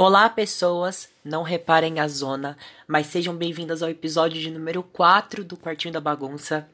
Olá, 0.00 0.30
pessoas! 0.30 1.08
Não 1.24 1.42
reparem 1.42 1.98
a 1.98 2.06
zona, 2.06 2.56
mas 2.86 3.08
sejam 3.08 3.34
bem-vindas 3.34 3.82
ao 3.82 3.90
episódio 3.90 4.40
de 4.40 4.48
número 4.48 4.80
4 4.80 5.42
do 5.42 5.56
Quartinho 5.56 5.92
da 5.92 6.00
Bagunça. 6.00 6.68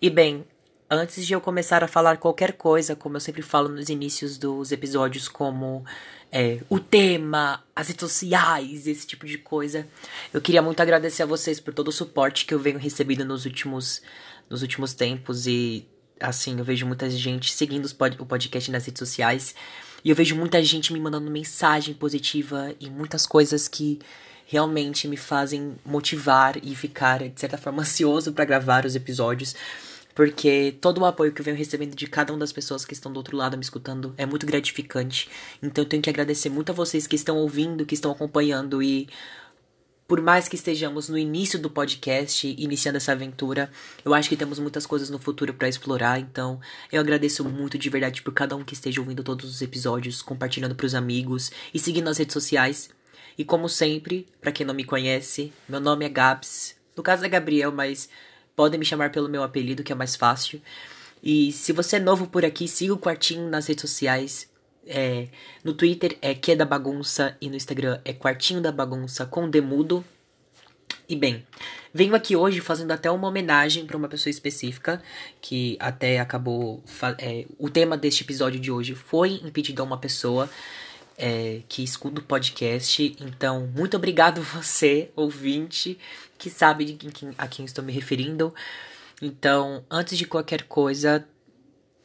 E 0.00 0.08
bem, 0.08 0.46
antes 0.88 1.26
de 1.26 1.34
eu 1.34 1.40
começar 1.42 1.84
a 1.84 1.86
falar 1.86 2.16
qualquer 2.16 2.54
coisa, 2.54 2.96
como 2.96 3.16
eu 3.16 3.20
sempre 3.20 3.42
falo 3.42 3.68
nos 3.68 3.90
inícios 3.90 4.38
dos 4.38 4.72
episódios, 4.72 5.28
como 5.28 5.84
é, 6.32 6.60
o 6.70 6.80
tema, 6.80 7.62
as 7.76 7.88
redes 7.88 8.10
sociais, 8.10 8.86
esse 8.86 9.06
tipo 9.06 9.26
de 9.26 9.36
coisa, 9.36 9.86
eu 10.32 10.40
queria 10.40 10.62
muito 10.62 10.80
agradecer 10.80 11.24
a 11.24 11.26
vocês 11.26 11.60
por 11.60 11.74
todo 11.74 11.88
o 11.88 11.92
suporte 11.92 12.46
que 12.46 12.54
eu 12.54 12.58
venho 12.58 12.78
recebendo 12.78 13.22
nos 13.22 13.44
últimos, 13.44 14.00
nos 14.48 14.62
últimos 14.62 14.94
tempos 14.94 15.46
e 15.46 15.86
assim, 16.18 16.58
eu 16.58 16.64
vejo 16.64 16.86
muita 16.86 17.10
gente 17.10 17.52
seguindo 17.52 17.84
o 18.18 18.24
podcast 18.24 18.70
nas 18.70 18.86
redes 18.86 18.98
sociais. 18.98 19.54
E 20.04 20.10
eu 20.10 20.16
vejo 20.16 20.34
muita 20.36 20.62
gente 20.62 20.92
me 20.92 21.00
mandando 21.00 21.30
mensagem 21.30 21.94
positiva 21.94 22.74
e 22.80 22.90
muitas 22.90 23.26
coisas 23.26 23.68
que 23.68 23.98
realmente 24.46 25.06
me 25.08 25.16
fazem 25.16 25.76
motivar 25.84 26.56
e 26.62 26.74
ficar, 26.74 27.20
de 27.28 27.40
certa 27.40 27.56
forma, 27.56 27.82
ansioso 27.82 28.32
para 28.32 28.44
gravar 28.44 28.84
os 28.84 28.94
episódios. 28.94 29.54
Porque 30.14 30.76
todo 30.80 31.00
o 31.00 31.06
apoio 31.06 31.32
que 31.32 31.40
eu 31.40 31.44
venho 31.44 31.56
recebendo 31.56 31.94
de 31.94 32.06
cada 32.06 32.32
uma 32.32 32.40
das 32.40 32.52
pessoas 32.52 32.84
que 32.84 32.92
estão 32.92 33.10
do 33.10 33.16
outro 33.16 33.36
lado 33.36 33.56
me 33.56 33.62
escutando 33.62 34.12
é 34.18 34.26
muito 34.26 34.44
gratificante. 34.44 35.28
Então 35.62 35.84
eu 35.84 35.88
tenho 35.88 36.02
que 36.02 36.10
agradecer 36.10 36.50
muito 36.50 36.70
a 36.70 36.74
vocês 36.74 37.06
que 37.06 37.16
estão 37.16 37.38
ouvindo, 37.38 37.86
que 37.86 37.94
estão 37.94 38.10
acompanhando 38.10 38.82
e 38.82 39.08
por 40.12 40.20
mais 40.20 40.46
que 40.46 40.56
estejamos 40.56 41.08
no 41.08 41.16
início 41.16 41.58
do 41.58 41.70
podcast, 41.70 42.46
iniciando 42.58 42.98
essa 42.98 43.12
aventura, 43.12 43.72
eu 44.04 44.12
acho 44.12 44.28
que 44.28 44.36
temos 44.36 44.58
muitas 44.58 44.84
coisas 44.84 45.08
no 45.08 45.18
futuro 45.18 45.54
para 45.54 45.70
explorar, 45.70 46.20
então 46.20 46.60
eu 46.92 47.00
agradeço 47.00 47.42
muito 47.42 47.78
de 47.78 47.88
verdade 47.88 48.20
por 48.20 48.34
cada 48.34 48.54
um 48.54 48.62
que 48.62 48.74
esteja 48.74 49.00
ouvindo 49.00 49.24
todos 49.24 49.48
os 49.48 49.62
episódios, 49.62 50.20
compartilhando 50.20 50.74
para 50.74 50.84
os 50.84 50.94
amigos 50.94 51.50
e 51.72 51.78
seguindo 51.78 52.04
nas 52.04 52.18
redes 52.18 52.34
sociais. 52.34 52.90
E 53.38 53.42
como 53.42 53.70
sempre, 53.70 54.26
para 54.38 54.52
quem 54.52 54.66
não 54.66 54.74
me 54.74 54.84
conhece, 54.84 55.50
meu 55.66 55.80
nome 55.80 56.04
é 56.04 56.10
Gabs. 56.10 56.76
No 56.94 57.02
caso 57.02 57.24
é 57.24 57.28
Gabriel, 57.30 57.72
mas 57.72 58.10
podem 58.54 58.78
me 58.78 58.84
chamar 58.84 59.12
pelo 59.12 59.30
meu 59.30 59.42
apelido, 59.42 59.82
que 59.82 59.92
é 59.92 59.94
mais 59.94 60.14
fácil. 60.14 60.60
E 61.22 61.52
se 61.52 61.72
você 61.72 61.96
é 61.96 62.00
novo 62.00 62.26
por 62.26 62.44
aqui, 62.44 62.68
siga 62.68 62.92
o 62.92 62.98
Quartinho 62.98 63.48
nas 63.48 63.66
redes 63.66 63.80
sociais. 63.80 64.51
É, 64.86 65.28
no 65.62 65.74
Twitter 65.74 66.18
é 66.20 66.34
que 66.34 66.52
é 66.52 66.56
da 66.56 66.64
bagunça 66.64 67.36
e 67.40 67.48
no 67.48 67.56
Instagram 67.56 68.00
é 68.04 68.12
quartinho 68.12 68.60
da 68.60 68.72
bagunça 68.72 69.24
com 69.26 69.48
demudo. 69.48 70.04
E 71.08 71.16
bem, 71.16 71.46
venho 71.92 72.14
aqui 72.14 72.34
hoje 72.34 72.60
fazendo 72.60 72.90
até 72.90 73.10
uma 73.10 73.28
homenagem 73.28 73.86
para 73.86 73.96
uma 73.96 74.08
pessoa 74.08 74.30
específica 74.30 75.02
que 75.40 75.76
até 75.78 76.18
acabou. 76.18 76.82
É, 77.18 77.46
o 77.58 77.68
tema 77.68 77.96
deste 77.96 78.22
episódio 78.22 78.58
de 78.58 78.70
hoje 78.70 78.94
foi 78.94 79.40
impedido 79.44 79.82
a 79.82 79.84
uma 79.84 79.98
pessoa 79.98 80.48
é, 81.18 81.60
que 81.68 81.82
escuta 81.82 82.20
o 82.20 82.24
podcast. 82.24 83.14
Então, 83.20 83.70
muito 83.74 83.96
obrigado 83.96 84.42
você, 84.42 85.10
ouvinte, 85.14 85.98
que 86.38 86.50
sabe 86.50 86.84
de 86.84 86.94
quem, 87.10 87.34
a 87.36 87.46
quem 87.46 87.64
estou 87.64 87.84
me 87.84 87.92
referindo. 87.92 88.54
Então, 89.20 89.84
antes 89.90 90.18
de 90.18 90.26
qualquer 90.26 90.64
coisa, 90.64 91.24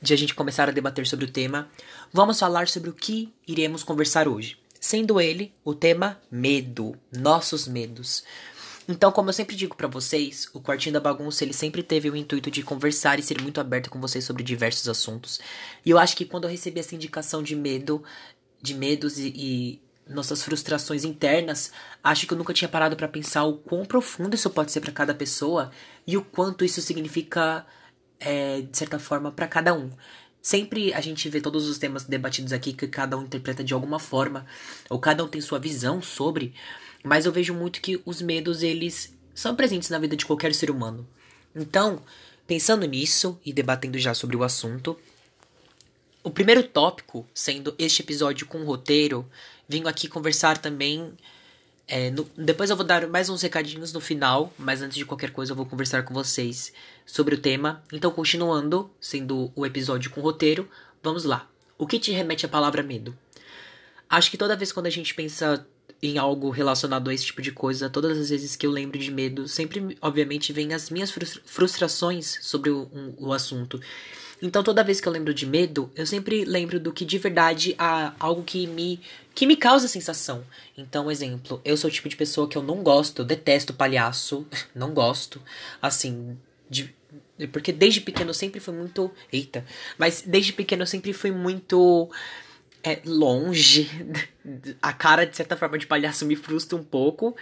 de 0.01 0.13
a 0.13 0.17
gente 0.17 0.35
começar 0.35 0.69
a 0.69 0.71
debater 0.71 1.07
sobre 1.07 1.25
o 1.25 1.31
tema, 1.31 1.69
vamos 2.11 2.39
falar 2.39 2.67
sobre 2.67 2.89
o 2.89 2.93
que 2.93 3.33
iremos 3.47 3.83
conversar 3.83 4.27
hoje. 4.27 4.57
Sendo 4.79 5.19
ele 5.19 5.53
o 5.65 5.73
tema 5.73 6.21
medo, 6.29 6.95
nossos 7.11 7.67
medos. 7.67 8.23
Então, 8.87 9.11
como 9.11 9.29
eu 9.29 9.33
sempre 9.33 9.55
digo 9.55 9.75
para 9.75 9.87
vocês, 9.87 10.49
o 10.53 10.61
Quartinho 10.61 10.93
da 10.93 10.99
Bagunça 10.99 11.43
ele 11.43 11.51
sempre 11.51 11.83
teve 11.83 12.09
o 12.09 12.15
intuito 12.15 12.49
de 12.49 12.63
conversar 12.63 13.19
e 13.19 13.23
ser 13.23 13.41
muito 13.41 13.59
aberto 13.59 13.89
com 13.89 13.99
vocês 13.99 14.23
sobre 14.23 14.43
diversos 14.43 14.87
assuntos. 14.87 15.41
E 15.85 15.89
eu 15.89 15.97
acho 15.97 16.15
que 16.15 16.23
quando 16.23 16.45
eu 16.45 16.49
recebi 16.49 16.79
essa 16.79 16.95
indicação 16.95 17.43
de 17.43 17.53
medo, 17.53 18.01
de 18.61 18.73
medos 18.73 19.17
e, 19.17 19.33
e 19.35 19.81
nossas 20.07 20.41
frustrações 20.41 21.03
internas, 21.03 21.71
acho 22.01 22.25
que 22.25 22.33
eu 22.33 22.37
nunca 22.37 22.53
tinha 22.53 22.69
parado 22.69 22.95
para 22.95 23.09
pensar 23.09 23.43
o 23.43 23.57
quão 23.57 23.83
profundo 23.85 24.35
isso 24.35 24.49
pode 24.49 24.71
ser 24.71 24.79
para 24.79 24.93
cada 24.93 25.13
pessoa 25.13 25.69
e 26.05 26.15
o 26.15 26.23
quanto 26.23 26.63
isso 26.63 26.81
significa 26.81 27.65
é, 28.19 28.61
de 28.61 28.77
certa 28.77 28.99
forma, 28.99 29.31
para 29.31 29.47
cada 29.47 29.73
um. 29.73 29.91
Sempre 30.41 30.93
a 30.93 31.01
gente 31.01 31.27
vê 31.29 31.41
todos 31.41 31.67
os 31.67 31.77
temas 31.77 32.05
debatidos 32.05 32.53
aqui 32.53 32.73
que 32.73 32.87
cada 32.87 33.17
um 33.17 33.23
interpreta 33.23 33.63
de 33.63 33.73
alguma 33.73 33.99
forma, 33.99 34.45
ou 34.89 34.99
cada 34.99 35.23
um 35.23 35.27
tem 35.27 35.41
sua 35.41 35.59
visão 35.59 36.01
sobre, 36.01 36.53
mas 37.03 37.25
eu 37.25 37.31
vejo 37.31 37.53
muito 37.53 37.81
que 37.81 38.01
os 38.05 38.21
medos, 38.21 38.63
eles 38.63 39.13
são 39.33 39.55
presentes 39.55 39.89
na 39.89 39.99
vida 39.99 40.15
de 40.15 40.25
qualquer 40.25 40.53
ser 40.53 40.71
humano. 40.71 41.07
Então, 41.55 42.01
pensando 42.45 42.85
nisso 42.85 43.39
e 43.45 43.51
debatendo 43.51 43.99
já 43.99 44.13
sobre 44.13 44.37
o 44.37 44.43
assunto, 44.43 44.97
o 46.23 46.31
primeiro 46.31 46.63
tópico, 46.63 47.25
sendo 47.33 47.73
este 47.77 48.01
episódio 48.01 48.47
com 48.47 48.63
roteiro, 48.63 49.29
venho 49.67 49.87
aqui 49.87 50.07
conversar 50.07 50.57
também 50.57 51.13
é, 51.87 52.11
no, 52.11 52.29
depois 52.37 52.69
eu 52.69 52.75
vou 52.75 52.85
dar 52.85 53.07
mais 53.07 53.29
uns 53.29 53.41
recadinhos 53.41 53.93
no 53.93 54.01
final, 54.01 54.53
mas 54.57 54.81
antes 54.81 54.97
de 54.97 55.05
qualquer 55.05 55.31
coisa 55.31 55.53
eu 55.53 55.55
vou 55.55 55.65
conversar 55.65 56.03
com 56.03 56.13
vocês 56.13 56.73
sobre 57.05 57.35
o 57.35 57.37
tema. 57.37 57.81
Então, 57.93 58.11
continuando, 58.11 58.91
sendo 58.99 59.51
o 59.55 59.65
episódio 59.65 60.11
com 60.11 60.19
roteiro, 60.19 60.69
vamos 61.01 61.23
lá. 61.23 61.49
O 61.77 61.87
que 61.87 61.97
te 61.97 62.11
remete 62.11 62.45
à 62.45 62.49
palavra 62.49 62.83
medo? 62.83 63.17
Acho 64.09 64.29
que 64.29 64.37
toda 64.37 64.55
vez 64.55 64.71
quando 64.73 64.87
a 64.87 64.91
gente 64.91 65.13
pensa 65.13 65.65
em 66.01 66.17
algo 66.17 66.49
relacionado 66.49 67.09
a 67.09 67.13
esse 67.13 67.25
tipo 67.25 67.41
de 67.41 67.51
coisa, 67.51 67.89
todas 67.89 68.17
as 68.17 68.29
vezes 68.29 68.55
que 68.55 68.67
eu 68.67 68.71
lembro 68.71 68.99
de 68.99 69.09
medo, 69.09 69.47
sempre, 69.47 69.97
obviamente, 70.01 70.51
vem 70.51 70.73
as 70.73 70.89
minhas 70.89 71.11
frustrações 71.45 72.37
sobre 72.41 72.69
o, 72.69 72.89
um, 72.93 73.13
o 73.17 73.33
assunto. 73.33 73.79
Então 74.41 74.63
toda 74.63 74.83
vez 74.83 75.01
que 75.01 75.07
eu 75.07 75.11
lembro 75.11 75.33
de 75.33 75.45
medo, 75.45 75.89
eu 75.95 76.05
sempre 76.05 76.45
lembro 76.45 76.79
do 76.79 76.91
que 76.91 77.03
de 77.03 77.17
verdade 77.17 77.73
há 77.77 78.13
algo 78.19 78.43
que 78.43 78.67
me 78.67 78.99
que 79.37 79.45
me 79.45 79.55
causa 79.55 79.87
sensação. 79.87 80.43
Então, 80.75 81.11
exemplo, 81.11 81.61
eu 81.63 81.77
sou 81.77 81.91
o 81.91 81.93
tipo 81.93 82.09
de 82.09 82.15
pessoa 82.15 82.47
que 82.47 82.57
eu 82.57 82.63
não 82.63 82.81
gosto, 82.81 83.21
eu 83.21 83.25
detesto 83.25 83.71
palhaço, 83.71 84.47
não 84.73 84.95
gosto. 84.95 85.39
Assim, 85.79 86.35
de, 86.67 86.91
porque 87.51 87.71
desde 87.71 88.01
pequeno 88.01 88.31
eu 88.31 88.33
sempre 88.33 88.59
fui 88.59 88.73
muito, 88.73 89.11
eita, 89.31 89.63
mas 89.95 90.23
desde 90.25 90.53
pequeno 90.53 90.81
eu 90.81 90.87
sempre 90.87 91.13
fui 91.13 91.29
muito 91.29 92.09
é, 92.81 92.99
longe. 93.05 93.87
A 94.81 94.91
cara 94.91 95.23
de 95.23 95.35
certa 95.35 95.55
forma 95.55 95.77
de 95.77 95.85
palhaço 95.85 96.25
me 96.25 96.35
frustra 96.35 96.75
um 96.75 96.83
pouco, 96.83 97.37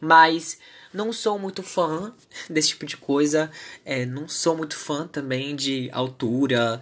mas 0.00 0.56
não 0.94 1.12
sou 1.12 1.36
muito 1.36 1.64
fã 1.64 2.14
desse 2.48 2.68
tipo 2.68 2.86
de 2.86 2.96
coisa. 2.96 3.50
É, 3.84 4.06
não 4.06 4.28
sou 4.28 4.56
muito 4.56 4.76
fã 4.76 5.04
também 5.04 5.56
de 5.56 5.90
altura. 5.90 6.80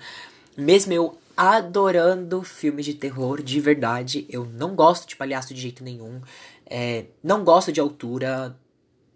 Mesmo 0.58 0.92
eu 0.92 1.18
adorando 1.38 2.42
filmes 2.42 2.84
de 2.84 2.94
terror 2.94 3.40
de 3.40 3.60
verdade, 3.60 4.26
eu 4.28 4.44
não 4.44 4.74
gosto 4.74 5.06
de 5.06 5.14
palhaço 5.14 5.54
de 5.54 5.60
jeito 5.60 5.84
nenhum. 5.84 6.20
É, 6.66 7.04
não 7.22 7.44
gosto 7.44 7.70
de 7.70 7.78
altura, 7.78 8.58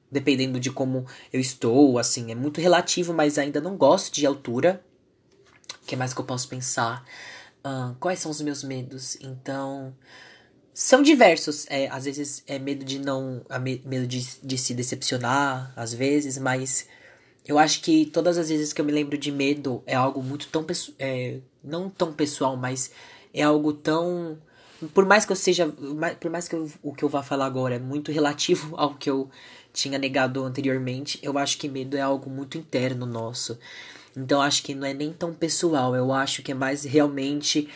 dependendo 0.08 0.60
de 0.60 0.70
como 0.70 1.04
eu 1.32 1.40
estou, 1.40 1.98
assim, 1.98 2.30
é 2.30 2.34
muito 2.36 2.60
relativo, 2.60 3.12
mas 3.12 3.38
ainda 3.38 3.60
não 3.60 3.76
gosto 3.76 4.14
de 4.14 4.24
altura. 4.24 4.84
O 5.82 5.84
que 5.84 5.96
mais 5.96 6.14
que 6.14 6.20
eu 6.20 6.24
posso 6.24 6.48
pensar? 6.48 7.04
Uh, 7.66 7.96
quais 7.98 8.20
são 8.20 8.30
os 8.30 8.40
meus 8.40 8.62
medos? 8.62 9.16
Então, 9.20 9.92
são 10.72 11.02
diversos. 11.02 11.66
É, 11.68 11.88
às 11.88 12.04
vezes 12.04 12.44
é 12.46 12.56
medo 12.56 12.84
de 12.84 13.00
não. 13.00 13.44
medo 13.84 14.06
de, 14.06 14.24
de 14.44 14.56
se 14.56 14.74
decepcionar, 14.74 15.72
às 15.74 15.92
vezes, 15.92 16.38
mas 16.38 16.86
eu 17.44 17.58
acho 17.58 17.80
que 17.82 18.06
todas 18.06 18.38
as 18.38 18.48
vezes 18.48 18.72
que 18.72 18.80
eu 18.80 18.84
me 18.84 18.92
lembro 18.92 19.18
de 19.18 19.32
medo 19.32 19.82
é 19.86 19.96
algo 19.96 20.22
muito 20.22 20.46
tão. 20.46 20.64
É, 21.00 21.40
não 21.62 21.88
tão 21.88 22.12
pessoal, 22.12 22.56
mas 22.56 22.92
é 23.32 23.42
algo 23.42 23.72
tão. 23.72 24.38
Por 24.94 25.06
mais 25.06 25.24
que 25.24 25.32
eu 25.32 25.36
seja. 25.36 25.68
Por 26.20 26.30
mais 26.30 26.48
que 26.48 26.54
eu, 26.54 26.70
o 26.82 26.92
que 26.92 27.02
eu 27.02 27.08
vá 27.08 27.22
falar 27.22 27.46
agora 27.46 27.76
é 27.76 27.78
muito 27.78 28.10
relativo 28.12 28.74
ao 28.78 28.94
que 28.94 29.10
eu 29.10 29.30
tinha 29.72 29.98
negado 29.98 30.44
anteriormente, 30.44 31.18
eu 31.22 31.38
acho 31.38 31.56
que 31.56 31.68
medo 31.68 31.96
é 31.96 32.00
algo 32.00 32.28
muito 32.28 32.58
interno 32.58 33.06
nosso. 33.06 33.58
Então 34.16 34.42
acho 34.42 34.62
que 34.62 34.74
não 34.74 34.86
é 34.86 34.92
nem 34.92 35.12
tão 35.12 35.32
pessoal, 35.32 35.96
eu 35.96 36.12
acho 36.12 36.42
que 36.42 36.52
é 36.52 36.54
mais 36.54 36.84
realmente 36.84 37.68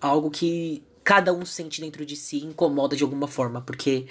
algo 0.00 0.30
que 0.30 0.82
cada 1.04 1.32
um 1.32 1.44
sente 1.44 1.80
dentro 1.80 2.04
de 2.04 2.16
si 2.16 2.38
incomoda 2.38 2.96
de 2.96 3.04
alguma 3.04 3.28
forma, 3.28 3.60
porque 3.60 4.06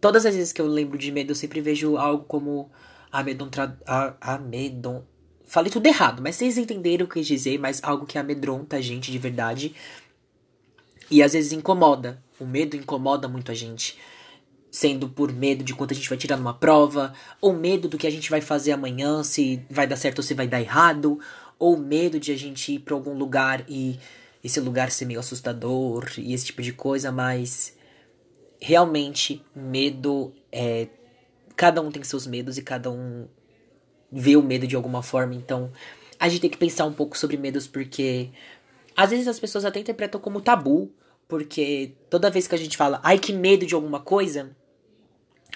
todas 0.00 0.24
as 0.24 0.34
vezes 0.34 0.52
que 0.52 0.60
eu 0.60 0.66
lembro 0.66 0.96
de 0.96 1.12
medo, 1.12 1.32
eu 1.32 1.34
sempre 1.34 1.60
vejo 1.60 1.96
algo 1.96 2.24
como 2.24 2.70
amedrontar. 3.10 3.76
Amedron... 4.20 5.04
Falei 5.52 5.70
tudo 5.70 5.86
errado, 5.86 6.22
mas 6.22 6.36
vocês 6.36 6.56
entenderam 6.56 7.04
o 7.04 7.06
que 7.06 7.18
eu 7.18 7.20
quis 7.20 7.26
dizer, 7.26 7.58
mas 7.58 7.78
algo 7.84 8.06
que 8.06 8.16
amedronta 8.16 8.76
a 8.76 8.80
gente 8.80 9.12
de 9.12 9.18
verdade. 9.18 9.74
E 11.10 11.22
às 11.22 11.34
vezes 11.34 11.52
incomoda. 11.52 12.22
O 12.40 12.46
medo 12.46 12.74
incomoda 12.74 13.28
muito 13.28 13.52
a 13.52 13.54
gente. 13.54 13.98
Sendo 14.70 15.10
por 15.10 15.30
medo 15.30 15.62
de 15.62 15.74
quanto 15.74 15.90
a 15.90 15.94
gente 15.94 16.08
vai 16.08 16.16
tirar 16.16 16.38
numa 16.38 16.54
prova, 16.54 17.12
ou 17.38 17.52
medo 17.52 17.86
do 17.86 17.98
que 17.98 18.06
a 18.06 18.10
gente 18.10 18.30
vai 18.30 18.40
fazer 18.40 18.72
amanhã, 18.72 19.22
se 19.22 19.62
vai 19.68 19.86
dar 19.86 19.96
certo 19.96 20.20
ou 20.20 20.22
se 20.22 20.32
vai 20.32 20.48
dar 20.48 20.58
errado, 20.58 21.20
ou 21.58 21.76
medo 21.76 22.18
de 22.18 22.32
a 22.32 22.36
gente 22.38 22.72
ir 22.72 22.78
para 22.78 22.94
algum 22.94 23.12
lugar 23.12 23.62
e 23.68 24.00
esse 24.42 24.58
lugar 24.58 24.90
ser 24.90 25.04
meio 25.04 25.20
assustador 25.20 26.10
e 26.16 26.32
esse 26.32 26.46
tipo 26.46 26.62
de 26.62 26.72
coisa, 26.72 27.12
mas 27.12 27.76
realmente 28.58 29.44
medo 29.54 30.32
é 30.50 30.88
cada 31.54 31.82
um 31.82 31.90
tem 31.90 32.02
seus 32.02 32.26
medos 32.26 32.56
e 32.56 32.62
cada 32.62 32.90
um 32.90 33.28
vê 34.12 34.36
o 34.36 34.42
medo 34.42 34.66
de 34.66 34.76
alguma 34.76 35.02
forma, 35.02 35.34
então 35.34 35.72
a 36.20 36.28
gente 36.28 36.42
tem 36.42 36.50
que 36.50 36.58
pensar 36.58 36.84
um 36.84 36.92
pouco 36.92 37.16
sobre 37.16 37.36
medos 37.36 37.66
porque 37.66 38.28
às 38.96 39.10
vezes 39.10 39.26
as 39.26 39.40
pessoas 39.40 39.64
até 39.64 39.80
interpretam 39.80 40.20
como 40.20 40.40
tabu, 40.40 40.92
Porque 41.32 41.92
toda 42.10 42.30
vez 42.30 42.46
que 42.46 42.54
a 42.54 42.58
gente 42.58 42.76
fala, 42.76 43.00
ai 43.02 43.18
que 43.18 43.32
medo 43.32 43.64
de 43.64 43.74
alguma 43.74 44.00
coisa, 44.00 44.54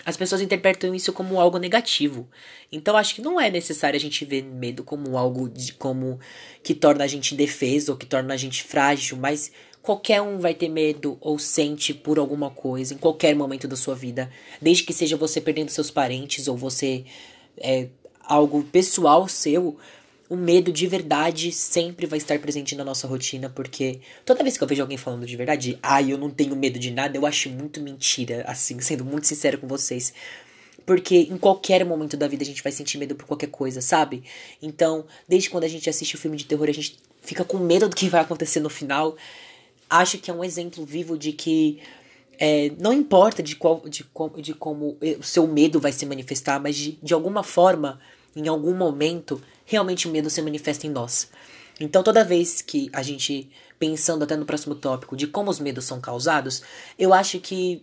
as 0.06 0.16
pessoas 0.16 0.40
interpretam 0.40 0.94
isso 0.94 1.12
como 1.12 1.38
algo 1.38 1.58
negativo. 1.58 2.26
Então 2.72 2.96
acho 2.96 3.14
que 3.14 3.20
não 3.20 3.38
é 3.38 3.50
necessário 3.50 3.96
a 3.96 4.00
gente 4.00 4.24
ver 4.24 4.42
medo 4.42 4.82
como 4.82 5.18
algo 5.18 5.50
de, 5.50 5.74
como 5.74 6.18
que 6.62 6.74
torna 6.74 7.04
a 7.04 7.06
gente 7.06 7.34
indefeso 7.34 7.92
ou 7.92 7.98
que 7.98 8.06
torna 8.06 8.32
a 8.32 8.36
gente 8.38 8.62
frágil, 8.62 9.18
mas 9.18 9.52
qualquer 9.82 10.22
um 10.22 10.38
vai 10.38 10.54
ter 10.54 10.70
medo 10.70 11.18
ou 11.20 11.38
sente 11.38 11.92
por 11.92 12.18
alguma 12.18 12.48
coisa 12.48 12.94
em 12.94 12.98
qualquer 12.98 13.34
momento 13.34 13.68
da 13.68 13.76
sua 13.76 13.94
vida, 13.94 14.30
desde 14.62 14.82
que 14.82 14.94
seja 14.94 15.16
você 15.16 15.42
perdendo 15.42 15.68
seus 15.68 15.90
parentes 15.90 16.48
ou 16.48 16.56
você 16.56 17.04
é 17.58 17.88
algo 18.26 18.62
pessoal 18.64 19.28
seu, 19.28 19.76
o 20.28 20.36
medo 20.36 20.72
de 20.72 20.86
verdade 20.86 21.52
sempre 21.52 22.06
vai 22.06 22.18
estar 22.18 22.38
presente 22.38 22.74
na 22.74 22.84
nossa 22.84 23.06
rotina, 23.06 23.48
porque 23.48 24.00
toda 24.24 24.42
vez 24.42 24.56
que 24.58 24.64
eu 24.64 24.68
vejo 24.68 24.82
alguém 24.82 24.98
falando 24.98 25.24
de 25.24 25.36
verdade, 25.36 25.78
ai, 25.82 26.04
ah, 26.04 26.08
eu 26.10 26.18
não 26.18 26.30
tenho 26.30 26.56
medo 26.56 26.78
de 26.78 26.90
nada, 26.90 27.16
eu 27.16 27.24
acho 27.24 27.48
muito 27.48 27.80
mentira, 27.80 28.44
assim, 28.46 28.80
sendo 28.80 29.04
muito 29.04 29.26
sincero 29.26 29.58
com 29.58 29.68
vocês. 29.68 30.12
Porque 30.84 31.16
em 31.16 31.36
qualquer 31.36 31.84
momento 31.84 32.16
da 32.16 32.28
vida 32.28 32.42
a 32.42 32.46
gente 32.46 32.62
vai 32.62 32.70
sentir 32.70 32.98
medo 32.98 33.14
por 33.14 33.26
qualquer 33.26 33.48
coisa, 33.48 33.80
sabe? 33.80 34.22
Então, 34.62 35.04
desde 35.28 35.50
quando 35.50 35.64
a 35.64 35.68
gente 35.68 35.90
assiste 35.90 36.14
o 36.14 36.18
um 36.18 36.20
filme 36.20 36.36
de 36.36 36.44
terror, 36.44 36.68
a 36.68 36.72
gente 36.72 36.96
fica 37.22 37.44
com 37.44 37.58
medo 37.58 37.88
do 37.88 37.96
que 37.96 38.08
vai 38.08 38.20
acontecer 38.20 38.60
no 38.60 38.70
final. 38.70 39.16
Acho 39.90 40.18
que 40.18 40.30
é 40.30 40.34
um 40.34 40.44
exemplo 40.44 40.84
vivo 40.84 41.18
de 41.18 41.32
que 41.32 41.80
é, 42.38 42.72
não 42.78 42.92
importa 42.92 43.42
de, 43.42 43.56
qual, 43.56 43.82
de, 43.88 44.04
de 44.40 44.54
como 44.54 44.98
o 45.18 45.22
seu 45.22 45.46
medo 45.46 45.80
vai 45.80 45.92
se 45.92 46.04
manifestar, 46.06 46.60
mas 46.60 46.76
de, 46.76 46.98
de 47.02 47.14
alguma 47.14 47.42
forma, 47.42 48.00
em 48.34 48.48
algum 48.48 48.74
momento, 48.74 49.40
realmente 49.64 50.06
o 50.06 50.10
medo 50.10 50.28
se 50.30 50.42
manifesta 50.42 50.86
em 50.86 50.90
nós. 50.90 51.30
Então, 51.78 52.02
toda 52.02 52.24
vez 52.24 52.62
que 52.62 52.88
a 52.92 53.02
gente, 53.02 53.50
pensando 53.78 54.24
até 54.24 54.36
no 54.36 54.46
próximo 54.46 54.74
tópico, 54.74 55.16
de 55.16 55.26
como 55.26 55.50
os 55.50 55.60
medos 55.60 55.84
são 55.84 56.00
causados, 56.00 56.62
eu 56.98 57.12
acho 57.12 57.38
que 57.38 57.82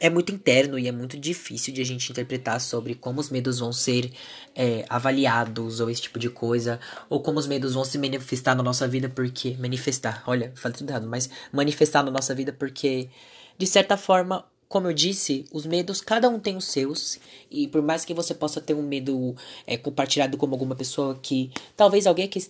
é 0.00 0.08
muito 0.08 0.32
interno 0.32 0.78
e 0.78 0.88
é 0.88 0.92
muito 0.92 1.18
difícil 1.18 1.74
de 1.74 1.82
a 1.82 1.84
gente 1.84 2.10
interpretar 2.10 2.58
sobre 2.60 2.94
como 2.94 3.20
os 3.20 3.28
medos 3.28 3.58
vão 3.58 3.70
ser 3.70 4.10
é, 4.54 4.84
avaliados 4.88 5.78
ou 5.78 5.90
esse 5.90 6.02
tipo 6.02 6.18
de 6.18 6.30
coisa, 6.30 6.80
ou 7.08 7.20
como 7.20 7.38
os 7.38 7.46
medos 7.46 7.74
vão 7.74 7.84
se 7.84 7.98
manifestar 7.98 8.54
na 8.54 8.62
nossa 8.62 8.88
vida, 8.88 9.08
porque. 9.08 9.56
Manifestar, 9.60 10.22
olha, 10.26 10.52
falei 10.54 10.76
tudo 10.76 10.90
errado, 10.90 11.06
mas 11.06 11.28
manifestar 11.52 12.02
na 12.02 12.10
nossa 12.10 12.34
vida 12.34 12.52
porque, 12.52 13.08
de 13.60 13.66
certa 13.66 13.94
forma, 13.94 14.46
como 14.66 14.88
eu 14.88 14.92
disse, 14.94 15.44
os 15.52 15.66
medos, 15.66 16.00
cada 16.00 16.30
um 16.30 16.40
tem 16.40 16.56
os 16.56 16.64
seus. 16.64 17.20
E 17.50 17.68
por 17.68 17.82
mais 17.82 18.06
que 18.06 18.14
você 18.14 18.34
possa 18.34 18.58
ter 18.58 18.72
um 18.72 18.80
medo 18.80 19.36
é, 19.66 19.76
compartilhado 19.76 20.38
com 20.38 20.46
alguma 20.46 20.74
pessoa 20.74 21.18
que. 21.20 21.50
Talvez 21.76 22.06
alguém 22.06 22.26
que, 22.26 22.40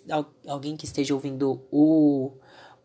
alguém 0.46 0.76
que 0.76 0.84
esteja 0.84 1.12
ouvindo 1.12 1.60
o, 1.68 2.30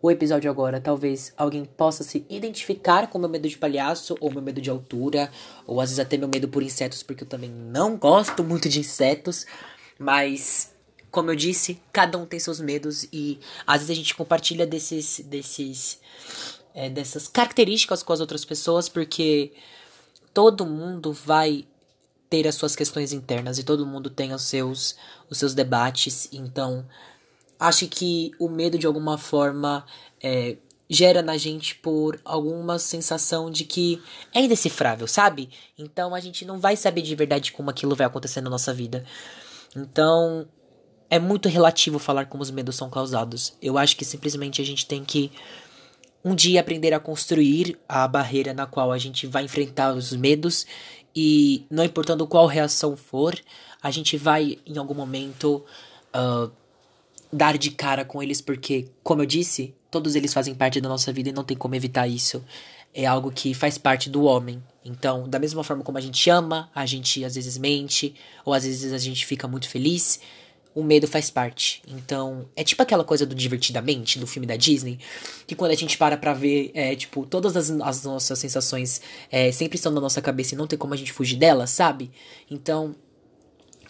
o 0.02 0.10
episódio 0.10 0.50
agora, 0.50 0.82
talvez 0.82 1.36
alguém 1.38 1.66
possa 1.66 2.04
se 2.04 2.26
identificar 2.28 3.12
com 3.12 3.20
meu 3.20 3.30
medo 3.30 3.48
de 3.48 3.60
palhaço, 3.60 4.18
ou 4.20 4.32
meu 4.32 4.42
medo 4.42 4.60
de 4.60 4.72
altura, 4.72 5.30
ou 5.68 5.80
às 5.80 5.92
vezes 5.92 6.00
até 6.00 6.18
meu 6.18 6.28
medo 6.28 6.48
por 6.48 6.64
insetos, 6.64 7.04
porque 7.04 7.26
eu 7.26 7.28
também 7.28 7.52
não 7.52 7.96
gosto 7.96 8.44
muito 8.44 8.68
de 8.68 8.80
insetos. 8.80 9.46
Mas 10.00 10.74
como 11.12 11.30
eu 11.30 11.36
disse, 11.36 11.80
cada 11.94 12.18
um 12.18 12.26
tem 12.26 12.40
seus 12.40 12.60
medos 12.60 13.08
e 13.14 13.40
às 13.68 13.82
vezes 13.82 13.92
a 13.92 13.96
gente 13.96 14.16
compartilha 14.16 14.66
desses 14.66 15.20
desses 15.20 16.00
é, 16.76 16.90
dessas 16.90 17.28
características 17.28 18.04
com 18.04 18.12
as 18.14 18.20
outras 18.20 18.44
pessoas, 18.44 18.90
porque 18.90 19.54
todo 20.34 20.66
mundo 20.66 21.14
vai 21.14 21.66
ter 22.30 22.46
as 22.48 22.56
suas 22.56 22.76
questões 22.76 23.14
internas 23.14 23.58
e 23.58 23.64
todo 23.64 23.86
mundo 23.86 24.10
tem 24.10 24.34
os 24.34 24.42
seus, 24.44 24.96
os 25.30 25.38
seus 25.38 25.54
debates. 25.54 26.28
Então, 26.34 26.86
acho 27.58 27.88
que 27.88 28.32
o 28.38 28.50
medo 28.50 28.78
de 28.78 28.86
alguma 28.86 29.18
forma 29.18 29.86
é, 30.22 30.58
gera 30.90 31.22
na 31.22 31.38
gente 31.38 31.76
por 31.76 32.20
alguma 32.26 32.78
sensação 32.78 33.50
de 33.50 33.64
que 33.64 34.02
é 34.34 34.42
indecifrável, 34.42 35.08
sabe? 35.08 35.50
Então 35.78 36.14
a 36.14 36.20
gente 36.20 36.46
não 36.46 36.60
vai 36.60 36.76
saber 36.76 37.02
de 37.02 37.16
verdade 37.16 37.52
como 37.52 37.70
aquilo 37.70 37.96
vai 37.96 38.06
acontecer 38.06 38.42
na 38.42 38.50
nossa 38.50 38.74
vida. 38.74 39.06
Então 39.76 40.48
é 41.10 41.20
muito 41.20 41.48
relativo 41.48 42.00
falar 42.00 42.26
como 42.26 42.44
os 42.44 42.52
medos 42.52 42.76
são 42.76 42.90
causados. 42.90 43.54
Eu 43.62 43.78
acho 43.78 43.96
que 43.96 44.06
simplesmente 44.06 44.62
a 44.62 44.66
gente 44.66 44.86
tem 44.86 45.04
que 45.04 45.32
um 46.26 46.34
dia 46.34 46.60
aprender 46.60 46.92
a 46.92 47.00
construir 47.00 47.78
a 47.88 48.08
barreira 48.08 48.52
na 48.52 48.66
qual 48.66 48.92
a 48.92 48.98
gente 48.98 49.28
vai 49.28 49.44
enfrentar 49.44 49.94
os 49.94 50.12
medos 50.12 50.66
e 51.16 51.68
não 51.70 51.84
importando 51.84 52.26
qual 52.26 52.48
reação 52.48 52.98
for, 52.98 53.40
a 53.82 53.92
gente 53.92 54.18
vai 54.18 54.58
em 54.66 54.76
algum 54.80 54.96
momento 54.96 55.64
uh, 56.16 56.52
dar 57.32 57.60
de 57.60 57.70
cara 57.70 58.04
com 58.04 58.24
eles 58.24 58.42
porque, 58.42 58.88
como 59.04 59.22
eu 59.22 59.26
disse, 59.28 59.76
todos 59.92 60.16
eles 60.16 60.34
fazem 60.34 60.56
parte 60.56 60.82
da 60.82 60.90
nossa 60.90 61.14
vida 61.14 61.30
e 61.30 61.32
não 61.32 61.44
tem 61.44 61.56
como 61.56 61.76
evitar 61.76 62.08
isso. 62.08 62.44
É 62.92 63.06
algo 63.06 63.32
que 63.32 63.54
faz 63.54 63.78
parte 63.78 64.10
do 64.10 64.24
homem. 64.24 64.64
Então, 64.84 65.30
da 65.30 65.38
mesma 65.38 65.64
forma 65.64 65.84
como 65.84 66.00
a 66.00 66.02
gente 66.02 66.28
ama, 66.30 66.72
a 66.74 66.88
gente 66.88 67.24
às 67.24 67.36
vezes 67.36 67.56
mente, 67.56 68.16
ou 68.44 68.52
às 68.52 68.66
vezes 68.66 68.92
a 68.92 68.98
gente 68.98 69.26
fica 69.28 69.48
muito 69.48 69.70
feliz, 69.70 70.20
o 70.76 70.84
medo 70.84 71.08
faz 71.08 71.30
parte. 71.30 71.82
Então, 71.88 72.50
é 72.54 72.64
tipo 72.64 72.82
aquela 72.82 73.06
coisa 73.06 73.26
do 73.26 73.34
Divertidamente, 73.34 74.20
do 74.20 74.28
filme 74.28 74.46
da 74.46 74.58
Disney, 74.58 75.00
que 75.48 75.56
quando 75.56 75.72
a 75.72 75.76
gente 75.76 75.98
para 75.98 76.18
pra 76.18 76.34
ver, 76.34 76.72
é, 76.74 76.94
tipo, 76.96 77.26
todas 77.26 77.56
as, 77.56 77.72
as 77.72 78.04
nossas 78.04 78.38
sensações 78.38 79.02
é, 79.32 79.52
sempre 79.54 79.78
estão 79.78 79.92
na 79.92 80.02
nossa 80.02 80.22
cabeça 80.22 80.54
e 80.54 80.58
não 80.58 80.68
tem 80.68 80.78
como 80.78 80.94
a 80.94 80.98
gente 80.98 81.14
fugir 81.14 81.38
delas, 81.38 81.70
sabe? 81.70 82.12
Então, 82.52 82.94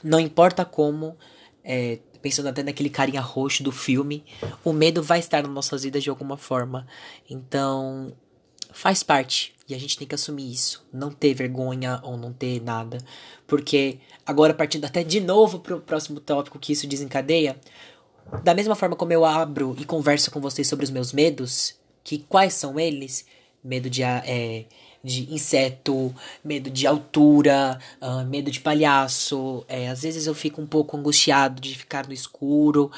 não 0.04 0.20
importa 0.20 0.64
como, 0.64 1.18
é, 1.64 1.98
pensando 2.22 2.50
até 2.50 2.62
naquele 2.62 2.92
carinha 2.92 3.22
roxo 3.22 3.64
do 3.64 3.72
filme, 3.72 4.24
o 4.64 4.72
medo 4.72 5.02
vai 5.02 5.18
estar 5.18 5.42
nas 5.42 5.52
nossas 5.52 5.84
vidas 5.84 6.04
de 6.04 6.12
alguma 6.12 6.38
forma. 6.38 6.86
Então, 7.28 8.16
faz 8.76 9.02
parte. 9.02 9.56
E 9.68 9.74
a 9.74 9.80
gente 9.80 9.98
tem 9.98 10.08
que 10.08 10.14
assumir 10.14 10.52
isso. 10.52 10.86
Não 10.94 11.10
ter 11.10 11.34
vergonha 11.34 12.00
ou 12.04 12.18
não 12.18 12.32
ter 12.32 12.62
nada. 12.62 13.00
Porque, 13.48 13.98
agora 14.26 14.54
partindo 14.54 14.86
até 14.86 15.04
de 15.04 15.20
novo 15.20 15.60
pro 15.60 15.82
próximo 15.82 16.20
tópico 16.20 16.60
que 16.60 16.74
isso 16.74 16.86
desencadeia, 16.86 17.60
da 18.44 18.54
mesma 18.54 18.76
forma 18.76 18.96
como 18.96 19.14
eu 19.14 19.26
abro 19.26 19.76
e 19.80 19.86
converso 19.86 20.30
com 20.30 20.40
vocês 20.40 20.68
sobre 20.68 20.84
os 20.84 20.92
meus 20.92 21.14
medos, 21.14 21.76
que 22.04 22.20
quais 22.20 22.54
são 22.54 22.80
eles? 22.80 23.26
Medo 23.64 23.90
de, 23.90 24.04
é, 24.04 24.66
de 25.04 25.34
inseto, 25.34 26.14
medo 26.44 26.70
de 26.70 26.86
altura, 26.86 27.80
uh, 28.00 28.24
medo 28.26 28.52
de 28.52 28.60
palhaço. 28.60 29.66
É, 29.68 29.88
às 29.88 30.04
vezes 30.04 30.28
eu 30.28 30.36
fico 30.36 30.62
um 30.62 30.68
pouco 30.68 30.96
angustiado 30.96 31.60
de 31.60 31.76
ficar 31.76 32.06
no 32.06 32.14
escuro, 32.14 32.92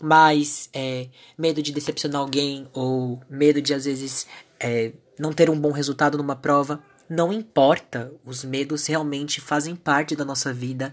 mas 0.00 0.68
é, 0.72 1.06
medo 1.36 1.62
de 1.62 1.70
decepcionar 1.70 2.20
alguém 2.20 2.66
ou 2.72 3.20
medo 3.30 3.62
de 3.62 3.74
às 3.74 3.84
vezes 3.84 4.26
é, 4.60 4.92
não 5.18 5.32
ter 5.32 5.50
um 5.50 5.58
bom 5.58 5.72
resultado 5.72 6.18
numa 6.18 6.36
prova. 6.36 6.82
Não 7.08 7.32
importa, 7.32 8.12
os 8.24 8.44
medos 8.44 8.86
realmente 8.86 9.40
fazem 9.40 9.74
parte 9.74 10.14
da 10.14 10.24
nossa 10.24 10.52
vida 10.52 10.92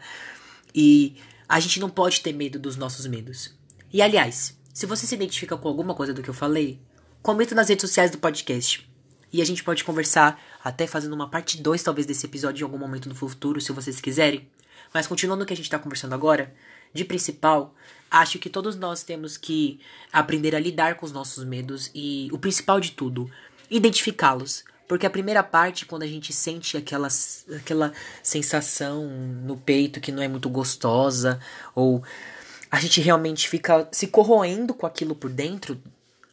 e 0.74 1.18
a 1.48 1.60
gente 1.60 1.80
não 1.80 1.90
pode 1.90 2.22
ter 2.22 2.34
medo 2.34 2.58
dos 2.58 2.76
nossos 2.76 3.06
medos. 3.06 3.54
E 3.92 4.02
aliás, 4.02 4.58
se 4.74 4.86
você 4.86 5.06
se 5.06 5.16
identifica 5.16 5.56
com 5.56 5.68
alguma 5.68 5.94
coisa 5.94 6.14
do 6.14 6.22
que 6.22 6.30
eu 6.30 6.34
falei, 6.34 6.80
comenta 7.22 7.56
nas 7.56 7.70
redes 7.70 7.82
sociais 7.82 8.12
do 8.12 8.18
podcast. 8.18 8.90
E 9.32 9.42
a 9.42 9.46
gente 9.46 9.64
pode 9.64 9.84
conversar, 9.84 10.42
até 10.64 10.88
fazendo 10.88 11.14
uma 11.14 11.30
parte 11.30 11.62
2 11.62 11.84
talvez 11.84 12.06
desse 12.06 12.26
episódio 12.26 12.64
em 12.64 12.66
algum 12.66 12.78
momento 12.78 13.10
no 13.10 13.16
futuro, 13.16 13.60
se 13.60 13.72
vocês 13.72 14.00
quiserem. 14.00 14.48
Mas 14.94 15.08
continuando 15.08 15.44
o 15.44 15.46
que 15.46 15.54
a 15.54 15.56
gente 15.56 15.66
está 15.66 15.80
conversando 15.80 16.14
agora, 16.14 16.54
de 16.94 17.04
principal, 17.04 17.76
acho 18.10 18.40
que 18.40 18.50
todos 18.50 18.76
nós 18.76 19.04
temos 19.04 19.36
que 19.36 19.80
aprender 20.12 20.56
a 20.56 20.60
lidar 20.60 20.96
com 20.96 21.06
os 21.06 21.12
nossos 21.12 21.44
medos 21.44 21.92
e 21.94 22.30
o 22.32 22.38
principal 22.38 22.80
de 22.80 22.92
tudo, 22.92 23.30
identificá-los. 23.70 24.64
Porque 24.88 25.06
a 25.06 25.10
primeira 25.10 25.42
parte, 25.42 25.86
quando 25.86 26.04
a 26.04 26.08
gente 26.08 26.32
sente 26.32 26.78
aquela, 26.78 27.08
aquela 27.56 27.92
sensação 28.22 29.08
no 29.08 29.58
peito 29.58 30.00
que 30.00 30.12
não 30.12 30.22
é 30.22 30.28
muito 30.28 30.48
gostosa, 30.48 31.40
ou 31.74 32.04
a 32.70 32.80
gente 32.80 33.02
realmente 33.02 33.50
fica 33.50 33.88
se 33.92 34.08
corroendo 34.08 34.74
com 34.74 34.86
aquilo 34.86 35.16
por 35.16 35.30
dentro, 35.30 35.82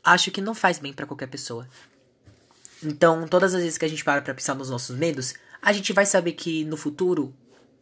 acho 0.05 0.31
que 0.31 0.41
não 0.41 0.55
faz 0.55 0.79
bem 0.79 0.93
para 0.93 1.07
qualquer 1.07 1.29
pessoa. 1.29 1.67
Então, 2.83 3.27
todas 3.29 3.55
as 3.55 3.63
vezes 3.63 3.79
que 3.79 3.85
a 3.85 3.89
gente 3.89 4.05
para 4.05 4.21
pra 4.21 4.35
pensar 4.35 4.55
nos 4.55 4.69
nossos 4.69 4.97
medos, 4.97 5.35
a 5.63 5.73
gente 5.73 5.93
vai 5.93 6.05
saber 6.05 6.33
que 6.33 6.65
no 6.65 6.77
futuro 6.77 7.33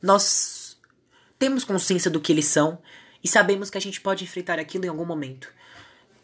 nós 0.00 0.76
temos 1.38 1.64
consciência 1.64 2.10
do 2.10 2.20
que 2.20 2.32
eles 2.32 2.44
são 2.44 2.78
e 3.24 3.28
sabemos 3.28 3.70
que 3.70 3.78
a 3.78 3.80
gente 3.80 4.00
pode 4.00 4.24
enfrentar 4.24 4.58
aquilo 4.58 4.84
em 4.84 4.88
algum 4.88 5.06
momento. 5.06 5.48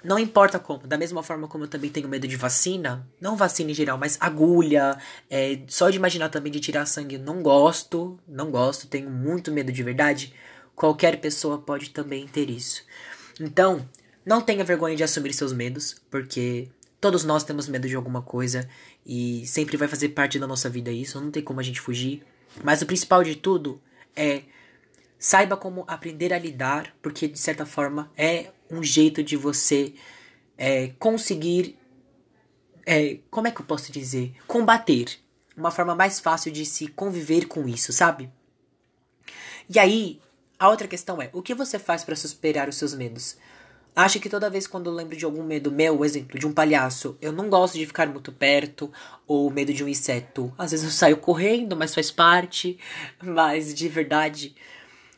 Não 0.06 0.20
importa 0.20 0.60
como, 0.60 0.86
da 0.86 0.96
mesma 0.96 1.20
forma 1.20 1.48
como 1.48 1.64
eu 1.64 1.68
também 1.68 1.90
tenho 1.90 2.08
medo 2.08 2.28
de 2.28 2.36
vacina, 2.36 3.04
não 3.20 3.34
vacina 3.34 3.72
em 3.72 3.74
geral, 3.74 3.98
mas 3.98 4.16
agulha, 4.20 4.96
é, 5.28 5.58
só 5.66 5.90
de 5.90 5.96
imaginar 5.96 6.28
também 6.28 6.52
de 6.52 6.60
tirar 6.60 6.86
sangue, 6.86 7.18
não 7.18 7.42
gosto, 7.42 8.16
não 8.28 8.48
gosto, 8.48 8.86
tenho 8.86 9.10
muito 9.10 9.50
medo 9.50 9.72
de 9.72 9.82
verdade. 9.82 10.32
Qualquer 10.76 11.20
pessoa 11.20 11.58
pode 11.58 11.90
também 11.90 12.24
ter 12.28 12.48
isso. 12.48 12.84
Então, 13.40 13.84
não 14.24 14.40
tenha 14.40 14.62
vergonha 14.62 14.94
de 14.94 15.02
assumir 15.02 15.32
seus 15.32 15.52
medos, 15.52 15.96
porque 16.08 16.68
todos 17.00 17.24
nós 17.24 17.42
temos 17.42 17.66
medo 17.66 17.88
de 17.88 17.96
alguma 17.96 18.22
coisa 18.22 18.68
e 19.04 19.44
sempre 19.44 19.76
vai 19.76 19.88
fazer 19.88 20.10
parte 20.10 20.38
da 20.38 20.46
nossa 20.46 20.70
vida 20.70 20.92
isso, 20.92 21.20
não 21.20 21.32
tem 21.32 21.42
como 21.42 21.58
a 21.58 21.64
gente 21.64 21.80
fugir. 21.80 22.24
Mas 22.62 22.80
o 22.80 22.86
principal 22.86 23.24
de 23.24 23.34
tudo 23.34 23.80
é 24.14 24.42
saiba 25.18 25.56
como 25.56 25.84
aprender 25.88 26.32
a 26.32 26.38
lidar, 26.38 26.94
porque 27.02 27.26
de 27.26 27.40
certa 27.40 27.66
forma 27.66 28.08
é 28.16 28.52
um 28.70 28.82
jeito 28.82 29.22
de 29.22 29.36
você 29.36 29.94
é, 30.58 30.88
conseguir 30.98 31.76
É, 32.88 33.18
como 33.30 33.48
é 33.48 33.50
que 33.50 33.60
eu 33.60 33.66
posso 33.66 33.90
dizer? 33.90 34.34
Combater. 34.46 35.18
Uma 35.56 35.70
forma 35.72 35.94
mais 35.94 36.20
fácil 36.20 36.52
de 36.52 36.64
se 36.64 36.86
conviver 36.86 37.46
com 37.46 37.68
isso, 37.68 37.92
sabe? 37.92 38.30
E 39.68 39.78
aí, 39.78 40.20
a 40.58 40.68
outra 40.68 40.86
questão 40.86 41.20
é: 41.20 41.28
o 41.32 41.42
que 41.42 41.54
você 41.54 41.78
faz 41.78 42.04
para 42.04 42.14
superar 42.14 42.68
os 42.68 42.76
seus 42.76 42.94
medos? 42.94 43.36
Acho 43.96 44.20
que 44.20 44.28
toda 44.28 44.50
vez 44.50 44.66
quando 44.66 44.90
eu 44.90 44.94
lembro 44.94 45.16
de 45.16 45.24
algum 45.24 45.42
medo 45.42 45.72
meu, 45.72 46.04
exemplo, 46.04 46.38
de 46.38 46.46
um 46.46 46.52
palhaço, 46.52 47.16
eu 47.20 47.32
não 47.32 47.48
gosto 47.48 47.78
de 47.78 47.86
ficar 47.86 48.06
muito 48.06 48.30
perto, 48.30 48.92
ou 49.26 49.50
medo 49.50 49.72
de 49.72 49.82
um 49.82 49.88
inseto. 49.88 50.52
Às 50.58 50.70
vezes 50.72 50.84
eu 50.84 50.92
saio 50.92 51.16
correndo, 51.16 51.74
mas 51.74 51.94
faz 51.94 52.10
parte. 52.10 52.78
Mas 53.22 53.74
de 53.74 53.88
verdade, 53.88 54.54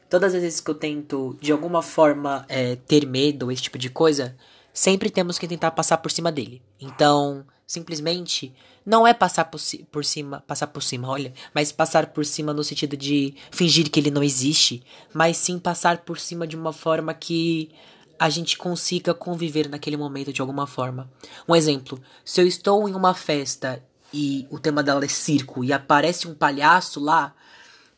todas 0.09 0.35
as 0.35 0.43
vezes 0.43 0.61
que 0.61 0.71
eu 0.71 0.75
tento, 0.75 1.37
de 1.41 1.53
alguma 1.53 1.83
forma, 1.83 2.45
é, 2.49 2.77
ter 2.77 3.07
medo, 3.07 3.51
esse 3.51 3.63
tipo 3.63 3.79
de 3.79 3.91
coisa, 3.91 4.37
sempre 4.73 5.11
temos 5.11 5.39
que 5.39 5.49
tentar 5.49 5.71
passar 5.73 5.99
por 5.99 6.11
cima 6.11 6.33
dele. 6.33 6.63
Então, 6.81 7.45
simplesmente, 7.67 8.55
não 8.85 9.07
é 9.07 9.13
passar 9.13 9.45
por, 9.45 9.61
por 9.93 10.05
cima, 10.05 10.43
passar 10.47 10.69
por 10.69 10.83
cima, 10.83 11.09
olha, 11.09 11.33
mas 11.55 11.71
passar 11.71 12.07
por 12.07 12.25
cima 12.25 12.55
no 12.55 12.65
sentido 12.65 12.97
de 12.97 13.35
fingir 13.51 13.91
que 13.91 14.01
ele 14.01 14.11
não 14.11 14.23
existe, 14.23 14.83
mas 15.13 15.37
sim 15.37 15.59
passar 15.59 15.99
por 15.99 16.19
cima 16.19 16.47
de 16.47 16.57
uma 16.57 16.73
forma 16.73 17.13
que 17.13 17.71
a 18.19 18.29
gente 18.31 18.57
consiga 18.57 19.15
conviver 19.15 19.69
naquele 19.69 19.97
momento 19.97 20.33
de 20.33 20.41
alguma 20.41 20.67
forma. 20.67 21.11
Um 21.47 21.55
exemplo: 21.55 22.01
se 22.25 22.41
eu 22.41 22.47
estou 22.47 22.89
em 22.89 22.95
uma 22.95 23.15
festa 23.15 23.83
e 24.13 24.47
o 24.51 24.59
tema 24.59 24.83
dela 24.83 25.05
é 25.05 25.09
circo 25.09 25.63
e 25.63 25.73
aparece 25.73 26.27
um 26.27 26.35
palhaço 26.35 26.99
lá, 26.99 27.35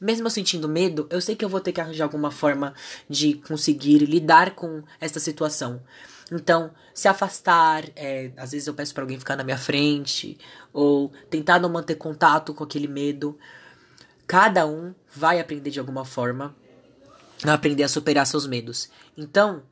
mesmo 0.00 0.26
eu 0.26 0.30
sentindo 0.30 0.68
medo, 0.68 1.06
eu 1.10 1.20
sei 1.20 1.36
que 1.36 1.44
eu 1.44 1.48
vou 1.48 1.60
ter 1.60 1.72
que 1.72 1.80
arranjar 1.80 2.04
alguma 2.04 2.30
forma 2.30 2.74
de 3.08 3.34
conseguir 3.34 3.98
lidar 3.98 4.54
com 4.54 4.82
essa 5.00 5.20
situação. 5.20 5.82
Então, 6.32 6.70
se 6.94 7.08
afastar, 7.08 7.84
é, 7.96 8.30
às 8.36 8.52
vezes 8.52 8.66
eu 8.66 8.74
peço 8.74 8.94
para 8.94 9.02
alguém 9.02 9.18
ficar 9.18 9.36
na 9.36 9.44
minha 9.44 9.58
frente, 9.58 10.38
ou 10.72 11.12
tentar 11.28 11.58
não 11.58 11.68
manter 11.68 11.96
contato 11.96 12.54
com 12.54 12.62
aquele 12.62 12.86
medo. 12.86 13.36
Cada 14.26 14.66
um 14.66 14.94
vai 15.14 15.40
aprender 15.40 15.70
de 15.70 15.80
alguma 15.80 16.04
forma 16.04 16.54
a 17.44 17.52
aprender 17.52 17.82
a 17.82 17.88
superar 17.88 18.26
seus 18.26 18.46
medos. 18.46 18.88
Então, 19.16 19.62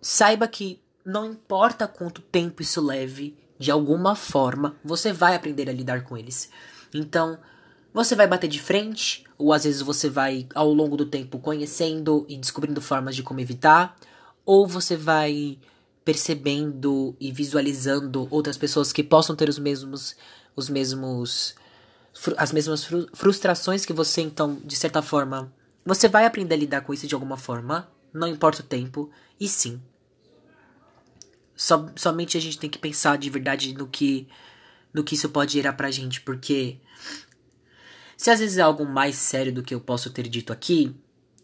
saiba 0.00 0.46
que 0.46 0.80
não 1.04 1.26
importa 1.26 1.88
quanto 1.88 2.22
tempo 2.22 2.62
isso 2.62 2.80
leve, 2.80 3.36
de 3.58 3.70
alguma 3.70 4.14
forma 4.14 4.76
você 4.84 5.12
vai 5.12 5.34
aprender 5.34 5.68
a 5.68 5.72
lidar 5.72 6.04
com 6.04 6.16
eles. 6.16 6.50
Então, 6.94 7.38
você 7.96 8.14
vai 8.14 8.26
bater 8.26 8.46
de 8.46 8.60
frente, 8.60 9.24
ou 9.38 9.54
às 9.54 9.64
vezes 9.64 9.80
você 9.80 10.10
vai 10.10 10.46
ao 10.54 10.70
longo 10.70 10.98
do 10.98 11.06
tempo 11.06 11.38
conhecendo 11.38 12.26
e 12.28 12.36
descobrindo 12.36 12.78
formas 12.82 13.16
de 13.16 13.22
como 13.22 13.40
evitar, 13.40 13.96
ou 14.44 14.66
você 14.66 14.98
vai 14.98 15.58
percebendo 16.04 17.16
e 17.18 17.32
visualizando 17.32 18.28
outras 18.30 18.58
pessoas 18.58 18.92
que 18.92 19.02
possam 19.02 19.34
ter 19.34 19.48
os 19.48 19.58
mesmos 19.58 20.14
os 20.54 20.68
mesmos 20.68 21.54
as 22.36 22.52
mesmas 22.52 22.86
frustrações 23.14 23.86
que 23.86 23.94
você, 23.94 24.20
então, 24.20 24.60
de 24.62 24.76
certa 24.76 25.00
forma, 25.00 25.50
você 25.84 26.06
vai 26.06 26.26
aprender 26.26 26.54
a 26.54 26.58
lidar 26.58 26.80
com 26.82 26.92
isso 26.92 27.06
de 27.06 27.14
alguma 27.14 27.38
forma, 27.38 27.90
não 28.12 28.28
importa 28.28 28.60
o 28.60 28.66
tempo, 28.66 29.10
e 29.40 29.48
sim, 29.48 29.80
só, 31.56 31.86
somente 31.96 32.36
a 32.36 32.40
gente 32.40 32.58
tem 32.58 32.68
que 32.68 32.78
pensar 32.78 33.16
de 33.16 33.30
verdade 33.30 33.72
no 33.72 33.86
que 33.86 34.28
no 34.92 35.04
que 35.04 35.14
isso 35.14 35.28
pode 35.28 35.54
gerar 35.54 35.74
pra 35.74 35.90
gente, 35.90 36.20
porque 36.22 36.78
se 38.16 38.30
às 38.30 38.40
vezes 38.40 38.58
é 38.58 38.62
algo 38.62 38.84
mais 38.84 39.16
sério 39.16 39.52
do 39.52 39.62
que 39.62 39.74
eu 39.74 39.80
posso 39.80 40.10
ter 40.10 40.28
dito 40.28 40.52
aqui, 40.52 40.94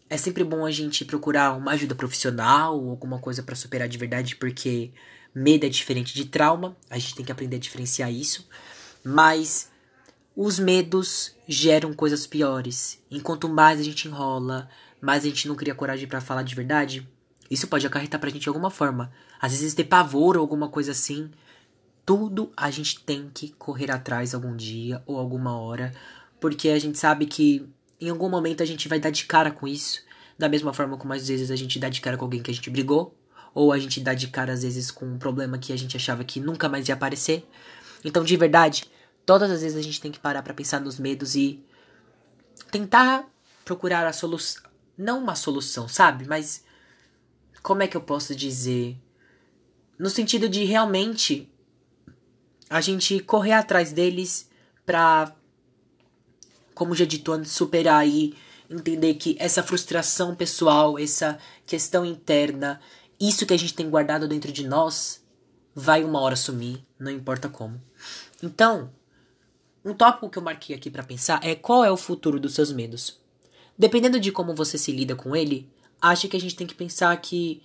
é 0.09 0.17
sempre 0.17 0.43
bom 0.43 0.65
a 0.65 0.71
gente 0.71 1.05
procurar 1.05 1.57
uma 1.57 1.71
ajuda 1.71 1.95
profissional 1.95 2.73
alguma 2.89 3.19
coisa 3.19 3.41
para 3.41 3.55
superar 3.55 3.87
de 3.87 3.97
verdade, 3.97 4.35
porque 4.35 4.91
medo 5.33 5.65
é 5.65 5.69
diferente 5.69 6.13
de 6.13 6.25
trauma, 6.25 6.75
a 6.89 6.97
gente 6.97 7.15
tem 7.15 7.25
que 7.25 7.31
aprender 7.31 7.55
a 7.55 7.59
diferenciar 7.59 8.11
isso, 8.11 8.47
mas 9.03 9.71
os 10.35 10.59
medos 10.59 11.35
geram 11.47 11.93
coisas 11.93 12.25
piores. 12.25 12.99
Enquanto 13.09 13.47
mais 13.47 13.79
a 13.79 13.83
gente 13.83 14.07
enrola, 14.07 14.69
mais 14.99 15.23
a 15.23 15.27
gente 15.27 15.47
não 15.47 15.55
cria 15.55 15.75
coragem 15.75 16.07
para 16.07 16.21
falar 16.21 16.43
de 16.43 16.55
verdade, 16.55 17.07
isso 17.49 17.67
pode 17.67 17.85
acarretar 17.85 18.19
pra 18.19 18.29
gente 18.29 18.41
de 18.41 18.49
alguma 18.49 18.71
forma. 18.71 19.11
Às 19.39 19.51
vezes 19.51 19.73
ter 19.73 19.83
pavor 19.83 20.37
ou 20.37 20.41
alguma 20.41 20.69
coisa 20.69 20.91
assim. 20.91 21.29
Tudo 22.05 22.51
a 22.57 22.71
gente 22.71 22.99
tem 23.01 23.29
que 23.33 23.49
correr 23.49 23.91
atrás 23.91 24.33
algum 24.33 24.55
dia 24.55 25.03
ou 25.05 25.17
alguma 25.17 25.57
hora. 25.59 25.93
Porque 26.43 26.67
a 26.67 26.77
gente 26.77 26.99
sabe 26.99 27.25
que 27.25 27.65
em 28.01 28.09
algum 28.09 28.27
momento 28.27 28.61
a 28.61 28.65
gente 28.65 28.89
vai 28.89 28.99
dar 28.99 29.11
de 29.11 29.23
cara 29.23 29.49
com 29.49 29.65
isso. 29.65 30.03
Da 30.37 30.49
mesma 30.49 30.73
forma 30.73 30.97
como 30.97 31.13
às 31.13 31.29
vezes 31.29 31.49
a 31.49 31.55
gente 31.55 31.79
dá 31.79 31.87
de 31.87 32.01
cara 32.01 32.17
com 32.17 32.25
alguém 32.25 32.43
que 32.43 32.51
a 32.51 32.53
gente 32.53 32.69
brigou. 32.69 33.17
Ou 33.53 33.71
a 33.71 33.79
gente 33.79 34.01
dá 34.01 34.13
de 34.13 34.27
cara 34.27 34.51
às 34.51 34.61
vezes 34.61 34.91
com 34.91 35.05
um 35.05 35.17
problema 35.17 35.57
que 35.57 35.71
a 35.71 35.77
gente 35.77 35.95
achava 35.95 36.21
que 36.25 36.41
nunca 36.41 36.67
mais 36.67 36.89
ia 36.89 36.95
aparecer. 36.95 37.47
Então, 38.03 38.25
de 38.25 38.35
verdade, 38.35 38.91
todas 39.25 39.49
as 39.49 39.61
vezes 39.61 39.77
a 39.77 39.81
gente 39.81 40.01
tem 40.01 40.11
que 40.11 40.19
parar 40.19 40.43
para 40.43 40.53
pensar 40.53 40.81
nos 40.81 40.99
medos 40.99 41.33
e 41.33 41.63
tentar 42.69 43.25
procurar 43.63 44.05
a 44.05 44.11
solução. 44.11 44.63
Não 44.97 45.23
uma 45.23 45.35
solução, 45.35 45.87
sabe? 45.87 46.27
Mas 46.27 46.65
como 47.61 47.83
é 47.83 47.87
que 47.87 47.95
eu 47.95 48.01
posso 48.01 48.35
dizer? 48.35 48.97
No 49.97 50.09
sentido 50.09 50.49
de 50.49 50.65
realmente 50.65 51.49
a 52.69 52.81
gente 52.81 53.21
correr 53.21 53.53
atrás 53.53 53.93
deles 53.93 54.49
pra, 54.85 55.33
como 56.73 56.95
já 56.95 57.05
dito 57.05 57.31
antes, 57.31 57.51
superar 57.51 58.07
e 58.07 58.35
entender 58.69 59.13
que 59.15 59.35
essa 59.39 59.63
frustração 59.63 60.35
pessoal, 60.35 60.97
essa 60.97 61.37
questão 61.65 62.05
interna, 62.05 62.79
isso 63.19 63.45
que 63.45 63.53
a 63.53 63.57
gente 63.57 63.73
tem 63.73 63.89
guardado 63.89 64.27
dentro 64.27 64.51
de 64.51 64.67
nós, 64.67 65.23
vai 65.75 66.03
uma 66.03 66.19
hora 66.19 66.35
sumir, 66.35 66.83
não 66.99 67.11
importa 67.11 67.49
como. 67.49 67.81
Então, 68.41 68.91
um 69.83 69.93
tópico 69.93 70.29
que 70.29 70.37
eu 70.37 70.43
marquei 70.43 70.75
aqui 70.75 70.89
para 70.89 71.03
pensar 71.03 71.39
é 71.43 71.55
qual 71.55 71.83
é 71.83 71.91
o 71.91 71.97
futuro 71.97 72.39
dos 72.39 72.53
seus 72.53 72.71
medos. 72.71 73.19
Dependendo 73.77 74.19
de 74.19 74.31
como 74.31 74.55
você 74.55 74.77
se 74.77 74.91
lida 74.91 75.15
com 75.15 75.35
ele, 75.35 75.69
acho 76.01 76.27
que 76.27 76.37
a 76.37 76.39
gente 76.39 76.55
tem 76.55 76.67
que 76.67 76.75
pensar 76.75 77.15
que 77.17 77.61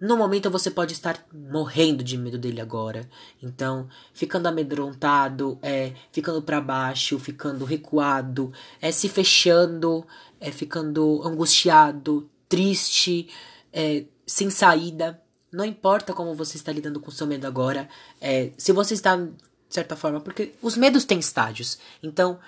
no 0.00 0.16
momento 0.16 0.50
você 0.50 0.70
pode 0.70 0.94
estar 0.94 1.22
morrendo 1.32 2.02
de 2.02 2.16
medo 2.16 2.38
dele 2.38 2.60
agora. 2.60 3.08
Então, 3.42 3.86
ficando 4.14 4.46
amedrontado, 4.46 5.58
é, 5.60 5.92
ficando 6.10 6.40
para 6.40 6.60
baixo, 6.60 7.18
ficando 7.18 7.66
recuado, 7.66 8.50
é 8.80 8.90
se 8.90 9.10
fechando, 9.10 10.06
é 10.40 10.50
ficando 10.50 11.20
angustiado, 11.22 12.30
triste, 12.48 13.28
é, 13.72 14.04
sem 14.26 14.48
saída. 14.48 15.20
Não 15.52 15.66
importa 15.66 16.14
como 16.14 16.34
você 16.34 16.56
está 16.56 16.72
lidando 16.72 16.98
com 16.98 17.10
seu 17.10 17.26
medo 17.26 17.46
agora. 17.46 17.86
É, 18.20 18.52
se 18.56 18.72
você 18.72 18.94
está, 18.94 19.16
de 19.16 19.34
certa 19.68 19.96
forma, 19.96 20.20
porque 20.20 20.54
os 20.62 20.78
medos 20.78 21.04
têm 21.04 21.18
estágios. 21.18 21.78
Então, 22.02 22.38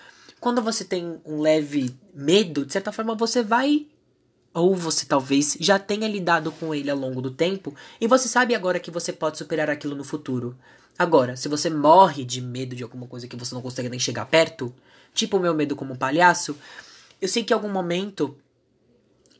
quando 0.40 0.62
você 0.62 0.84
tem 0.84 1.20
um 1.26 1.40
leve 1.42 1.94
medo, 2.14 2.64
de 2.64 2.72
certa 2.72 2.90
forma 2.92 3.14
você 3.14 3.42
vai 3.42 3.86
ou 4.54 4.74
você 4.74 5.06
talvez 5.06 5.56
já 5.58 5.78
tenha 5.78 6.08
lidado 6.08 6.52
com 6.52 6.74
ele 6.74 6.90
ao 6.90 6.96
longo 6.96 7.22
do 7.22 7.30
tempo 7.30 7.74
e 8.00 8.06
você 8.06 8.28
sabe 8.28 8.54
agora 8.54 8.80
que 8.80 8.90
você 8.90 9.12
pode 9.12 9.38
superar 9.38 9.70
aquilo 9.70 9.96
no 9.96 10.04
futuro. 10.04 10.56
Agora, 10.98 11.36
se 11.36 11.48
você 11.48 11.70
morre 11.70 12.24
de 12.24 12.40
medo 12.40 12.76
de 12.76 12.82
alguma 12.82 13.06
coisa 13.06 13.26
que 13.26 13.36
você 13.36 13.54
não 13.54 13.62
consegue 13.62 13.88
nem 13.88 13.98
chegar 13.98 14.26
perto, 14.26 14.74
tipo 15.14 15.36
o 15.36 15.40
meu 15.40 15.54
medo 15.54 15.74
como 15.74 15.94
um 15.94 15.96
palhaço, 15.96 16.56
eu 17.20 17.28
sei 17.28 17.42
que 17.42 17.52
em 17.52 17.56
algum 17.56 17.70
momento 17.70 18.36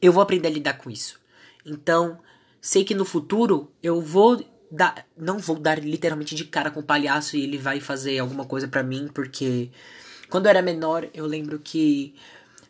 eu 0.00 0.12
vou 0.12 0.22
aprender 0.22 0.48
a 0.48 0.52
lidar 0.52 0.78
com 0.78 0.90
isso. 0.90 1.20
Então, 1.64 2.18
sei 2.60 2.84
que 2.84 2.94
no 2.94 3.04
futuro 3.04 3.70
eu 3.82 4.00
vou 4.00 4.42
dar, 4.70 5.06
não 5.16 5.38
vou 5.38 5.58
dar 5.58 5.78
literalmente 5.78 6.34
de 6.34 6.44
cara 6.46 6.70
com 6.70 6.80
o 6.80 6.84
palhaço 6.84 7.36
e 7.36 7.42
ele 7.42 7.58
vai 7.58 7.80
fazer 7.80 8.18
alguma 8.18 8.46
coisa 8.46 8.66
para 8.66 8.82
mim, 8.82 9.08
porque 9.12 9.70
quando 10.30 10.46
eu 10.46 10.50
era 10.50 10.62
menor, 10.62 11.06
eu 11.12 11.26
lembro 11.26 11.58
que 11.58 12.14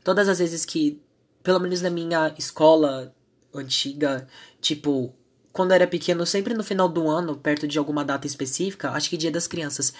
todas 0.02 0.28
as 0.28 0.40
vezes 0.40 0.64
que 0.64 1.00
pelo 1.42 1.60
menos 1.60 1.80
na 1.82 1.90
minha 1.90 2.34
escola 2.38 3.14
antiga, 3.54 4.26
tipo, 4.60 5.14
quando 5.52 5.72
eu 5.72 5.76
era 5.76 5.86
pequeno, 5.86 6.24
sempre 6.24 6.54
no 6.54 6.64
final 6.64 6.88
do 6.88 7.08
ano, 7.08 7.36
perto 7.36 7.68
de 7.68 7.78
alguma 7.78 8.04
data 8.04 8.26
específica, 8.26 8.90
acho 8.90 9.10
que 9.10 9.16
dia 9.16 9.30
das 9.30 9.46
crianças, 9.46 9.92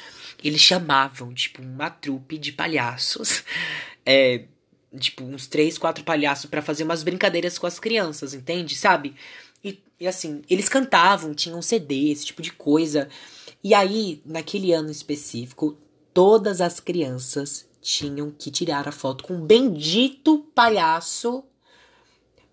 eles 0.43 0.61
chamavam, 0.61 1.33
tipo, 1.35 1.61
uma 1.61 1.91
trupe 1.91 2.39
de 2.39 2.53
palhaços. 2.53 3.45
É, 4.05 4.47
tipo, 4.99 5.23
uns 5.23 5.47
três, 5.47 5.79
quatro 5.79 6.03
palhaços 6.03 6.47
para 6.47 6.61
fazer 6.61 6.83
umas 6.83 7.05
brincadeiras 7.05 7.57
com 7.57 7.69
as 7.69 7.79
crianças, 7.79 8.35
entende? 8.35 8.75
Sabe? 8.75 9.15
E, 9.63 9.81
e 10.01 10.09
assim, 10.09 10.43
eles 10.51 10.69
cantavam, 10.69 11.33
tinham 11.33 11.63
CD, 11.63 12.11
esse 12.11 12.27
tipo 12.27 12.43
de 12.43 12.53
coisa. 12.53 13.09
E 13.63 13.75
aí, 13.75 14.21
naquele 14.27 14.73
ano 14.73 14.91
específico, 14.91 15.79
todas 16.13 16.61
as 16.61 16.81
crianças 16.81 17.65
tinham 17.83 18.31
que 18.31 18.51
tirar 18.51 18.87
a 18.87 18.93
foto 18.93 19.25
com 19.25 19.35
o 19.35 19.45
bendito 19.45 20.39
palhaço 20.55 21.45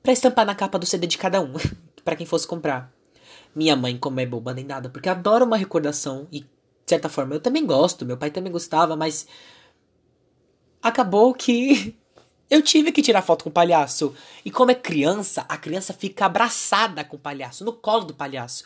para 0.01 0.11
estampar 0.11 0.45
na 0.45 0.55
capa 0.55 0.79
do 0.79 0.87
CD 0.87 1.05
de 1.05 1.17
cada 1.17 1.39
um, 1.39 1.53
para 2.03 2.15
quem 2.15 2.25
fosse 2.25 2.47
comprar. 2.47 2.91
Minha 3.55 3.75
mãe, 3.75 3.97
como 3.97 4.19
é 4.19 4.25
boba 4.25 4.53
nem 4.53 4.65
nada, 4.65 4.89
porque 4.89 5.07
adora 5.07 5.45
uma 5.45 5.55
recordação 5.55 6.27
e, 6.31 6.41
de 6.41 6.47
certa 6.87 7.07
forma, 7.07 7.35
eu 7.35 7.39
também 7.39 7.65
gosto, 7.65 8.05
meu 8.05 8.17
pai 8.17 8.31
também 8.31 8.51
gostava, 8.51 8.95
mas 8.95 9.27
acabou 10.81 11.33
que 11.33 11.95
eu 12.49 12.61
tive 12.63 12.91
que 12.91 13.01
tirar 13.01 13.21
foto 13.21 13.43
com 13.43 13.49
o 13.49 13.53
palhaço. 13.53 14.15
E 14.43 14.49
como 14.49 14.71
é 14.71 14.75
criança, 14.75 15.45
a 15.47 15.57
criança 15.57 15.93
fica 15.93 16.25
abraçada 16.25 17.03
com 17.03 17.17
o 17.17 17.19
palhaço, 17.19 17.63
no 17.63 17.73
colo 17.73 18.05
do 18.05 18.15
palhaço. 18.15 18.65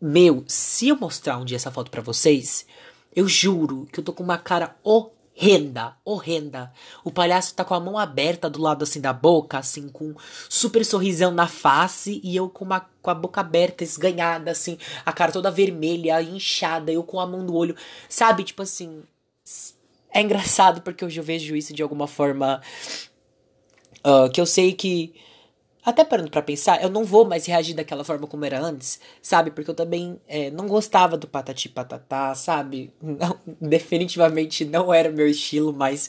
Meu, 0.00 0.44
se 0.46 0.88
eu 0.88 0.96
mostrar 0.96 1.38
um 1.38 1.44
dia 1.44 1.56
essa 1.56 1.70
foto 1.70 1.90
para 1.90 2.02
vocês, 2.02 2.66
eu 3.14 3.26
juro 3.26 3.86
que 3.92 3.98
eu 3.98 4.04
tô 4.04 4.12
com 4.12 4.22
uma 4.22 4.38
cara 4.38 4.76
horrenda, 5.36 5.96
horrenda. 6.04 6.72
O 7.04 7.10
palhaço 7.10 7.54
tá 7.54 7.64
com 7.64 7.74
a 7.74 7.80
mão 7.80 7.98
aberta 7.98 8.48
do 8.48 8.60
lado 8.60 8.84
assim 8.84 9.00
da 9.00 9.12
boca, 9.12 9.58
assim, 9.58 9.88
com 9.88 10.14
super 10.48 10.84
sorrisão 10.84 11.32
na 11.32 11.46
face, 11.48 12.20
e 12.22 12.36
eu 12.36 12.48
com, 12.48 12.64
uma, 12.64 12.80
com 13.00 13.10
a 13.10 13.14
boca 13.14 13.40
aberta, 13.40 13.82
esganhada, 13.82 14.50
assim, 14.50 14.78
a 15.04 15.12
cara 15.12 15.32
toda 15.32 15.50
vermelha, 15.50 16.22
inchada, 16.22 16.92
eu 16.92 17.02
com 17.02 17.18
a 17.18 17.26
mão 17.26 17.42
no 17.42 17.54
olho, 17.54 17.76
sabe? 18.08 18.44
Tipo 18.44 18.62
assim. 18.62 19.02
É 20.14 20.20
engraçado 20.20 20.82
porque 20.82 21.04
hoje 21.04 21.18
eu 21.18 21.24
vejo 21.24 21.56
isso 21.56 21.72
de 21.72 21.82
alguma 21.82 22.06
forma. 22.06 22.60
Uh, 24.04 24.30
que 24.30 24.40
eu 24.40 24.46
sei 24.46 24.72
que 24.72 25.14
até 25.84 26.04
parando 26.04 26.30
para 26.30 26.42
pensar, 26.42 26.82
eu 26.82 26.88
não 26.88 27.04
vou 27.04 27.24
mais 27.24 27.44
reagir 27.44 27.74
daquela 27.74 28.04
forma 28.04 28.26
como 28.26 28.44
era 28.44 28.60
antes, 28.60 29.00
sabe? 29.20 29.50
Porque 29.50 29.70
eu 29.70 29.74
também 29.74 30.20
é, 30.28 30.50
não 30.50 30.66
gostava 30.68 31.16
do 31.16 31.26
patati 31.26 31.68
patatá, 31.68 32.34
sabe? 32.34 32.92
Não, 33.02 33.36
definitivamente 33.60 34.64
não 34.64 34.94
era 34.94 35.10
meu 35.10 35.28
estilo, 35.28 35.72
mas 35.72 36.08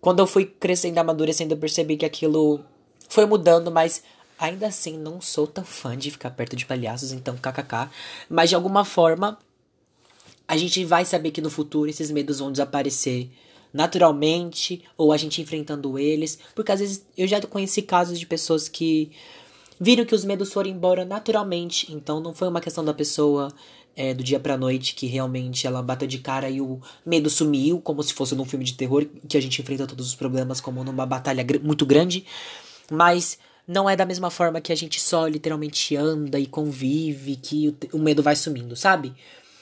quando 0.00 0.18
eu 0.18 0.26
fui 0.26 0.44
crescendo, 0.44 0.98
amadurecendo, 0.98 1.54
eu 1.54 1.58
percebi 1.58 1.96
que 1.96 2.04
aquilo 2.04 2.60
foi 3.08 3.24
mudando, 3.24 3.70
mas 3.70 4.02
ainda 4.36 4.66
assim 4.66 4.98
não 4.98 5.20
sou 5.20 5.46
tão 5.46 5.64
fã 5.64 5.96
de 5.96 6.10
ficar 6.10 6.30
perto 6.30 6.56
de 6.56 6.66
palhaços, 6.66 7.12
então 7.12 7.36
kkk. 7.36 7.88
Mas 8.28 8.50
de 8.50 8.56
alguma 8.56 8.84
forma, 8.84 9.38
a 10.48 10.56
gente 10.56 10.84
vai 10.84 11.04
saber 11.04 11.30
que 11.30 11.40
no 11.40 11.50
futuro 11.50 11.88
esses 11.88 12.10
medos 12.10 12.40
vão 12.40 12.50
desaparecer 12.50 13.30
naturalmente 13.72 14.82
ou 14.96 15.12
a 15.12 15.16
gente 15.16 15.40
enfrentando 15.40 15.98
eles, 15.98 16.38
porque 16.54 16.72
às 16.72 16.80
vezes 16.80 17.06
eu 17.16 17.26
já 17.26 17.40
conheci 17.40 17.82
casos 17.82 18.18
de 18.18 18.26
pessoas 18.26 18.68
que 18.68 19.10
viram 19.80 20.04
que 20.04 20.14
os 20.14 20.24
medos 20.24 20.52
foram 20.52 20.70
embora 20.70 21.04
naturalmente, 21.04 21.92
então 21.92 22.20
não 22.20 22.34
foi 22.34 22.48
uma 22.48 22.60
questão 22.60 22.84
da 22.84 22.94
pessoa 22.94 23.52
é, 23.96 24.14
do 24.14 24.22
dia 24.22 24.40
pra 24.40 24.56
noite 24.56 24.94
que 24.94 25.06
realmente 25.06 25.66
ela 25.66 25.82
bateu 25.82 26.08
de 26.08 26.18
cara 26.18 26.48
e 26.48 26.60
o 26.60 26.80
medo 27.04 27.28
sumiu, 27.28 27.80
como 27.80 28.02
se 28.02 28.14
fosse 28.14 28.34
num 28.34 28.44
filme 28.44 28.64
de 28.64 28.74
terror 28.74 29.06
que 29.28 29.36
a 29.36 29.40
gente 29.40 29.60
enfrenta 29.60 29.86
todos 29.86 30.06
os 30.06 30.14
problemas 30.14 30.60
como 30.60 30.84
numa 30.84 31.06
batalha 31.06 31.42
gr 31.42 31.60
muito 31.62 31.84
grande, 31.84 32.24
mas 32.90 33.38
não 33.66 33.88
é 33.88 33.96
da 33.96 34.04
mesma 34.04 34.30
forma 34.30 34.60
que 34.60 34.72
a 34.72 34.76
gente 34.76 35.00
só 35.00 35.26
literalmente 35.26 35.96
anda 35.96 36.38
e 36.38 36.46
convive 36.46 37.36
que 37.36 37.68
o, 37.68 37.96
o 37.96 37.98
medo 37.98 38.22
vai 38.22 38.36
sumindo, 38.36 38.76
sabe? 38.76 39.14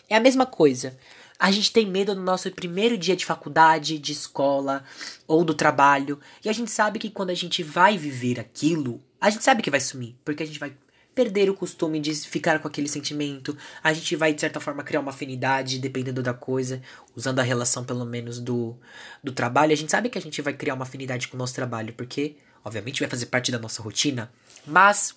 É 0.08 0.16
a 0.16 0.20
mesma 0.20 0.46
coisa. 0.46 0.96
A 1.40 1.50
gente 1.50 1.72
tem 1.72 1.86
medo 1.86 2.14
no 2.14 2.20
nosso 2.20 2.50
primeiro 2.50 2.98
dia 2.98 3.16
de 3.16 3.24
faculdade, 3.24 3.98
de 3.98 4.12
escola 4.12 4.84
ou 5.26 5.42
do 5.42 5.54
trabalho. 5.54 6.20
E 6.44 6.50
a 6.50 6.52
gente 6.52 6.70
sabe 6.70 6.98
que 6.98 7.08
quando 7.08 7.30
a 7.30 7.34
gente 7.34 7.62
vai 7.62 7.96
viver 7.96 8.38
aquilo, 8.38 9.02
a 9.18 9.30
gente 9.30 9.42
sabe 9.42 9.62
que 9.62 9.70
vai 9.70 9.80
sumir. 9.80 10.14
Porque 10.22 10.42
a 10.42 10.46
gente 10.46 10.58
vai 10.58 10.76
perder 11.14 11.48
o 11.48 11.54
costume 11.54 11.98
de 11.98 12.14
ficar 12.14 12.58
com 12.58 12.68
aquele 12.68 12.88
sentimento. 12.88 13.56
A 13.82 13.90
gente 13.94 14.14
vai, 14.16 14.34
de 14.34 14.40
certa 14.42 14.60
forma, 14.60 14.84
criar 14.84 15.00
uma 15.00 15.12
afinidade, 15.12 15.78
dependendo 15.78 16.22
da 16.22 16.34
coisa. 16.34 16.82
Usando 17.16 17.38
a 17.38 17.42
relação, 17.42 17.86
pelo 17.86 18.04
menos, 18.04 18.38
do, 18.38 18.76
do 19.24 19.32
trabalho. 19.32 19.72
A 19.72 19.76
gente 19.76 19.90
sabe 19.90 20.10
que 20.10 20.18
a 20.18 20.22
gente 20.22 20.42
vai 20.42 20.52
criar 20.52 20.74
uma 20.74 20.82
afinidade 20.82 21.26
com 21.26 21.38
o 21.38 21.38
nosso 21.38 21.54
trabalho. 21.54 21.94
Porque, 21.94 22.36
obviamente, 22.62 23.00
vai 23.00 23.08
fazer 23.08 23.24
parte 23.24 23.50
da 23.50 23.58
nossa 23.58 23.82
rotina. 23.82 24.30
Mas 24.66 25.16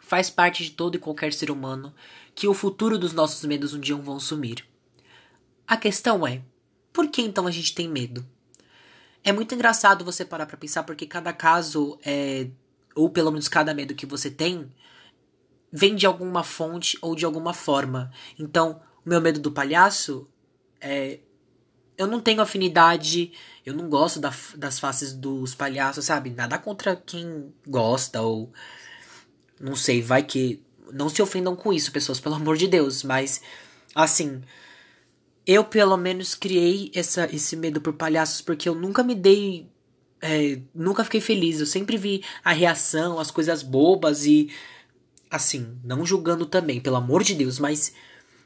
faz 0.00 0.30
parte 0.30 0.62
de 0.62 0.70
todo 0.70 0.94
e 0.94 1.00
qualquer 1.00 1.32
ser 1.32 1.50
humano 1.50 1.92
que 2.32 2.46
o 2.46 2.54
futuro 2.54 2.96
dos 2.96 3.12
nossos 3.12 3.44
medos 3.44 3.74
um 3.74 3.80
dia 3.80 3.96
vão 3.96 4.20
sumir. 4.20 4.64
A 5.66 5.76
questão 5.76 6.26
é, 6.26 6.42
por 6.92 7.08
que 7.10 7.22
então 7.22 7.46
a 7.46 7.50
gente 7.50 7.74
tem 7.74 7.88
medo? 7.88 8.24
É 9.24 9.32
muito 9.32 9.54
engraçado 9.54 10.04
você 10.04 10.24
parar 10.24 10.46
para 10.46 10.56
pensar 10.56 10.84
porque 10.84 11.06
cada 11.06 11.32
caso 11.32 11.98
é 12.04 12.48
ou 12.94 13.10
pelo 13.10 13.30
menos 13.30 13.48
cada 13.48 13.74
medo 13.74 13.94
que 13.94 14.06
você 14.06 14.30
tem 14.30 14.72
vem 15.70 15.94
de 15.94 16.06
alguma 16.06 16.42
fonte 16.42 16.96
ou 17.02 17.14
de 17.14 17.24
alguma 17.24 17.52
forma. 17.52 18.10
Então, 18.38 18.80
o 19.04 19.08
meu 19.08 19.20
medo 19.20 19.40
do 19.40 19.52
palhaço 19.52 20.28
é 20.80 21.20
eu 21.98 22.06
não 22.06 22.20
tenho 22.20 22.42
afinidade, 22.42 23.32
eu 23.64 23.74
não 23.74 23.88
gosto 23.88 24.20
da, 24.20 24.32
das 24.54 24.78
faces 24.78 25.12
dos 25.12 25.54
palhaços, 25.54 26.04
sabe? 26.04 26.30
Nada 26.30 26.58
contra 26.58 26.94
quem 26.94 27.52
gosta 27.66 28.20
ou 28.20 28.52
não 29.58 29.74
sei, 29.74 30.02
vai 30.02 30.22
que 30.22 30.62
não 30.92 31.08
se 31.08 31.22
ofendam 31.22 31.56
com 31.56 31.72
isso, 31.72 31.90
pessoas, 31.90 32.20
pelo 32.20 32.34
amor 32.34 32.56
de 32.56 32.68
Deus, 32.68 33.02
mas 33.02 33.40
assim, 33.94 34.42
eu, 35.46 35.64
pelo 35.64 35.96
menos, 35.96 36.34
criei 36.34 36.90
essa, 36.94 37.28
esse 37.32 37.54
medo 37.56 37.80
por 37.80 37.92
palhaços 37.92 38.40
porque 38.40 38.68
eu 38.68 38.74
nunca 38.74 39.02
me 39.02 39.14
dei. 39.14 39.68
É, 40.20 40.58
nunca 40.74 41.04
fiquei 41.04 41.20
feliz. 41.20 41.60
Eu 41.60 41.66
sempre 41.66 41.96
vi 41.96 42.24
a 42.42 42.52
reação, 42.52 43.20
as 43.20 43.30
coisas 43.30 43.62
bobas 43.62 44.26
e. 44.26 44.50
Assim, 45.30 45.78
não 45.84 46.06
julgando 46.06 46.46
também, 46.46 46.80
pelo 46.80 46.96
amor 46.96 47.22
de 47.22 47.34
Deus, 47.34 47.58
mas 47.58 47.92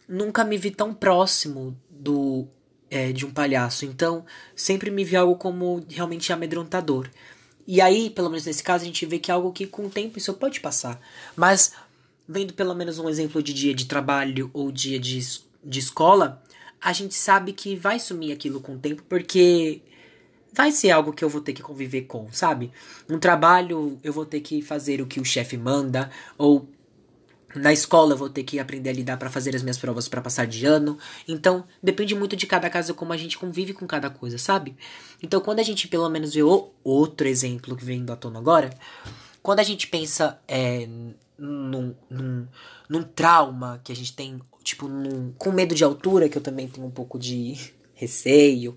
nunca 0.08 0.44
me 0.44 0.56
vi 0.56 0.70
tão 0.70 0.94
próximo 0.94 1.78
do 1.88 2.48
é, 2.90 3.12
de 3.12 3.24
um 3.24 3.30
palhaço. 3.30 3.84
Então, 3.84 4.24
sempre 4.56 4.90
me 4.90 5.04
vi 5.04 5.16
algo 5.16 5.36
como 5.36 5.84
realmente 5.88 6.32
amedrontador. 6.32 7.08
E 7.66 7.80
aí, 7.80 8.10
pelo 8.10 8.28
menos 8.28 8.44
nesse 8.44 8.62
caso, 8.62 8.82
a 8.82 8.86
gente 8.86 9.06
vê 9.06 9.18
que 9.18 9.30
é 9.30 9.34
algo 9.34 9.52
que 9.52 9.66
com 9.66 9.86
o 9.86 9.90
tempo 9.90 10.18
isso 10.18 10.34
pode 10.34 10.60
passar. 10.60 11.00
Mas, 11.36 11.72
vendo 12.28 12.52
pelo 12.52 12.74
menos 12.74 12.98
um 12.98 13.08
exemplo 13.08 13.42
de 13.42 13.54
dia 13.54 13.72
de 13.72 13.86
trabalho 13.86 14.50
ou 14.52 14.72
dia 14.72 14.98
de, 14.98 15.20
de 15.64 15.78
escola, 15.78 16.42
a 16.80 16.92
gente 16.92 17.14
sabe 17.14 17.52
que 17.52 17.76
vai 17.76 17.98
sumir 17.98 18.32
aquilo 18.32 18.60
com 18.60 18.74
o 18.74 18.78
tempo, 18.78 19.02
porque 19.08 19.82
vai 20.52 20.72
ser 20.72 20.90
algo 20.90 21.12
que 21.12 21.24
eu 21.24 21.28
vou 21.28 21.40
ter 21.40 21.52
que 21.52 21.62
conviver 21.62 22.02
com, 22.02 22.30
sabe? 22.32 22.72
Um 23.08 23.18
trabalho 23.18 23.98
eu 24.02 24.12
vou 24.12 24.24
ter 24.24 24.40
que 24.40 24.62
fazer 24.62 25.00
o 25.00 25.06
que 25.06 25.20
o 25.20 25.24
chefe 25.24 25.56
manda, 25.56 26.10
ou 26.36 26.68
na 27.54 27.72
escola 27.72 28.14
eu 28.14 28.16
vou 28.16 28.28
ter 28.28 28.44
que 28.44 28.58
aprender 28.58 28.90
a 28.90 28.92
lidar 28.92 29.16
para 29.16 29.28
fazer 29.28 29.54
as 29.54 29.62
minhas 29.62 29.78
provas 29.78 30.08
para 30.08 30.20
passar 30.20 30.46
de 30.46 30.64
ano. 30.66 30.98
Então, 31.26 31.64
depende 31.82 32.14
muito 32.14 32.36
de 32.36 32.46
cada 32.46 32.70
caso 32.70 32.94
como 32.94 33.12
a 33.12 33.16
gente 33.16 33.36
convive 33.36 33.72
com 33.72 33.86
cada 33.86 34.08
coisa, 34.08 34.38
sabe? 34.38 34.76
Então, 35.22 35.40
quando 35.40 35.60
a 35.60 35.64
gente 35.64 35.88
pelo 35.88 36.08
menos 36.08 36.34
vê 36.34 36.42
outro 36.42 37.26
exemplo 37.26 37.76
que 37.76 37.84
vem 37.84 38.04
do 38.04 38.16
tona 38.16 38.38
agora, 38.38 38.70
quando 39.42 39.60
a 39.60 39.64
gente 39.64 39.86
pensa 39.88 40.40
é, 40.46 40.88
num, 41.36 41.94
num, 42.08 42.46
num 42.88 43.02
trauma 43.02 43.80
que 43.82 43.90
a 43.90 43.96
gente 43.96 44.14
tem 44.14 44.40
tipo, 44.62 44.88
num, 44.88 45.32
com 45.32 45.52
medo 45.52 45.74
de 45.74 45.84
altura, 45.84 46.28
que 46.28 46.38
eu 46.38 46.42
também 46.42 46.68
tenho 46.68 46.86
um 46.86 46.90
pouco 46.90 47.18
de 47.18 47.56
receio. 47.94 48.76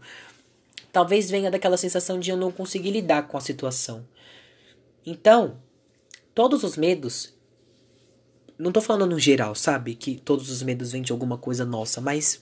Talvez 0.91 1.29
venha 1.29 1.49
daquela 1.49 1.77
sensação 1.77 2.19
de 2.19 2.29
eu 2.29 2.37
não 2.37 2.51
conseguir 2.51 2.91
lidar 2.91 3.27
com 3.27 3.37
a 3.37 3.41
situação. 3.41 4.05
Então, 5.05 5.57
todos 6.33 6.63
os 6.63 6.77
medos. 6.77 7.33
Não 8.57 8.71
tô 8.71 8.79
falando 8.79 9.09
no 9.09 9.19
geral, 9.19 9.55
sabe? 9.55 9.95
Que 9.95 10.15
todos 10.15 10.49
os 10.49 10.61
medos 10.61 10.91
vêm 10.91 11.01
de 11.01 11.11
alguma 11.11 11.37
coisa 11.37 11.65
nossa, 11.65 11.99
mas. 11.99 12.41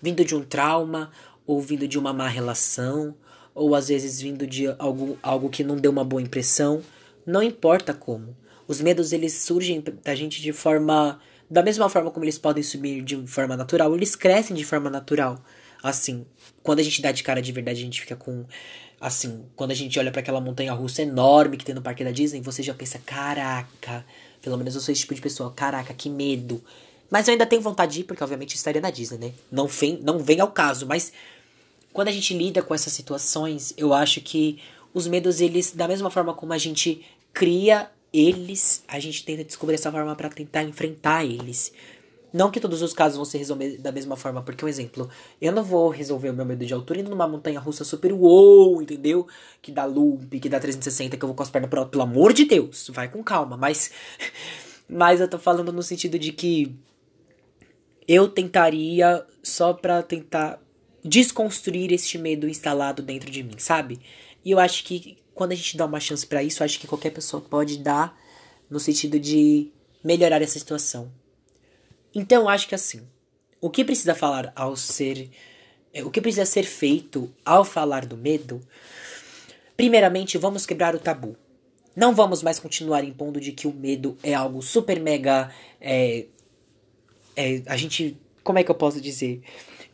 Vindo 0.00 0.24
de 0.24 0.34
um 0.34 0.44
trauma, 0.44 1.10
ou 1.46 1.60
vindo 1.60 1.88
de 1.88 1.98
uma 1.98 2.12
má 2.12 2.28
relação, 2.28 3.16
ou 3.54 3.74
às 3.74 3.88
vezes 3.88 4.20
vindo 4.20 4.46
de 4.46 4.66
algo, 4.78 5.18
algo 5.22 5.48
que 5.48 5.64
não 5.64 5.76
deu 5.76 5.90
uma 5.90 6.04
boa 6.04 6.22
impressão. 6.22 6.82
Não 7.26 7.42
importa 7.42 7.92
como. 7.92 8.36
Os 8.68 8.80
medos 8.82 9.12
eles 9.12 9.32
surgem 9.32 9.82
da 10.04 10.14
gente 10.14 10.42
de 10.42 10.52
forma 10.52 11.18
da 11.50 11.62
mesma 11.62 11.88
forma 11.88 12.10
como 12.10 12.24
eles 12.24 12.38
podem 12.38 12.62
subir 12.62 13.02
de 13.02 13.26
forma 13.26 13.56
natural, 13.56 13.94
eles 13.94 14.14
crescem 14.14 14.56
de 14.56 14.64
forma 14.64 14.90
natural. 14.90 15.42
Assim, 15.82 16.26
quando 16.62 16.80
a 16.80 16.82
gente 16.82 17.00
dá 17.00 17.12
de 17.12 17.22
cara 17.22 17.40
de 17.40 17.52
verdade, 17.52 17.80
a 17.80 17.84
gente 17.84 18.00
fica 18.00 18.16
com. 18.16 18.44
Assim, 19.00 19.44
quando 19.54 19.70
a 19.70 19.74
gente 19.74 19.98
olha 19.98 20.10
para 20.10 20.20
aquela 20.20 20.40
montanha 20.40 20.72
russa 20.72 21.02
enorme 21.02 21.56
que 21.56 21.64
tem 21.64 21.74
no 21.74 21.80
parque 21.80 22.02
da 22.02 22.10
Disney, 22.10 22.40
você 22.40 22.62
já 22.62 22.74
pensa: 22.74 22.98
caraca, 22.98 24.04
pelo 24.42 24.58
menos 24.58 24.74
eu 24.74 24.80
sou 24.80 24.92
esse 24.92 25.02
tipo 25.02 25.14
de 25.14 25.20
pessoa, 25.20 25.52
caraca, 25.52 25.94
que 25.94 26.10
medo. 26.10 26.62
Mas 27.10 27.26
eu 27.26 27.32
ainda 27.32 27.46
tenho 27.46 27.62
vontade 27.62 27.94
de 27.94 28.00
ir, 28.00 28.04
porque 28.04 28.22
obviamente 28.22 28.54
estaria 28.54 28.80
na 28.80 28.90
Disney, 28.90 29.18
né? 29.18 29.32
Não 29.50 29.66
vem, 29.66 29.98
não 30.02 30.18
vem 30.18 30.40
ao 30.40 30.50
caso, 30.50 30.86
mas 30.86 31.12
quando 31.92 32.08
a 32.08 32.12
gente 32.12 32.36
lida 32.36 32.60
com 32.62 32.74
essas 32.74 32.92
situações, 32.92 33.72
eu 33.76 33.94
acho 33.94 34.20
que 34.20 34.60
os 34.92 35.06
medos, 35.06 35.40
eles, 35.40 35.72
da 35.72 35.88
mesma 35.88 36.10
forma 36.10 36.34
como 36.34 36.52
a 36.52 36.58
gente 36.58 37.04
cria 37.32 37.90
eles, 38.12 38.82
a 38.88 38.98
gente 38.98 39.24
tenta 39.24 39.44
descobrir 39.44 39.74
essa 39.74 39.92
forma 39.92 40.14
para 40.16 40.28
tentar 40.28 40.62
enfrentar 40.62 41.24
eles. 41.24 41.72
Não 42.32 42.50
que 42.50 42.60
todos 42.60 42.82
os 42.82 42.92
casos 42.92 43.16
vão 43.16 43.24
se 43.24 43.38
resolver 43.38 43.78
da 43.78 43.90
mesma 43.90 44.16
forma, 44.16 44.42
porque, 44.42 44.64
um 44.64 44.68
exemplo, 44.68 45.08
eu 45.40 45.50
não 45.50 45.64
vou 45.64 45.88
resolver 45.88 46.28
o 46.28 46.34
meu 46.34 46.44
medo 46.44 46.64
de 46.64 46.74
altura 46.74 47.00
indo 47.00 47.10
numa 47.10 47.26
montanha 47.26 47.58
russa 47.58 47.84
super 47.84 48.12
uou, 48.12 48.82
entendeu? 48.82 49.26
Que 49.62 49.72
dá 49.72 49.84
loop, 49.86 50.38
que 50.38 50.48
dá 50.48 50.60
360, 50.60 51.16
que 51.16 51.24
eu 51.24 51.28
vou 51.28 51.34
com 51.34 51.42
as 51.42 51.50
pernas 51.50 51.70
pro 51.70 51.86
pelo 51.86 52.02
amor 52.02 52.32
de 52.34 52.44
Deus, 52.44 52.90
vai 52.92 53.08
com 53.08 53.22
calma, 53.22 53.56
mas. 53.56 53.90
Mas 54.90 55.20
eu 55.20 55.28
tô 55.28 55.38
falando 55.38 55.70
no 55.70 55.82
sentido 55.82 56.18
de 56.18 56.32
que 56.32 56.74
eu 58.08 58.26
tentaria 58.26 59.22
só 59.42 59.74
pra 59.74 60.02
tentar 60.02 60.58
desconstruir 61.04 61.92
este 61.92 62.16
medo 62.16 62.48
instalado 62.48 63.02
dentro 63.02 63.30
de 63.30 63.42
mim, 63.42 63.58
sabe? 63.58 64.00
E 64.42 64.50
eu 64.50 64.58
acho 64.58 64.84
que 64.84 65.18
quando 65.38 65.52
a 65.52 65.54
gente 65.54 65.76
dá 65.76 65.86
uma 65.86 66.00
chance 66.00 66.26
para 66.26 66.42
isso, 66.42 66.64
acho 66.64 66.80
que 66.80 66.88
qualquer 66.88 67.10
pessoa 67.10 67.40
pode 67.40 67.78
dar 67.78 68.18
no 68.68 68.80
sentido 68.80 69.20
de 69.20 69.70
melhorar 70.02 70.42
essa 70.42 70.58
situação. 70.58 71.12
Então, 72.12 72.48
acho 72.48 72.66
que 72.66 72.74
assim, 72.74 73.06
o 73.60 73.70
que 73.70 73.84
precisa 73.84 74.16
falar 74.16 74.52
ao 74.56 74.74
ser 74.74 75.30
é, 75.94 76.02
o 76.04 76.10
que 76.10 76.20
precisa 76.20 76.44
ser 76.44 76.64
feito 76.64 77.32
ao 77.44 77.64
falar 77.64 78.04
do 78.04 78.16
medo? 78.16 78.60
Primeiramente, 79.76 80.36
vamos 80.36 80.66
quebrar 80.66 80.96
o 80.96 80.98
tabu. 80.98 81.36
Não 81.94 82.12
vamos 82.12 82.42
mais 82.42 82.58
continuar 82.58 83.04
impondo 83.04 83.40
de 83.40 83.52
que 83.52 83.68
o 83.68 83.72
medo 83.72 84.18
é 84.24 84.34
algo 84.34 84.60
super 84.60 84.98
mega. 85.00 85.52
É, 85.80 86.26
é, 87.36 87.62
a 87.66 87.76
gente. 87.76 88.16
Como 88.42 88.58
é 88.58 88.64
que 88.64 88.70
eu 88.72 88.74
posso 88.74 89.00
dizer? 89.00 89.40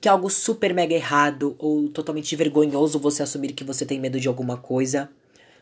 Que 0.01 0.09
é 0.09 0.11
algo 0.11 0.31
super 0.31 0.73
mega 0.73 0.95
errado 0.95 1.55
ou 1.59 1.91
totalmente 1.91 2.35
vergonhoso 2.35 2.99
você 2.99 3.23
assumir 3.23 3.53
que 3.53 3.63
você 3.63 3.85
tem 3.85 4.01
medo 4.01 4.19
de 4.19 4.27
alguma 4.27 4.57
coisa. 4.57 5.11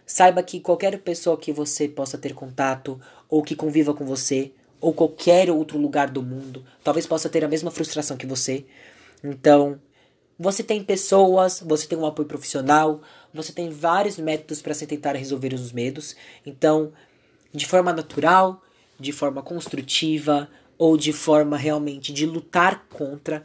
Saiba 0.07 0.43
que 0.43 0.61
qualquer 0.61 0.99
pessoa 1.01 1.37
que 1.37 1.53
você 1.53 1.88
possa 1.88 2.19
ter 2.19 2.35
contato 2.35 3.01
ou 3.29 3.43
que 3.43 3.57
conviva 3.57 3.95
com 3.95 4.05
você 4.05 4.53
ou 4.81 4.93
qualquer 4.93 5.51
outro 5.51 5.79
lugar 5.79 6.11
do 6.11 6.23
mundo 6.23 6.65
talvez 6.83 7.07
possa 7.07 7.29
ter 7.29 7.45
a 7.45 7.49
mesma 7.49 7.71
frustração 7.71 8.17
que 8.17 8.27
você. 8.27 8.65
Então, 9.23 9.81
você 10.38 10.62
tem 10.62 10.83
pessoas, 10.83 11.62
você 11.65 11.87
tem 11.87 11.97
um 11.97 12.05
apoio 12.05 12.27
profissional, 12.27 13.01
você 13.33 13.53
tem 13.53 13.71
vários 13.71 14.19
métodos 14.19 14.61
para 14.61 14.75
se 14.75 14.87
tentar 14.87 15.15
resolver 15.15 15.55
os 15.55 15.71
medos. 15.71 16.17
Então, 16.45 16.93
de 17.55 17.67
forma 17.67 17.93
natural, 17.93 18.61
de 18.99 19.12
forma 19.12 19.41
construtiva 19.41 20.49
ou 20.77 20.97
de 20.97 21.12
forma 21.12 21.57
realmente 21.57 22.12
de 22.12 22.27
lutar 22.27 22.87
contra, 22.88 23.45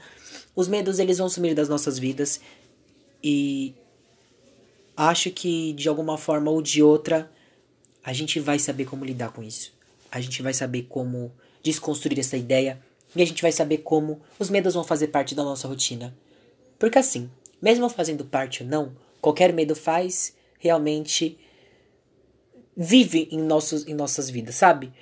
os 0.55 0.67
medos 0.67 0.97
eles 0.97 1.19
vão 1.19 1.29
sumir 1.29 1.53
das 1.53 1.69
nossas 1.69 1.99
vidas 1.99 2.41
e 3.23 3.75
acho 4.97 5.29
que 5.31 5.73
de 5.73 5.87
alguma 5.87 6.17
forma 6.17 6.49
ou 6.49 6.61
de 6.61 6.81
outra 6.81 7.31
a 8.03 8.11
gente 8.11 8.39
vai 8.39 8.57
saber 8.57 8.85
como 8.85 9.05
lidar 9.05 9.31
com 9.31 9.43
isso. 9.43 9.71
A 10.11 10.19
gente 10.19 10.41
vai 10.41 10.53
saber 10.53 10.83
como 10.89 11.31
desconstruir 11.61 12.19
essa 12.19 12.35
ideia 12.35 12.81
e 13.15 13.21
a 13.21 13.25
gente 13.25 13.41
vai 13.41 13.51
saber 13.51 13.79
como 13.79 14.21
os 14.39 14.49
medos 14.49 14.73
vão 14.73 14.83
fazer 14.83 15.09
parte 15.09 15.35
da 15.35 15.43
nossa 15.43 15.67
rotina. 15.67 16.15
Porque 16.79 16.97
assim, 16.97 17.29
mesmo 17.61 17.87
fazendo 17.89 18.25
parte 18.25 18.63
ou 18.63 18.69
não, 18.69 18.95
qualquer 19.21 19.53
medo 19.53 19.75
faz 19.75 20.35
realmente 20.59 21.37
vive 22.75 23.27
em, 23.31 23.39
nossos, 23.39 23.87
em 23.87 23.93
nossas 23.93 24.29
vidas, 24.29 24.55
sabe? 24.55 24.93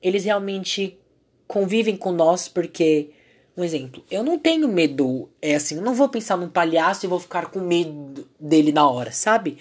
Eles 0.00 0.24
realmente 0.24 0.98
convivem 1.46 1.96
com 1.96 2.12
nós 2.12 2.48
porque, 2.48 3.10
um 3.56 3.62
exemplo, 3.62 4.02
eu 4.10 4.22
não 4.24 4.38
tenho 4.38 4.66
medo, 4.66 5.28
é 5.40 5.54
assim, 5.54 5.76
eu 5.76 5.82
não 5.82 5.94
vou 5.94 6.08
pensar 6.08 6.36
num 6.36 6.48
palhaço 6.48 7.06
e 7.06 7.08
vou 7.08 7.20
ficar 7.20 7.46
com 7.50 7.60
medo 7.60 8.26
dele 8.38 8.72
na 8.72 8.88
hora, 8.88 9.12
sabe? 9.12 9.58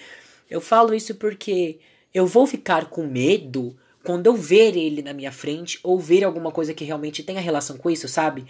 Eu 0.50 0.60
falo 0.60 0.94
isso 0.94 1.16
porque 1.16 1.80
eu 2.14 2.26
vou 2.26 2.48
ficar 2.48 2.86
com 2.86 3.06
medo 3.06 3.76
quando 4.04 4.28
eu 4.28 4.36
ver 4.36 4.76
ele 4.76 5.02
na 5.02 5.14
minha 5.14 5.32
frente 5.32 5.80
ou 5.84 6.00
ver 6.00 6.24
alguma 6.24 6.52
coisa 6.52 6.74
que 6.74 6.84
realmente 6.84 7.24
tenha 7.24 7.40
relação 7.40 7.78
com 7.78 7.90
isso, 7.90 8.08
sabe? 8.08 8.46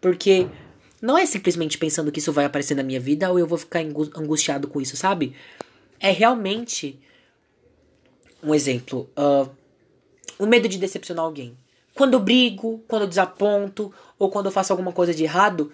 Porque 0.00 0.46
não 1.00 1.18
é 1.18 1.26
simplesmente 1.26 1.76
pensando 1.76 2.12
que 2.12 2.18
isso 2.18 2.32
vai 2.32 2.44
aparecer 2.44 2.74
na 2.74 2.82
minha 2.82 3.00
vida 3.00 3.30
ou 3.30 3.38
eu 3.38 3.46
vou 3.46 3.58
ficar 3.58 3.80
angustiado 3.80 4.68
com 4.68 4.80
isso, 4.80 4.96
sabe? 4.96 5.34
É 5.98 6.10
realmente. 6.10 6.98
Um 8.42 8.54
exemplo. 8.54 9.10
Uh, 9.16 9.50
o 10.38 10.46
medo 10.46 10.68
de 10.68 10.78
decepcionar 10.78 11.24
alguém. 11.24 11.56
Quando 11.94 12.14
eu 12.14 12.20
brigo, 12.20 12.82
quando 12.88 13.02
eu 13.02 13.08
desaponto, 13.08 13.92
ou 14.18 14.30
quando 14.30 14.46
eu 14.46 14.52
faço 14.52 14.72
alguma 14.72 14.92
coisa 14.92 15.14
de 15.14 15.22
errado, 15.22 15.72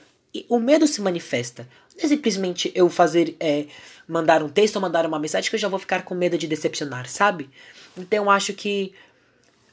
o 0.48 0.58
medo 0.58 0.86
se 0.86 1.00
manifesta. 1.00 1.68
Não 1.96 2.04
é 2.04 2.08
simplesmente 2.08 2.70
eu 2.74 2.88
fazer. 2.88 3.36
É, 3.40 3.66
mandar 4.10 4.42
um 4.42 4.48
texto 4.48 4.76
ou 4.76 4.82
mandar 4.82 5.06
uma 5.06 5.20
mensagem 5.20 5.48
que 5.48 5.54
eu 5.54 5.60
já 5.60 5.68
vou 5.68 5.78
ficar 5.78 6.02
com 6.02 6.14
medo 6.14 6.36
de 6.36 6.48
decepcionar, 6.48 7.08
sabe? 7.08 7.48
Então 7.96 8.24
eu 8.24 8.30
acho 8.30 8.52
que 8.52 8.92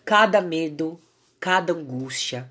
cada 0.05 0.39
medo, 0.41 0.99
cada 1.39 1.73
angústia, 1.73 2.49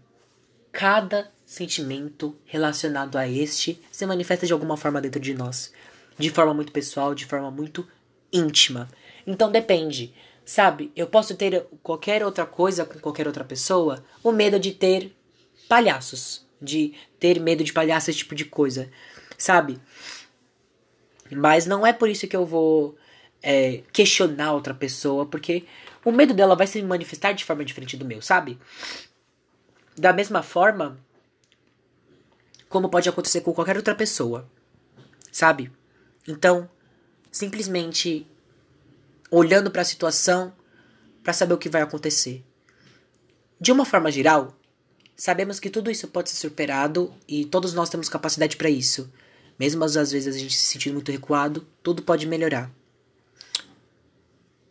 cada 0.72 1.30
sentimento 1.44 2.36
relacionado 2.44 3.16
a 3.16 3.28
este 3.28 3.80
se 3.90 4.04
manifesta 4.04 4.46
de 4.46 4.52
alguma 4.52 4.76
forma 4.76 5.00
dentro 5.00 5.20
de 5.20 5.32
nós. 5.32 5.72
De 6.18 6.28
forma 6.28 6.52
muito 6.52 6.72
pessoal, 6.72 7.14
de 7.14 7.24
forma 7.24 7.50
muito 7.50 7.86
íntima. 8.32 8.88
Então 9.24 9.50
depende. 9.50 10.12
Sabe, 10.46 10.92
eu 10.94 11.08
posso 11.08 11.34
ter 11.34 11.66
qualquer 11.82 12.24
outra 12.24 12.46
coisa 12.46 12.84
com 12.84 13.00
qualquer 13.00 13.26
outra 13.26 13.42
pessoa, 13.42 14.04
o 14.22 14.30
medo 14.30 14.60
de 14.60 14.70
ter 14.70 15.12
palhaços, 15.68 16.46
de 16.62 16.94
ter 17.18 17.40
medo 17.40 17.64
de 17.64 17.72
palhaços, 17.72 18.10
esse 18.10 18.18
tipo 18.18 18.32
de 18.36 18.44
coisa, 18.44 18.88
sabe? 19.36 19.80
Mas 21.32 21.66
não 21.66 21.84
é 21.84 21.92
por 21.92 22.08
isso 22.08 22.28
que 22.28 22.36
eu 22.36 22.46
vou 22.46 22.96
é, 23.42 23.82
questionar 23.92 24.52
outra 24.52 24.72
pessoa, 24.72 25.26
porque 25.26 25.64
o 26.04 26.12
medo 26.12 26.32
dela 26.32 26.54
vai 26.54 26.68
se 26.68 26.80
manifestar 26.80 27.32
de 27.32 27.44
forma 27.44 27.64
diferente 27.64 27.96
do 27.96 28.04
meu, 28.04 28.22
sabe? 28.22 28.56
Da 29.96 30.12
mesma 30.12 30.44
forma, 30.44 30.96
como 32.68 32.88
pode 32.88 33.08
acontecer 33.08 33.40
com 33.40 33.52
qualquer 33.52 33.76
outra 33.76 33.96
pessoa, 33.96 34.48
sabe? 35.32 35.72
Então, 36.28 36.70
simplesmente 37.32 38.28
olhando 39.30 39.70
para 39.70 39.82
a 39.82 39.84
situação 39.84 40.52
para 41.22 41.32
saber 41.32 41.54
o 41.54 41.58
que 41.58 41.68
vai 41.68 41.82
acontecer. 41.82 42.44
De 43.60 43.72
uma 43.72 43.84
forma 43.84 44.10
geral, 44.10 44.56
sabemos 45.16 45.58
que 45.58 45.70
tudo 45.70 45.90
isso 45.90 46.08
pode 46.08 46.30
ser 46.30 46.36
superado 46.36 47.12
e 47.26 47.44
todos 47.44 47.74
nós 47.74 47.88
temos 47.88 48.08
capacidade 48.08 48.56
para 48.56 48.70
isso. 48.70 49.10
Mesmo 49.58 49.82
às 49.84 49.94
vezes 49.94 50.34
a 50.34 50.38
gente 50.38 50.54
se 50.54 50.66
sentindo 50.66 50.94
muito 50.94 51.10
recuado, 51.10 51.66
tudo 51.82 52.02
pode 52.02 52.26
melhorar. 52.26 52.70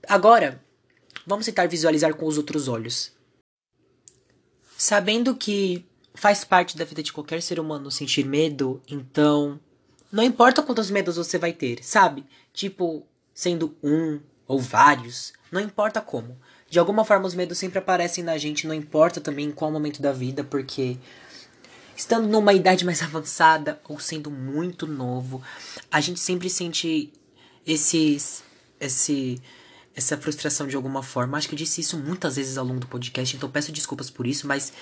Agora, 0.08 0.64
vamos 1.26 1.46
tentar 1.46 1.68
visualizar 1.68 2.14
com 2.16 2.26
os 2.26 2.38
outros 2.38 2.68
olhos. 2.68 3.12
Sabendo 4.78 5.36
que 5.36 5.86
faz 6.14 6.44
parte 6.44 6.78
da 6.78 6.86
vida 6.86 7.02
de 7.02 7.12
qualquer 7.12 7.42
ser 7.42 7.60
humano 7.60 7.92
sentir 7.92 8.26
medo, 8.26 8.82
então 8.88 9.60
não 10.12 10.24
importa 10.24 10.62
quantos 10.62 10.90
medos 10.90 11.18
você 11.18 11.38
vai 11.38 11.52
ter, 11.52 11.84
sabe? 11.84 12.26
Tipo, 12.54 13.06
sendo 13.34 13.76
um 13.84 14.20
ou 14.48 14.60
vários, 14.60 15.34
não 15.52 15.62
importa 15.62 16.02
como. 16.02 16.38
De 16.70 16.80
alguma 16.80 17.06
forma 17.06 17.26
os 17.26 17.36
medos 17.36 17.58
sempre 17.58 17.80
aparecem 17.80 18.24
na 18.24 18.38
gente, 18.38 18.68
não 18.68 18.74
importa 18.74 19.22
também 19.22 19.48
em 19.48 19.52
qual 19.52 19.72
momento 19.72 20.02
da 20.02 20.12
vida, 20.12 20.44
porque 20.44 20.98
estando 21.96 22.28
numa 22.28 22.54
idade 22.54 22.84
mais 22.86 23.02
avançada 23.04 23.80
ou 23.88 24.00
sendo 24.00 24.30
muito 24.30 24.86
novo, 24.86 25.42
a 25.92 26.02
gente 26.02 26.20
sempre 26.20 26.50
sente 26.50 27.12
esses 27.66 28.44
esse 28.80 29.42
essa 29.96 30.18
frustração 30.18 30.68
de 30.68 30.76
alguma 30.76 31.02
forma. 31.02 31.38
Acho 31.38 31.48
que 31.48 31.56
eu 31.56 31.58
disse 31.58 31.80
isso 31.80 31.98
muitas 31.98 32.36
vezes 32.36 32.58
ao 32.58 32.66
longo 32.66 32.82
do 32.82 32.88
podcast, 32.88 33.36
então 33.36 33.50
peço 33.50 33.72
desculpas 33.72 34.10
por 34.10 34.28
isso, 34.28 34.46
mas 34.46 34.74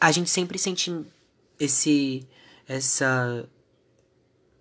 a 0.00 0.10
gente 0.10 0.30
sempre 0.30 0.58
sente 0.58 1.04
esse 1.60 2.26
essa 2.66 3.46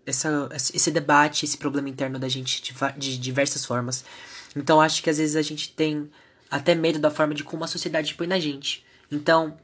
essa 0.06 0.50
esse 0.52 0.92
debate, 0.92 1.46
esse 1.46 1.58
problema 1.58 1.88
interno 1.88 2.20
da 2.20 2.28
gente 2.28 2.62
de, 2.62 2.74
de 2.98 3.18
diversas 3.18 3.66
formas. 3.66 4.04
Então 4.56 4.80
acho 4.80 5.02
que 5.02 5.10
às 5.10 5.18
vezes 5.18 5.36
a 5.36 5.42
gente 5.42 5.72
tem 5.72 6.10
até 6.50 6.76
medo 6.76 7.00
da 7.00 7.10
forma 7.10 7.34
de 7.34 7.44
como 7.44 7.64
a 7.64 7.68
sociedade 7.68 8.14
põe 8.16 8.28
na 8.28 8.40
gente. 8.40 8.86
Então, 9.12 9.58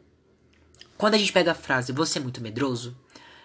quando 0.98 1.14
a 1.14 1.18
gente 1.18 1.32
pega 1.32 1.52
a 1.52 1.56
frase 1.56 1.92
você 1.92 2.20
é 2.20 2.22
muito 2.22 2.42
medroso, 2.42 2.98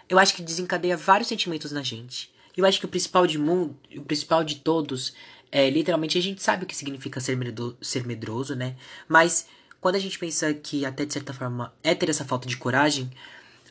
eu 0.09 0.18
acho 0.18 0.35
que 0.35 0.42
desencadeia 0.42 0.96
vários 0.96 1.28
sentimentos 1.28 1.72
na 1.72 1.83
gente. 1.83 2.33
Eu 2.57 2.64
acho 2.64 2.78
que 2.78 2.87
o 2.87 2.88
principal 2.88 3.26
de 3.26 3.38
mundo, 3.38 3.76
o 3.96 4.02
principal 4.02 4.44
de 4.44 4.57
todos 4.57 5.12
é 5.50 5.68
literalmente 5.70 6.18
a 6.18 6.20
gente 6.20 6.42
sabe 6.42 6.64
o 6.64 6.66
que 6.66 6.76
significa 6.76 7.20
ser, 7.20 7.37
medro, 7.37 7.76
ser 7.80 8.07
medroso, 8.07 8.54
né? 8.54 8.76
Mas 9.09 9.46
quando 9.80 9.96
a 9.96 9.98
gente 10.00 10.18
pensa 10.18 10.52
que 10.54 10.85
até 10.85 11.04
de 11.04 11.12
certa 11.12 11.33
forma 11.33 11.72
é 11.83 11.94
ter 11.94 12.09
essa 12.09 12.24
falta 12.24 12.48
de 12.48 12.57
coragem, 12.57 13.11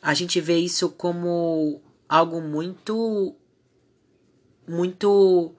a 0.01 0.13
gente 0.13 0.39
vê 0.39 0.57
isso 0.57 0.89
como 0.89 1.81
algo 2.07 2.41
muito 2.41 3.35
muito 4.67 5.55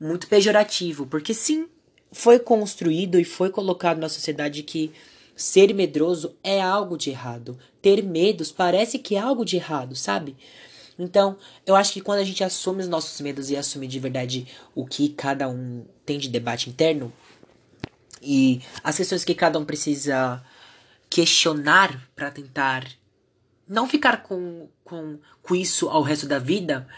muito 0.00 0.26
pejorativo, 0.26 1.06
porque 1.06 1.32
sim, 1.32 1.66
foi 2.12 2.38
construído 2.38 3.18
e 3.18 3.24
foi 3.24 3.50
colocado 3.50 3.98
na 3.98 4.08
sociedade 4.08 4.62
que 4.62 4.92
ser 5.36 5.74
medroso 5.74 6.36
é 6.42 6.60
algo 6.60 6.96
de 6.96 7.10
errado. 7.10 7.58
Ter 7.82 8.02
medos 8.02 8.52
parece 8.52 8.98
que 8.98 9.16
é 9.16 9.18
algo 9.18 9.44
de 9.44 9.56
errado, 9.56 9.96
sabe? 9.96 10.36
Então, 10.98 11.36
eu 11.66 11.74
acho 11.74 11.92
que 11.92 12.00
quando 12.00 12.20
a 12.20 12.24
gente 12.24 12.44
assume 12.44 12.82
os 12.82 12.88
nossos 12.88 13.20
medos 13.20 13.50
e 13.50 13.56
assume 13.56 13.88
de 13.88 13.98
verdade 13.98 14.46
o 14.74 14.86
que 14.86 15.08
cada 15.08 15.48
um 15.48 15.84
tem 16.06 16.18
de 16.18 16.28
debate 16.28 16.70
interno, 16.70 17.12
e 18.24 18.62
as 18.82 18.96
questões 18.96 19.24
que 19.24 19.34
cada 19.34 19.58
um 19.58 19.64
precisa 19.64 20.42
questionar 21.10 22.08
para 22.16 22.30
tentar 22.30 22.86
não 23.68 23.88
ficar 23.88 24.22
com, 24.22 24.68
com, 24.82 25.18
com 25.42 25.54
isso 25.54 25.88
ao 25.88 26.02
resto 26.02 26.26
da 26.26 26.38
vida, 26.38 26.88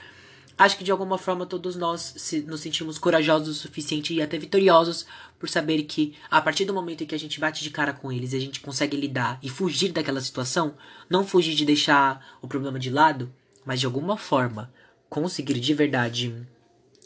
acho 0.58 0.78
que 0.78 0.84
de 0.84 0.90
alguma 0.90 1.18
forma 1.18 1.46
todos 1.46 1.76
nós 1.76 2.14
nos 2.46 2.60
sentimos 2.60 2.98
corajosos 2.98 3.56
o 3.56 3.60
suficiente 3.60 4.14
e 4.14 4.22
até 4.22 4.38
vitoriosos 4.38 5.06
por 5.38 5.48
saber 5.48 5.82
que 5.82 6.14
a 6.30 6.40
partir 6.40 6.64
do 6.64 6.74
momento 6.74 7.04
em 7.04 7.06
que 7.06 7.14
a 7.14 7.18
gente 7.18 7.38
bate 7.38 7.62
de 7.62 7.70
cara 7.70 7.92
com 7.92 8.10
eles 8.10 8.32
a 8.32 8.38
gente 8.38 8.60
consegue 8.60 8.96
lidar 8.96 9.38
e 9.42 9.48
fugir 9.48 9.92
daquela 9.92 10.20
situação, 10.20 10.74
não 11.10 11.26
fugir 11.26 11.54
de 11.54 11.64
deixar 11.64 12.38
o 12.40 12.48
problema 12.48 12.78
de 12.78 12.90
lado, 12.90 13.32
mas 13.64 13.80
de 13.80 13.86
alguma 13.86 14.16
forma 14.16 14.72
conseguir 15.08 15.60
de 15.60 15.74
verdade, 15.74 16.46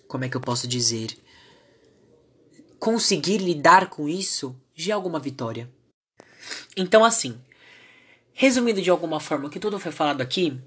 como 0.06 0.24
é 0.24 0.28
que 0.28 0.36
eu 0.36 0.40
posso 0.40 0.66
dizer, 0.68 1.16
conseguir 2.78 3.38
lidar 3.38 3.88
com 3.88 4.08
isso 4.08 4.56
é 4.88 4.90
alguma 4.92 5.18
vitória. 5.18 5.70
Então, 6.74 7.04
assim, 7.04 7.38
resumindo 8.32 8.80
de 8.80 8.88
alguma 8.88 9.20
forma 9.20 9.46
o 9.46 9.50
que 9.50 9.60
tudo 9.60 9.78
foi 9.78 9.92
falado 9.92 10.22
aqui, 10.22 10.58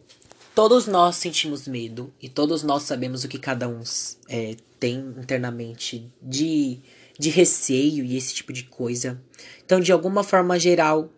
todos 0.55 0.87
nós 0.87 1.15
sentimos 1.15 1.67
medo 1.67 2.13
e 2.21 2.29
todos 2.29 2.63
nós 2.63 2.83
sabemos 2.83 3.23
o 3.23 3.27
que 3.27 3.39
cada 3.39 3.67
um 3.67 3.81
é, 4.29 4.55
tem 4.79 4.97
internamente 5.17 6.11
de 6.21 6.81
de 7.17 7.29
receio 7.29 8.03
e 8.03 8.17
esse 8.17 8.33
tipo 8.33 8.51
de 8.51 8.63
coisa. 8.63 9.21
Então, 9.65 9.79
de 9.79 9.91
alguma 9.91 10.23
forma 10.23 10.59
geral, 10.59 11.09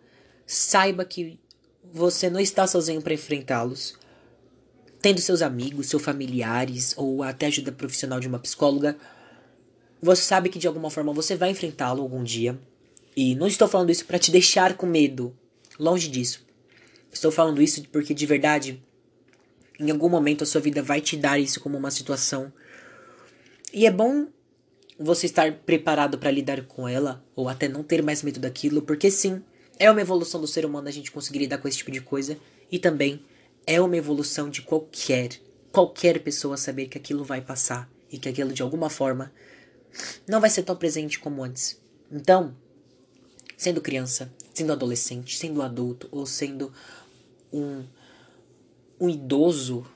saiba 0.46 1.04
que 1.04 1.38
você 1.92 2.28
não 2.28 2.40
está 2.40 2.66
sozinho 2.66 3.00
para 3.00 3.14
enfrentá-los. 3.14 3.98
Tendo 5.00 5.20
seus 5.20 5.42
amigos, 5.42 5.88
seus 5.88 6.02
familiares 6.02 6.94
ou 6.96 7.22
até 7.22 7.46
ajuda 7.46 7.72
profissional 7.72 8.20
de 8.20 8.28
uma 8.28 8.38
psicóloga, 8.38 8.96
você 10.02 10.22
sabe 10.22 10.48
que 10.48 10.58
de 10.58 10.66
alguma 10.66 10.90
forma 10.90 11.12
você 11.12 11.36
vai 11.36 11.50
enfrentá-lo 11.50 12.02
algum 12.02 12.22
dia. 12.22 12.58
E 13.16 13.34
não 13.34 13.46
estou 13.46 13.66
falando 13.66 13.90
isso 13.90 14.04
para 14.04 14.18
te 14.18 14.30
deixar 14.30 14.76
com 14.76 14.86
medo. 14.86 15.34
Longe 15.78 16.08
disso. 16.08 16.44
Estou 17.12 17.30
falando 17.30 17.62
isso 17.62 17.82
porque 17.90 18.12
de 18.12 18.26
verdade, 18.26 18.82
em 19.78 19.90
algum 19.90 20.08
momento 20.08 20.42
a 20.42 20.46
sua 20.46 20.60
vida 20.60 20.82
vai 20.82 21.00
te 21.00 21.16
dar 21.16 21.38
isso 21.38 21.60
como 21.60 21.76
uma 21.76 21.90
situação. 21.90 22.52
E 23.72 23.86
é 23.86 23.90
bom 23.90 24.28
você 24.98 25.26
estar 25.26 25.52
preparado 25.52 26.18
para 26.18 26.30
lidar 26.30 26.64
com 26.64 26.88
ela, 26.88 27.24
ou 27.34 27.48
até 27.48 27.68
não 27.68 27.82
ter 27.82 28.02
mais 28.02 28.22
medo 28.22 28.40
daquilo, 28.40 28.82
porque 28.82 29.10
sim, 29.10 29.42
é 29.78 29.90
uma 29.90 30.00
evolução 30.00 30.40
do 30.40 30.46
ser 30.46 30.64
humano 30.64 30.88
a 30.88 30.92
gente 30.92 31.12
conseguir 31.12 31.40
lidar 31.40 31.58
com 31.58 31.68
esse 31.68 31.78
tipo 31.78 31.90
de 31.90 32.00
coisa, 32.00 32.38
e 32.70 32.78
também 32.78 33.22
é 33.66 33.80
uma 33.80 33.96
evolução 33.96 34.48
de 34.48 34.62
qualquer, 34.62 35.30
qualquer 35.70 36.20
pessoa 36.20 36.56
saber 36.56 36.86
que 36.86 36.96
aquilo 36.96 37.24
vai 37.24 37.40
passar 37.40 37.90
e 38.10 38.18
que 38.18 38.28
aquilo 38.28 38.52
de 38.52 38.62
alguma 38.62 38.88
forma 38.88 39.32
não 40.26 40.40
vai 40.40 40.48
ser 40.48 40.62
tão 40.62 40.76
presente 40.76 41.18
como 41.18 41.42
antes. 41.42 41.80
Então, 42.10 42.56
sendo 43.56 43.80
criança, 43.80 44.32
sendo 44.54 44.72
adolescente, 44.72 45.36
sendo 45.36 45.62
adulto 45.62 46.08
ou 46.10 46.24
sendo 46.24 46.72
um 47.52 47.84
um 49.00 49.08
idoso 49.08 49.86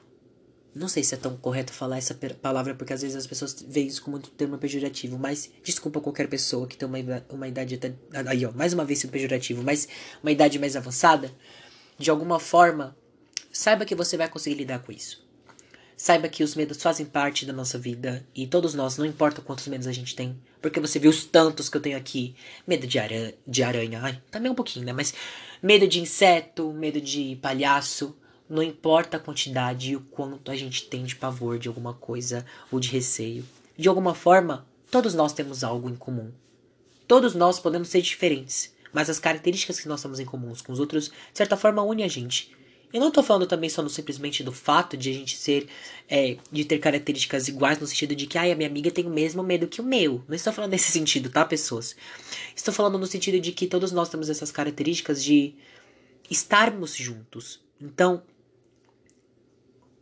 não 0.74 0.88
sei 0.88 1.02
se 1.02 1.14
é 1.14 1.18
tão 1.18 1.36
correto 1.36 1.72
falar 1.72 1.98
essa 1.98 2.16
palavra, 2.40 2.74
porque 2.74 2.92
às 2.92 3.02
vezes 3.02 3.16
as 3.16 3.26
pessoas 3.26 3.64
veem 3.66 3.88
isso 3.88 4.02
como 4.02 4.18
um 4.18 4.20
termo 4.20 4.56
pejorativo, 4.56 5.18
mas 5.18 5.50
desculpa 5.64 6.00
qualquer 6.00 6.28
pessoa 6.28 6.66
que 6.66 6.76
tem 6.76 6.88
uma, 6.88 6.98
uma 7.28 7.48
idade 7.48 7.74
até. 7.74 7.92
Aí, 8.26 8.46
ó, 8.46 8.52
mais 8.52 8.72
uma 8.72 8.84
vez 8.84 9.00
sendo 9.00 9.10
pejorativo, 9.10 9.62
mas 9.62 9.88
uma 10.22 10.30
idade 10.30 10.58
mais 10.58 10.76
avançada, 10.76 11.32
de 11.98 12.10
alguma 12.10 12.38
forma, 12.38 12.96
saiba 13.52 13.84
que 13.84 13.94
você 13.94 14.16
vai 14.16 14.28
conseguir 14.28 14.56
lidar 14.56 14.78
com 14.80 14.92
isso. 14.92 15.28
Saiba 15.96 16.28
que 16.28 16.42
os 16.42 16.54
medos 16.54 16.80
fazem 16.80 17.04
parte 17.04 17.44
da 17.44 17.52
nossa 17.52 17.76
vida 17.76 18.26
e 18.34 18.46
todos 18.46 18.72
nós, 18.72 18.96
não 18.96 19.04
importa 19.04 19.42
quantos 19.42 19.66
medos 19.66 19.86
a 19.86 19.92
gente 19.92 20.14
tem, 20.16 20.40
porque 20.62 20.80
você 20.80 20.98
viu 20.98 21.10
os 21.10 21.24
tantos 21.24 21.68
que 21.68 21.76
eu 21.76 21.82
tenho 21.82 21.96
aqui: 21.98 22.34
medo 22.66 22.86
de, 22.86 22.98
aranha, 22.98 23.34
de 23.46 23.62
aranha, 23.62 24.00
ai, 24.02 24.22
também 24.30 24.50
um 24.50 24.54
pouquinho, 24.54 24.86
né? 24.86 24.92
Mas 24.92 25.12
medo 25.60 25.86
de 25.86 26.00
inseto, 26.00 26.72
medo 26.72 27.00
de 27.00 27.36
palhaço 27.42 28.16
não 28.50 28.62
importa 28.64 29.16
a 29.16 29.20
quantidade 29.20 29.92
e 29.92 29.96
o 29.96 30.00
quanto 30.00 30.50
a 30.50 30.56
gente 30.56 30.86
tem 30.86 31.04
de 31.04 31.14
pavor 31.14 31.56
de 31.56 31.68
alguma 31.68 31.94
coisa 31.94 32.44
ou 32.70 32.80
de 32.80 32.88
receio. 32.88 33.44
De 33.78 33.88
alguma 33.88 34.12
forma, 34.12 34.66
todos 34.90 35.14
nós 35.14 35.32
temos 35.32 35.62
algo 35.62 35.88
em 35.88 35.94
comum. 35.94 36.32
Todos 37.06 37.34
nós 37.34 37.60
podemos 37.60 37.88
ser 37.88 38.02
diferentes, 38.02 38.74
mas 38.92 39.08
as 39.08 39.20
características 39.20 39.78
que 39.78 39.88
nós 39.88 40.02
temos 40.02 40.18
em 40.18 40.24
comum 40.24 40.52
com 40.66 40.72
os 40.72 40.80
outros, 40.80 41.04
de 41.08 41.14
certa 41.32 41.56
forma, 41.56 41.80
unem 41.82 42.04
a 42.04 42.08
gente. 42.08 42.50
Eu 42.92 43.00
não 43.00 43.08
estou 43.08 43.22
falando 43.22 43.46
também 43.46 43.70
só 43.70 43.82
no, 43.82 43.88
simplesmente 43.88 44.42
do 44.42 44.52
fato 44.52 44.96
de 44.96 45.10
a 45.10 45.12
gente 45.12 45.36
ser, 45.36 45.68
é, 46.08 46.36
de 46.50 46.64
ter 46.64 46.78
características 46.78 47.46
iguais 47.46 47.78
no 47.78 47.86
sentido 47.86 48.16
de 48.16 48.26
que, 48.26 48.36
ai, 48.36 48.50
a 48.50 48.56
minha 48.56 48.68
amiga 48.68 48.90
tem 48.90 49.06
o 49.06 49.10
mesmo 49.10 49.44
medo 49.44 49.68
que 49.68 49.80
o 49.80 49.84
meu. 49.84 50.24
Não 50.26 50.34
estou 50.34 50.52
falando 50.52 50.72
nesse 50.72 50.90
sentido, 50.92 51.30
tá, 51.30 51.44
pessoas? 51.44 51.94
Estou 52.54 52.74
falando 52.74 52.98
no 52.98 53.06
sentido 53.06 53.38
de 53.38 53.52
que 53.52 53.68
todos 53.68 53.92
nós 53.92 54.08
temos 54.08 54.28
essas 54.28 54.50
características 54.50 55.22
de 55.22 55.54
estarmos 56.28 56.96
juntos. 56.96 57.60
Então, 57.80 58.22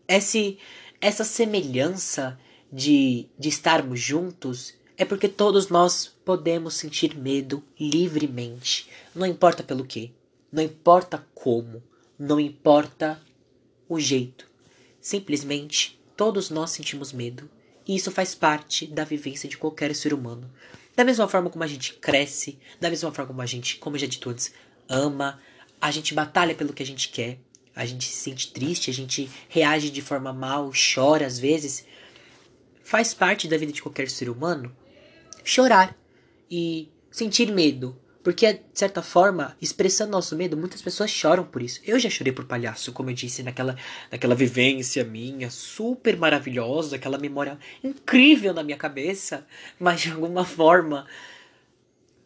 esse, 0.09 0.59
essa 1.01 1.23
semelhança 1.23 2.41
de, 2.73 3.29
de 3.39 3.49
estarmos 3.49 4.01
juntos 4.01 4.75
é 4.97 5.05
porque 5.05 5.29
todos 5.29 5.69
nós 5.69 6.07
podemos 6.25 6.75
sentir 6.75 7.17
medo 7.17 7.63
livremente. 7.79 8.89
Não 9.15 9.27
importa 9.27 9.63
pelo 9.63 9.85
que, 9.85 10.13
não 10.51 10.63
importa 10.63 11.25
como, 11.35 11.83
não 12.19 12.41
importa 12.41 13.21
o 13.89 14.01
jeito. 14.01 14.49
Simplesmente 15.01 16.01
todos 16.17 16.51
nós 16.51 16.71
sentimos 16.71 17.13
medo. 17.13 17.49
E 17.87 17.95
isso 17.95 18.11
faz 18.11 18.35
parte 18.35 18.87
da 18.87 19.05
vivência 19.05 19.49
de 19.49 19.57
qualquer 19.57 19.95
ser 19.95 20.13
humano. 20.13 20.51
Da 20.97 21.05
mesma 21.05 21.29
forma 21.29 21.49
como 21.49 21.63
a 21.63 21.69
gente 21.69 21.95
cresce, 21.95 22.59
da 22.81 22.91
mesma 22.91 23.13
forma 23.13 23.29
como 23.29 23.41
a 23.41 23.47
gente, 23.47 23.77
como 23.77 23.95
eu 23.95 24.01
já 24.01 24.07
disse 24.07 24.29
antes, 24.29 24.53
ama, 24.89 25.41
a 25.81 25.91
gente 25.93 26.13
batalha 26.13 26.55
pelo 26.55 26.73
que 26.73 26.83
a 26.83 26.87
gente 26.87 27.09
quer, 27.09 27.39
a 27.79 27.87
gente 27.87 28.07
se 28.07 28.17
sente 28.25 28.53
triste, 28.53 28.91
a 28.91 28.93
gente 28.93 29.31
reage 29.49 29.89
de 29.89 30.03
forma 30.03 30.33
mal, 30.33 30.73
chora 30.73 31.25
às 31.25 31.39
vezes. 31.39 31.87
Faz 32.83 33.15
parte 33.15 33.47
da 33.47 33.57
vida 33.57 33.71
de 33.71 33.81
qualquer 33.81 34.11
ser 34.11 34.29
humano 34.29 34.75
chorar 35.45 35.97
e 36.51 36.89
sentir 37.09 37.53
medo. 37.53 37.97
Porque, 38.21 38.55
de 38.55 38.61
certa 38.75 39.01
forma, 39.01 39.57
expressando 39.63 40.11
nosso 40.11 40.35
medo, 40.35 40.57
muitas 40.57 40.83
pessoas 40.83 41.09
choram 41.09 41.45
por 41.45 41.63
isso. 41.63 41.81
Eu 41.85 42.01
já 42.01 42.11
chorei 42.11 42.33
por 42.33 42.47
palhaço, 42.47 42.93
como 42.93 43.11
eu 43.11 43.15
disse, 43.15 43.45
naquela, 43.45 43.77
naquela 44.11 44.35
vivência 44.35 45.05
minha, 45.05 45.49
super 45.49 46.17
maravilhosa, 46.17 46.97
aquela 46.97 47.17
memória 47.17 47.61
incrível 47.83 48.53
na 48.53 48.65
minha 48.65 48.77
cabeça. 48.77 49.47
Mas, 49.79 50.01
de 50.01 50.11
alguma 50.11 50.45
forma, 50.45 51.07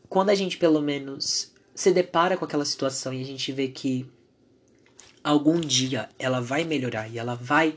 quando 0.09 0.31
a 0.31 0.35
gente, 0.35 0.57
pelo 0.57 0.81
menos, 0.81 1.53
se 1.75 1.93
depara 1.93 2.39
com 2.39 2.47
aquela 2.47 2.65
situação 2.65 3.13
e 3.13 3.21
a 3.21 3.27
gente 3.27 3.53
vê 3.53 3.69
que 3.69 4.11
algum 5.23 5.61
dia 5.61 6.09
ela 6.19 6.41
vai 6.41 6.65
melhorar 6.65 7.09
e 7.09 7.19
ela 7.19 7.35
vai 7.35 7.77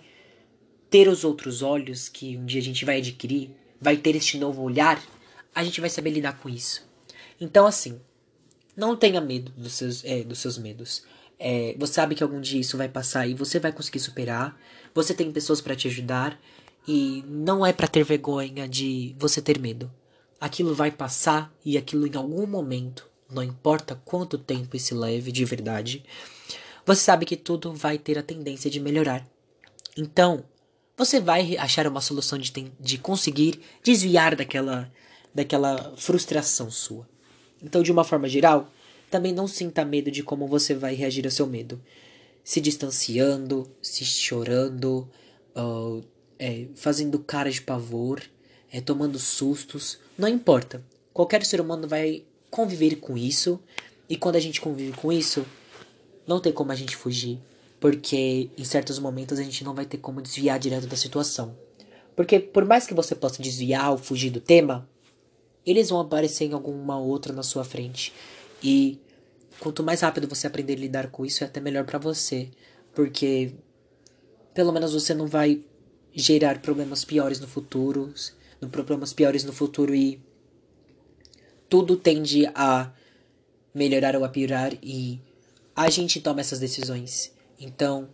ter 0.90 1.08
os 1.08 1.24
outros 1.24 1.62
olhos 1.62 2.08
que 2.10 2.38
um 2.38 2.46
dia 2.46 2.62
a 2.62 2.64
gente 2.64 2.86
vai 2.86 2.98
adquirir, 2.98 3.52
vai 3.82 3.98
ter 3.98 4.16
este 4.16 4.38
novo 4.38 4.62
olhar, 4.62 5.02
a 5.54 5.64
gente 5.64 5.82
vai 5.82 5.90
saber 5.90 6.12
lidar 6.12 6.40
com 6.40 6.50
isso. 6.50 6.88
Então, 7.40 7.66
assim, 7.66 8.00
não 8.76 8.96
tenha 8.96 9.20
medo 9.22 9.52
dos 9.58 9.74
seus, 9.74 10.04
é, 10.06 10.24
dos 10.24 10.40
seus 10.40 10.58
medos. 10.58 11.04
É, 11.38 11.76
você 11.78 11.94
sabe 11.94 12.16
que 12.16 12.24
algum 12.24 12.40
dia 12.40 12.62
isso 12.62 12.78
vai 12.78 12.88
passar 12.88 13.28
e 13.28 13.34
você 13.34 13.60
vai 13.60 13.72
conseguir 13.72 14.00
superar. 14.00 14.58
Você 14.94 15.14
tem 15.14 15.32
pessoas 15.32 15.62
para 15.62 15.76
te 15.76 15.88
ajudar 15.88 16.40
e 16.88 17.24
não 17.28 17.66
é 17.66 17.74
para 17.74 17.88
ter 17.88 18.04
vergonha 18.04 18.68
de 18.68 19.16
você 19.20 19.42
ter 19.42 19.60
medo. 19.60 19.92
Aquilo 20.40 20.74
vai 20.74 20.92
passar 20.92 21.54
e 21.64 21.78
aquilo 21.78 22.08
em 22.08 22.16
algum 22.16 22.46
momento, 22.46 23.08
não 23.30 23.42
importa 23.42 24.00
quanto 24.06 24.38
tempo 24.38 24.76
isso 24.76 24.98
leve 24.98 25.32
de 25.32 25.44
verdade, 25.44 26.04
você 26.86 27.02
sabe 27.02 27.26
que 27.26 27.36
tudo 27.36 27.74
vai 27.74 27.98
ter 27.98 28.18
a 28.18 28.24
tendência 28.24 28.70
de 28.70 28.80
melhorar. 28.80 29.28
Então, 29.98 30.44
você 30.98 31.20
vai 31.20 31.58
achar 31.58 31.88
uma 31.88 32.02
solução 32.02 32.38
de, 32.38 32.52
de 32.80 32.98
conseguir 32.98 33.60
desviar 33.84 34.36
daquela, 34.36 34.92
daquela 35.34 35.94
frustração 35.98 36.70
sua. 36.70 37.08
Então, 37.62 37.82
de 37.82 37.92
uma 37.92 38.04
forma 38.04 38.30
geral, 38.30 38.72
também 39.10 39.34
não 39.34 39.48
sinta 39.48 39.84
medo 39.84 40.12
de 40.12 40.24
como 40.24 40.48
você 40.48 40.74
vai 40.74 40.94
reagir 40.94 41.26
ao 41.26 41.32
seu 41.32 41.48
medo. 41.48 41.82
Se 42.44 42.62
distanciando, 42.62 43.70
se 43.82 44.06
chorando, 44.06 45.10
uh, 45.56 46.04
é, 46.38 46.68
fazendo 46.76 47.20
cara 47.20 47.50
de 47.50 47.62
pavor, 47.62 48.22
é, 48.72 48.80
tomando 48.80 49.18
sustos, 49.18 49.98
não 50.18 50.28
importa. 50.28 50.84
Qualquer 51.14 51.46
ser 51.46 51.60
humano 51.60 51.88
vai 51.88 52.24
conviver 52.52 52.98
com 52.98 53.18
isso, 53.18 53.60
e 54.08 54.16
quando 54.16 54.36
a 54.36 54.40
gente 54.40 54.62
convive 54.62 54.94
com 54.94 55.12
isso, 55.12 55.46
não 56.28 56.40
tem 56.40 56.52
como 56.52 56.72
a 56.72 56.76
gente 56.76 56.96
fugir, 56.96 57.40
porque 57.80 58.50
em 58.58 58.64
certos 58.64 59.00
momentos 59.00 59.40
a 59.40 59.44
gente 59.44 59.64
não 59.64 59.74
vai 59.74 59.86
ter 59.86 59.98
como 59.98 60.22
desviar 60.22 60.60
direto 60.60 60.88
da 60.88 60.96
situação. 60.96 61.56
Porque 62.16 62.40
por 62.40 62.66
mais 62.66 62.88
que 62.88 62.94
você 62.94 63.14
possa 63.14 63.42
desviar 63.42 63.92
ou 63.92 63.98
fugir 63.98 64.30
do 64.30 64.40
tema, 64.40 64.88
eles 65.66 65.90
vão 65.90 66.00
aparecer 66.00 66.46
em 66.46 66.54
alguma 66.54 66.98
outra 66.98 67.34
na 67.34 67.44
sua 67.44 67.64
frente. 67.64 68.14
E 68.64 69.00
quanto 69.60 69.84
mais 69.84 70.02
rápido 70.02 70.28
você 70.28 70.48
aprender 70.48 70.74
a 70.74 70.78
lidar 70.78 71.08
com 71.10 71.26
isso, 71.26 71.44
é 71.44 71.48
até 71.48 71.60
melhor 71.60 71.86
para 71.86 72.00
você, 72.00 72.50
porque 72.94 73.54
pelo 74.54 74.72
menos 74.72 74.94
você 74.94 75.14
não 75.14 75.28
vai 75.28 75.62
gerar 76.14 76.62
problemas 76.62 77.04
piores 77.04 77.40
no 77.40 77.48
futuro, 77.48 78.14
no 78.62 78.70
problemas 78.70 79.12
piores 79.12 79.44
no 79.44 79.52
futuro 79.52 79.94
e 79.94 80.22
tudo 81.68 81.98
tende 81.98 82.46
a 82.56 82.92
melhorar 83.74 84.16
ou 84.16 84.24
a 84.24 84.30
piorar 84.30 84.74
e 84.82 85.20
a 85.76 85.90
gente 85.90 86.22
toma 86.22 86.40
essas 86.40 86.60
decisões. 86.60 87.32
Então, 87.60 88.08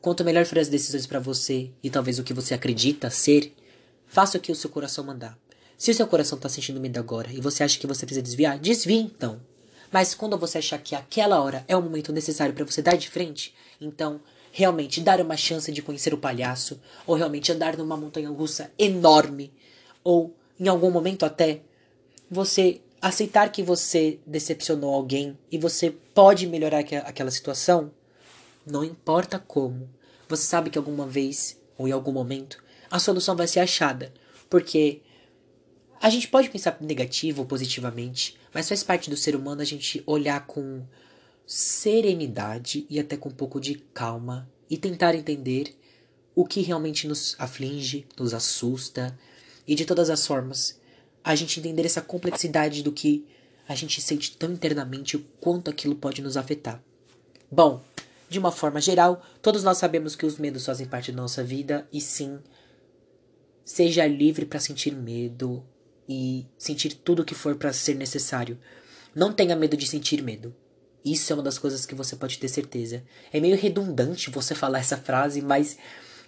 quanto 0.00 0.24
melhor 0.24 0.46
for 0.46 0.58
as 0.58 0.68
decisões 0.68 1.06
para 1.06 1.20
você 1.20 1.70
e 1.82 1.90
talvez 1.90 2.18
o 2.18 2.24
que 2.24 2.32
você 2.32 2.54
acredita 2.54 3.10
ser, 3.10 3.54
faça 4.06 4.38
o 4.38 4.40
que 4.40 4.50
o 4.50 4.54
seu 4.54 4.70
coração 4.70 5.04
mandar. 5.04 5.38
Se 5.76 5.90
o 5.90 5.94
seu 5.94 6.06
coração 6.06 6.38
tá 6.38 6.48
sentindo 6.48 6.80
medo 6.80 6.98
agora 6.98 7.30
e 7.32 7.40
você 7.40 7.62
acha 7.62 7.78
que 7.78 7.86
você 7.86 8.06
precisa 8.06 8.22
desviar, 8.22 8.58
desvie 8.58 8.98
então. 8.98 9.40
Mas 9.92 10.14
quando 10.14 10.38
você 10.38 10.58
achar 10.58 10.78
que 10.78 10.94
aquela 10.94 11.40
hora 11.40 11.64
é 11.68 11.76
o 11.76 11.82
momento 11.82 12.12
necessário 12.12 12.54
para 12.54 12.64
você 12.64 12.80
dar 12.80 12.96
de 12.96 13.08
frente, 13.08 13.54
então 13.80 14.20
realmente 14.50 15.00
dar 15.00 15.20
uma 15.20 15.36
chance 15.36 15.70
de 15.72 15.82
conhecer 15.82 16.14
o 16.14 16.18
palhaço, 16.18 16.80
ou 17.06 17.16
realmente 17.16 17.50
andar 17.50 17.76
numa 17.76 17.96
montanha 17.96 18.30
russa 18.30 18.70
enorme, 18.78 19.52
ou 20.02 20.34
em 20.58 20.68
algum 20.68 20.90
momento 20.90 21.26
até 21.26 21.60
você 22.30 22.80
aceitar 23.06 23.52
que 23.52 23.62
você 23.62 24.18
decepcionou 24.26 24.94
alguém 24.94 25.36
e 25.52 25.58
você 25.58 25.90
pode 25.90 26.46
melhorar 26.46 26.78
aquela 26.78 27.30
situação, 27.30 27.92
não 28.66 28.82
importa 28.82 29.38
como. 29.38 29.90
Você 30.26 30.44
sabe 30.44 30.70
que 30.70 30.78
alguma 30.78 31.06
vez 31.06 31.60
ou 31.76 31.86
em 31.86 31.92
algum 31.92 32.12
momento 32.12 32.64
a 32.90 32.98
solução 32.98 33.36
vai 33.36 33.46
ser 33.46 33.60
achada, 33.60 34.10
porque 34.48 35.02
A 36.04 36.10
gente 36.10 36.28
pode 36.28 36.50
pensar 36.50 36.76
negativo 36.82 37.40
ou 37.40 37.46
positivamente, 37.46 38.36
mas 38.52 38.68
faz 38.68 38.82
parte 38.82 39.08
do 39.08 39.16
ser 39.16 39.34
humano 39.34 39.62
a 39.62 39.64
gente 39.64 40.02
olhar 40.04 40.46
com 40.46 40.82
serenidade 41.46 42.86
e 42.90 43.00
até 43.00 43.16
com 43.16 43.30
um 43.30 43.34
pouco 43.34 43.58
de 43.58 43.76
calma 43.94 44.46
e 44.68 44.76
tentar 44.76 45.14
entender 45.14 45.74
o 46.34 46.44
que 46.44 46.60
realmente 46.60 47.08
nos 47.08 47.34
aflige, 47.38 48.06
nos 48.18 48.34
assusta 48.34 49.18
e 49.66 49.74
de 49.74 49.86
todas 49.86 50.10
as 50.10 50.26
formas 50.26 50.78
a 51.24 51.34
gente 51.34 51.58
entender 51.58 51.86
essa 51.86 52.02
complexidade 52.02 52.82
do 52.82 52.92
que 52.92 53.26
a 53.66 53.74
gente 53.74 54.00
sente 54.02 54.36
tão 54.36 54.52
internamente 54.52 55.16
o 55.16 55.24
quanto 55.40 55.70
aquilo 55.70 55.94
pode 55.94 56.20
nos 56.20 56.36
afetar. 56.36 56.82
Bom, 57.50 57.82
de 58.28 58.38
uma 58.38 58.52
forma 58.52 58.80
geral, 58.80 59.24
todos 59.40 59.62
nós 59.62 59.78
sabemos 59.78 60.14
que 60.14 60.26
os 60.26 60.38
medos 60.38 60.66
fazem 60.66 60.86
parte 60.86 61.10
da 61.10 61.22
nossa 61.22 61.42
vida 61.42 61.88
e 61.90 62.00
sim, 62.00 62.38
seja 63.64 64.06
livre 64.06 64.44
para 64.44 64.60
sentir 64.60 64.94
medo 64.94 65.64
e 66.06 66.46
sentir 66.58 66.92
tudo 66.94 67.22
o 67.22 67.24
que 67.24 67.34
for 67.34 67.54
para 67.56 67.72
ser 67.72 67.94
necessário. 67.94 68.58
Não 69.14 69.32
tenha 69.32 69.56
medo 69.56 69.76
de 69.76 69.86
sentir 69.86 70.22
medo. 70.22 70.54
Isso 71.02 71.32
é 71.32 71.36
uma 71.36 71.42
das 71.42 71.58
coisas 71.58 71.86
que 71.86 71.94
você 71.94 72.16
pode 72.16 72.38
ter 72.38 72.48
certeza. 72.48 73.02
É 73.32 73.40
meio 73.40 73.56
redundante 73.56 74.30
você 74.30 74.52
falar 74.56 74.80
essa 74.80 74.96
frase, 74.98 75.40
mas 75.40 75.78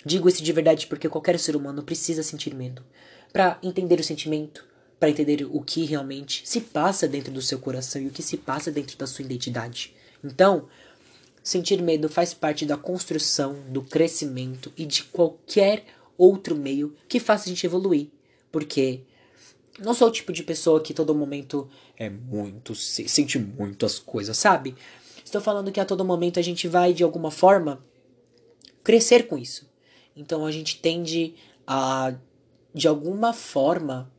digo 0.05 0.29
isso 0.29 0.43
de 0.43 0.53
verdade 0.53 0.87
porque 0.87 1.09
qualquer 1.09 1.39
ser 1.39 1.55
humano 1.55 1.83
precisa 1.83 2.23
sentir 2.23 2.55
medo 2.55 2.83
para 3.33 3.59
entender 3.63 4.01
o 4.01 4.05
sentimento, 4.05 4.67
para 4.99 5.11
entender 5.11 5.47
o 5.51 5.61
que 5.61 5.85
realmente 5.85 6.43
se 6.45 6.61
passa 6.61 7.07
dentro 7.07 7.33
do 7.33 7.43
seu 7.43 7.59
coração 7.59 8.01
e 8.01 8.07
o 8.07 8.11
que 8.11 8.23
se 8.23 8.37
passa 8.37 8.71
dentro 8.71 8.97
da 8.97 9.07
sua 9.07 9.25
identidade. 9.25 9.95
Então, 10.25 10.67
sentir 11.43 11.83
medo 11.83 12.09
faz 12.09 12.33
parte 12.33 12.65
da 12.65 12.77
construção, 12.77 13.57
do 13.69 13.83
crescimento 13.83 14.73
e 14.77 14.87
de 14.87 15.05
qualquer 15.05 15.85
outro 16.17 16.57
meio 16.57 16.95
que 17.09 17.21
faça 17.21 17.45
a 17.45 17.49
gente 17.49 17.67
evoluir. 17.67 18.09
Porque 18.51 19.03
não 19.79 19.93
sou 19.93 20.09
o 20.09 20.13
tipo 20.13 20.33
de 20.33 20.43
pessoa 20.43 20.81
que 20.81 20.95
todo 20.95 21.15
momento 21.15 21.69
é 21.97 22.09
muito, 22.09 22.75
sente 22.75 23.39
muito 23.39 23.85
as 23.85 23.99
coisas, 23.99 24.37
sabe? 24.37 24.75
Estou 25.25 25.41
falando 25.41 25.71
que 25.71 25.81
a 25.81 25.85
todo 25.85 26.05
momento 26.05 26.39
a 26.39 26.43
gente 26.43 26.67
vai, 26.67 26.95
de 26.95 27.03
alguma 27.03 27.31
forma, 27.31 27.85
crescer 28.83 29.27
com 29.27 29.37
isso. 29.37 29.69
Então 30.17 30.47
a 30.47 30.53
gente 30.53 30.81
tende 30.81 31.35
a, 31.67 32.15
de 32.73 32.89
alguma 32.89 33.33
forma, 33.33 34.11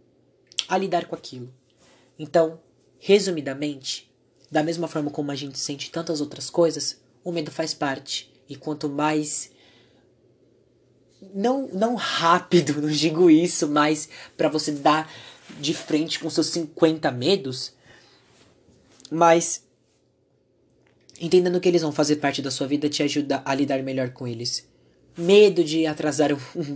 a 0.67 0.77
lidar 0.77 1.05
com 1.05 1.15
aquilo. 1.15 1.53
Então, 2.17 2.59
resumidamente, 2.99 4.11
da 4.51 4.63
mesma 4.63 4.87
forma 4.87 5.11
como 5.11 5.31
a 5.31 5.35
gente 5.35 5.57
sente 5.57 5.91
tantas 5.91 6.21
outras 6.21 6.49
coisas, 6.49 6.99
o 7.23 7.31
medo 7.31 7.51
faz 7.51 7.73
parte. 7.73 8.31
E 8.49 8.55
quanto 8.55 8.89
mais 8.89 9.51
não 11.33 11.67
não 11.69 11.95
rápido, 11.95 12.79
não 12.81 12.89
digo 12.89 13.29
isso, 13.29 13.67
mas 13.67 14.09
para 14.35 14.49
você 14.49 14.71
dar 14.71 15.11
de 15.59 15.73
frente 15.73 16.19
com 16.19 16.29
seus 16.29 16.47
50 16.47 17.11
medos, 17.11 17.73
mas 19.09 19.63
entendendo 21.19 21.59
que 21.59 21.67
eles 21.67 21.81
vão 21.81 21.91
fazer 21.91 22.17
parte 22.17 22.41
da 22.41 22.51
sua 22.51 22.67
vida 22.67 22.89
te 22.89 23.01
ajuda 23.01 23.41
a 23.45 23.55
lidar 23.55 23.81
melhor 23.81 24.11
com 24.11 24.27
eles 24.27 24.66
medo 25.17 25.63
de 25.63 25.85
atrasar 25.85 26.29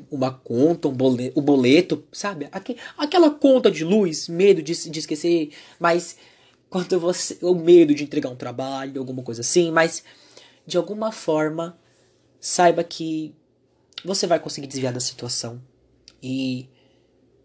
uma 0.10 0.32
conta, 0.32 0.88
um 0.88 0.94
boleto, 0.94 1.42
boleto, 1.42 2.04
sabe? 2.12 2.50
Aquela 2.98 3.30
conta 3.30 3.70
de 3.70 3.84
luz, 3.84 4.28
medo 4.28 4.62
de, 4.62 4.90
de 4.90 5.00
esquecer, 5.00 5.52
mas 5.80 6.18
quanto 6.70 7.00
você, 7.00 7.38
o 7.42 7.54
medo 7.54 7.94
de 7.94 8.04
entregar 8.04 8.30
um 8.30 8.36
trabalho, 8.36 9.00
alguma 9.00 9.22
coisa 9.22 9.42
assim, 9.42 9.72
mas 9.72 10.04
de 10.66 10.78
alguma 10.78 11.12
forma 11.12 11.78
saiba 12.40 12.84
que 12.84 13.36
você 14.04 14.26
vai 14.26 14.40
conseguir 14.40 14.68
desviar 14.68 14.92
da 14.92 15.00
situação 15.00 15.62
e 16.24 16.68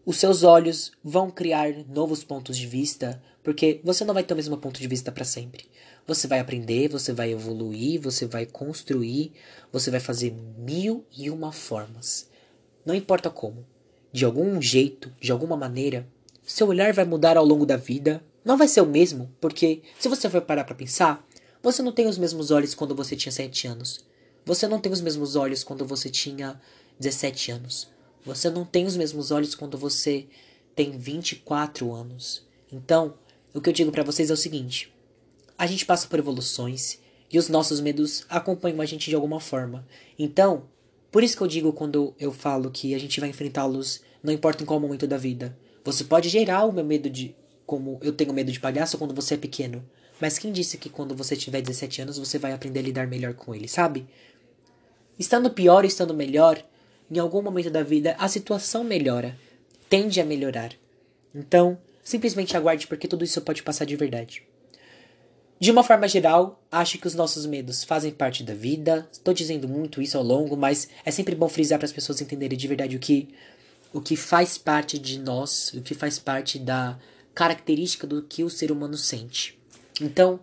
os 0.06 0.16
seus 0.16 0.44
olhos 0.44 0.92
vão 1.02 1.30
criar 1.30 1.72
novos 1.88 2.22
pontos 2.22 2.56
de 2.56 2.66
vista, 2.66 3.20
porque 3.42 3.80
você 3.82 4.04
não 4.04 4.14
vai 4.14 4.22
ter 4.22 4.32
o 4.32 4.36
mesmo 4.36 4.56
ponto 4.56 4.80
de 4.80 4.86
vista 4.86 5.10
para 5.10 5.24
sempre. 5.24 5.66
Você 6.06 6.28
vai 6.28 6.38
aprender, 6.38 6.88
você 6.88 7.12
vai 7.12 7.32
evoluir, 7.32 8.00
você 8.00 8.26
vai 8.26 8.46
construir, 8.46 9.32
você 9.72 9.90
vai 9.90 9.98
fazer 9.98 10.32
mil 10.56 11.04
e 11.16 11.28
uma 11.30 11.50
formas. 11.50 12.28
Não 12.84 12.94
importa 12.94 13.28
como. 13.28 13.66
De 14.12 14.24
algum 14.24 14.62
jeito, 14.62 15.12
de 15.20 15.32
alguma 15.32 15.56
maneira, 15.56 16.06
seu 16.46 16.68
olhar 16.68 16.92
vai 16.92 17.04
mudar 17.04 17.36
ao 17.36 17.44
longo 17.44 17.66
da 17.66 17.76
vida. 17.76 18.22
Não 18.44 18.56
vai 18.56 18.68
ser 18.68 18.80
o 18.80 18.86
mesmo, 18.86 19.30
porque 19.40 19.82
se 19.98 20.08
você 20.08 20.30
for 20.30 20.40
parar 20.42 20.62
para 20.62 20.76
pensar, 20.76 21.26
você 21.60 21.82
não 21.82 21.90
tem 21.90 22.06
os 22.06 22.16
mesmos 22.16 22.52
olhos 22.52 22.74
quando 22.74 22.94
você 22.94 23.16
tinha 23.16 23.32
7 23.32 23.66
anos. 23.66 24.04
Você 24.44 24.68
não 24.68 24.78
tem 24.78 24.92
os 24.92 25.00
mesmos 25.00 25.34
olhos 25.34 25.64
quando 25.64 25.84
você 25.84 26.08
tinha 26.08 26.60
17 27.00 27.50
anos. 27.50 27.88
Você 28.24 28.48
não 28.48 28.64
tem 28.64 28.86
os 28.86 28.96
mesmos 28.96 29.32
olhos 29.32 29.56
quando 29.56 29.76
você 29.76 30.28
tem 30.76 30.92
24 30.96 31.92
anos. 31.92 32.46
Então, 32.72 33.14
o 33.52 33.60
que 33.60 33.68
eu 33.68 33.72
digo 33.72 33.90
para 33.90 34.04
vocês 34.04 34.30
é 34.30 34.32
o 34.32 34.36
seguinte: 34.36 34.92
a 35.58 35.66
gente 35.66 35.86
passa 35.86 36.06
por 36.06 36.18
evoluções 36.18 36.98
e 37.32 37.38
os 37.38 37.48
nossos 37.48 37.80
medos 37.80 38.24
acompanham 38.28 38.80
a 38.80 38.86
gente 38.86 39.08
de 39.08 39.14
alguma 39.14 39.40
forma. 39.40 39.86
Então, 40.18 40.64
por 41.10 41.22
isso 41.22 41.36
que 41.36 41.42
eu 41.42 41.46
digo 41.46 41.72
quando 41.72 42.14
eu 42.18 42.32
falo 42.32 42.70
que 42.70 42.94
a 42.94 42.98
gente 42.98 43.20
vai 43.20 43.28
enfrentá-los, 43.30 44.02
não 44.22 44.32
importa 44.32 44.62
em 44.62 44.66
qual 44.66 44.78
momento 44.78 45.06
da 45.06 45.16
vida. 45.16 45.56
Você 45.84 46.04
pode 46.04 46.28
gerar 46.28 46.64
o 46.64 46.72
meu 46.72 46.84
medo 46.84 47.08
de. 47.08 47.34
Como 47.64 47.98
eu 48.00 48.12
tenho 48.12 48.32
medo 48.32 48.52
de 48.52 48.60
palhaço 48.60 48.96
quando 48.96 49.14
você 49.14 49.34
é 49.34 49.36
pequeno. 49.36 49.84
Mas 50.20 50.38
quem 50.38 50.52
disse 50.52 50.78
que 50.78 50.88
quando 50.88 51.16
você 51.16 51.34
tiver 51.36 51.60
17 51.60 52.02
anos 52.02 52.18
você 52.18 52.38
vai 52.38 52.52
aprender 52.52 52.78
a 52.78 52.82
lidar 52.82 53.06
melhor 53.08 53.34
com 53.34 53.54
ele, 53.54 53.66
sabe? 53.66 54.06
Estando 55.18 55.50
pior 55.50 55.82
ou 55.82 55.88
estando 55.88 56.14
melhor, 56.14 56.62
em 57.10 57.18
algum 57.18 57.42
momento 57.42 57.70
da 57.70 57.82
vida 57.82 58.14
a 58.18 58.28
situação 58.28 58.84
melhora. 58.84 59.36
Tende 59.88 60.20
a 60.20 60.24
melhorar. 60.24 60.72
Então, 61.34 61.78
simplesmente 62.04 62.56
aguarde 62.56 62.86
porque 62.86 63.08
tudo 63.08 63.24
isso 63.24 63.40
pode 63.40 63.62
passar 63.62 63.84
de 63.84 63.96
verdade. 63.96 64.45
De 65.58 65.70
uma 65.70 65.82
forma 65.82 66.06
geral, 66.06 66.62
acho 66.70 66.98
que 66.98 67.06
os 67.06 67.14
nossos 67.14 67.46
medos 67.46 67.82
fazem 67.82 68.12
parte 68.12 68.44
da 68.44 68.52
vida. 68.52 69.08
Estou 69.10 69.32
dizendo 69.32 69.66
muito 69.66 70.02
isso 70.02 70.18
ao 70.18 70.22
longo, 70.22 70.54
mas 70.56 70.88
é 71.04 71.10
sempre 71.10 71.34
bom 71.34 71.48
frisar 71.48 71.78
para 71.78 71.86
as 71.86 71.92
pessoas 71.92 72.20
entenderem 72.20 72.58
de 72.58 72.68
verdade 72.68 72.96
o 72.96 73.00
que 73.00 73.28
o 73.92 74.00
que 74.00 74.16
faz 74.16 74.58
parte 74.58 74.98
de 74.98 75.18
nós, 75.18 75.72
o 75.72 75.80
que 75.80 75.94
faz 75.94 76.18
parte 76.18 76.58
da 76.58 76.98
característica 77.34 78.06
do 78.06 78.20
que 78.20 78.44
o 78.44 78.50
ser 78.50 78.70
humano 78.70 78.96
sente. 78.96 79.58
Então, 80.00 80.38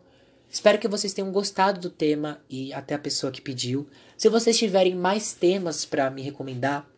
espero 0.50 0.80
que 0.80 0.88
vocês 0.88 1.14
tenham 1.14 1.32
gostado 1.32 1.80
do 1.80 1.90
tema 1.92 2.42
e 2.50 2.74
até 2.74 2.96
a 2.96 3.00
pessoa 3.00 3.32
que 3.32 3.42
pediu. 3.42 3.88
Se 4.18 4.28
vocês 4.28 4.58
tiverem 4.58 4.96
mais 4.96 5.34
temas 5.34 5.86
para 5.86 6.10
me 6.10 6.24
recomendar, 6.24 6.90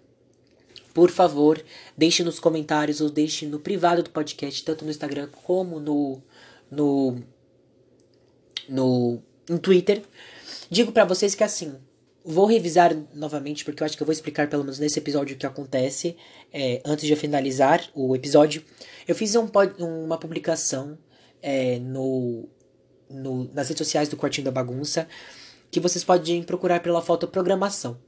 por 0.93 1.11
favor, 1.11 1.61
deixe 1.97 2.23
nos 2.23 2.39
comentários 2.39 3.01
ou 3.01 3.09
deixe 3.09 3.45
no 3.45 3.59
privado 3.59 4.01
do 4.01 4.09
podcast, 4.09 4.63
tanto 4.63 4.85
no 4.85 4.91
Instagram 4.91 5.27
como 5.43 5.77
no 5.77 6.21
no 6.71 7.21
no, 8.67 9.21
no 9.49 9.59
Twitter. 9.59 10.01
Digo 10.69 10.91
para 10.91 11.05
vocês 11.05 11.35
que 11.35 11.43
assim, 11.43 11.75
vou 12.23 12.45
revisar 12.45 12.95
novamente, 13.13 13.63
porque 13.63 13.83
eu 13.83 13.85
acho 13.85 13.95
que 13.95 14.01
eu 14.01 14.07
vou 14.07 14.13
explicar 14.13 14.49
pelo 14.49 14.63
menos 14.63 14.79
nesse 14.79 14.97
episódio 14.99 15.35
o 15.35 15.39
que 15.39 15.45
acontece 15.45 16.17
é, 16.51 16.81
antes 16.83 17.05
de 17.05 17.13
eu 17.13 17.17
finalizar 17.17 17.87
o 17.93 18.15
episódio. 18.15 18.63
Eu 19.07 19.13
fiz 19.13 19.35
um, 19.35 19.47
uma 19.79 20.17
publicação 20.17 20.97
é, 21.41 21.77
no, 21.79 22.49
no, 23.09 23.51
nas 23.53 23.69
redes 23.69 23.77
sociais 23.77 24.09
do 24.09 24.17
Quartinho 24.17 24.45
da 24.45 24.51
Bagunça 24.51 25.07
que 25.69 25.79
vocês 25.79 26.03
podem 26.03 26.41
procurar 26.41 26.79
pela 26.79 27.01
foto 27.01 27.27
programação. 27.27 27.99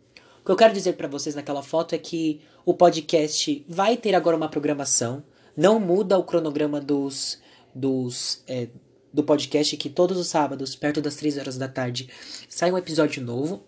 O 0.41 0.45
que 0.45 0.51
eu 0.51 0.55
quero 0.55 0.73
dizer 0.73 0.93
para 0.93 1.07
vocês 1.07 1.35
naquela 1.35 1.61
foto 1.61 1.93
é 1.93 1.97
que 1.97 2.39
o 2.65 2.73
podcast 2.73 3.65
vai 3.67 3.97
ter 3.97 4.15
agora 4.15 4.37
uma 4.37 4.47
programação, 4.47 5.23
não 5.55 5.79
muda 5.79 6.17
o 6.17 6.23
cronograma 6.23 6.79
dos, 6.79 7.41
dos 7.75 8.41
é, 8.47 8.69
do 9.17 9.23
podcast 9.23 9.75
que 9.75 9.89
todos 9.89 10.15
os 10.15 10.27
sábados, 10.27 10.75
perto 10.75 11.01
das 11.01 11.15
3 11.15 11.39
horas 11.39 11.57
da 11.57 11.67
tarde, 11.67 12.07
sai 12.47 12.71
um 12.71 12.77
episódio 12.77 13.19
novo. 13.23 13.63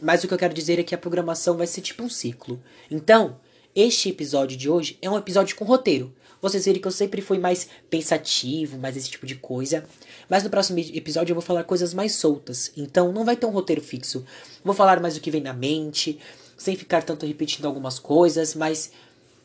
Mas 0.00 0.24
o 0.24 0.28
que 0.28 0.32
eu 0.32 0.38
quero 0.38 0.54
dizer 0.54 0.78
é 0.78 0.82
que 0.82 0.94
a 0.94 0.98
programação 0.98 1.58
vai 1.58 1.66
ser 1.66 1.82
tipo 1.82 2.02
um 2.02 2.08
ciclo. 2.08 2.58
Então, 2.90 3.38
este 3.76 4.08
episódio 4.08 4.56
de 4.56 4.70
hoje 4.70 4.96
é 5.02 5.10
um 5.10 5.18
episódio 5.18 5.54
com 5.54 5.66
roteiro. 5.66 6.14
Vocês 6.40 6.64
viram 6.64 6.80
que 6.80 6.86
eu 6.86 6.92
sempre 6.92 7.20
fui 7.20 7.38
mais 7.38 7.68
pensativo, 7.90 8.78
mais 8.78 8.96
esse 8.96 9.10
tipo 9.10 9.26
de 9.26 9.34
coisa. 9.34 9.84
Mas 10.30 10.42
no 10.42 10.48
próximo 10.48 10.78
episódio 10.78 11.32
eu 11.32 11.36
vou 11.36 11.42
falar 11.42 11.64
coisas 11.64 11.92
mais 11.92 12.14
soltas. 12.14 12.72
Então 12.74 13.12
não 13.12 13.26
vai 13.26 13.36
ter 13.36 13.44
um 13.44 13.50
roteiro 13.50 13.82
fixo. 13.82 14.24
Vou 14.64 14.74
falar 14.74 14.98
mais 14.98 15.14
o 15.14 15.20
que 15.20 15.30
vem 15.30 15.42
na 15.42 15.52
mente, 15.52 16.18
sem 16.56 16.74
ficar 16.74 17.02
tanto 17.02 17.26
repetindo 17.26 17.66
algumas 17.66 17.98
coisas, 17.98 18.54
mas 18.54 18.90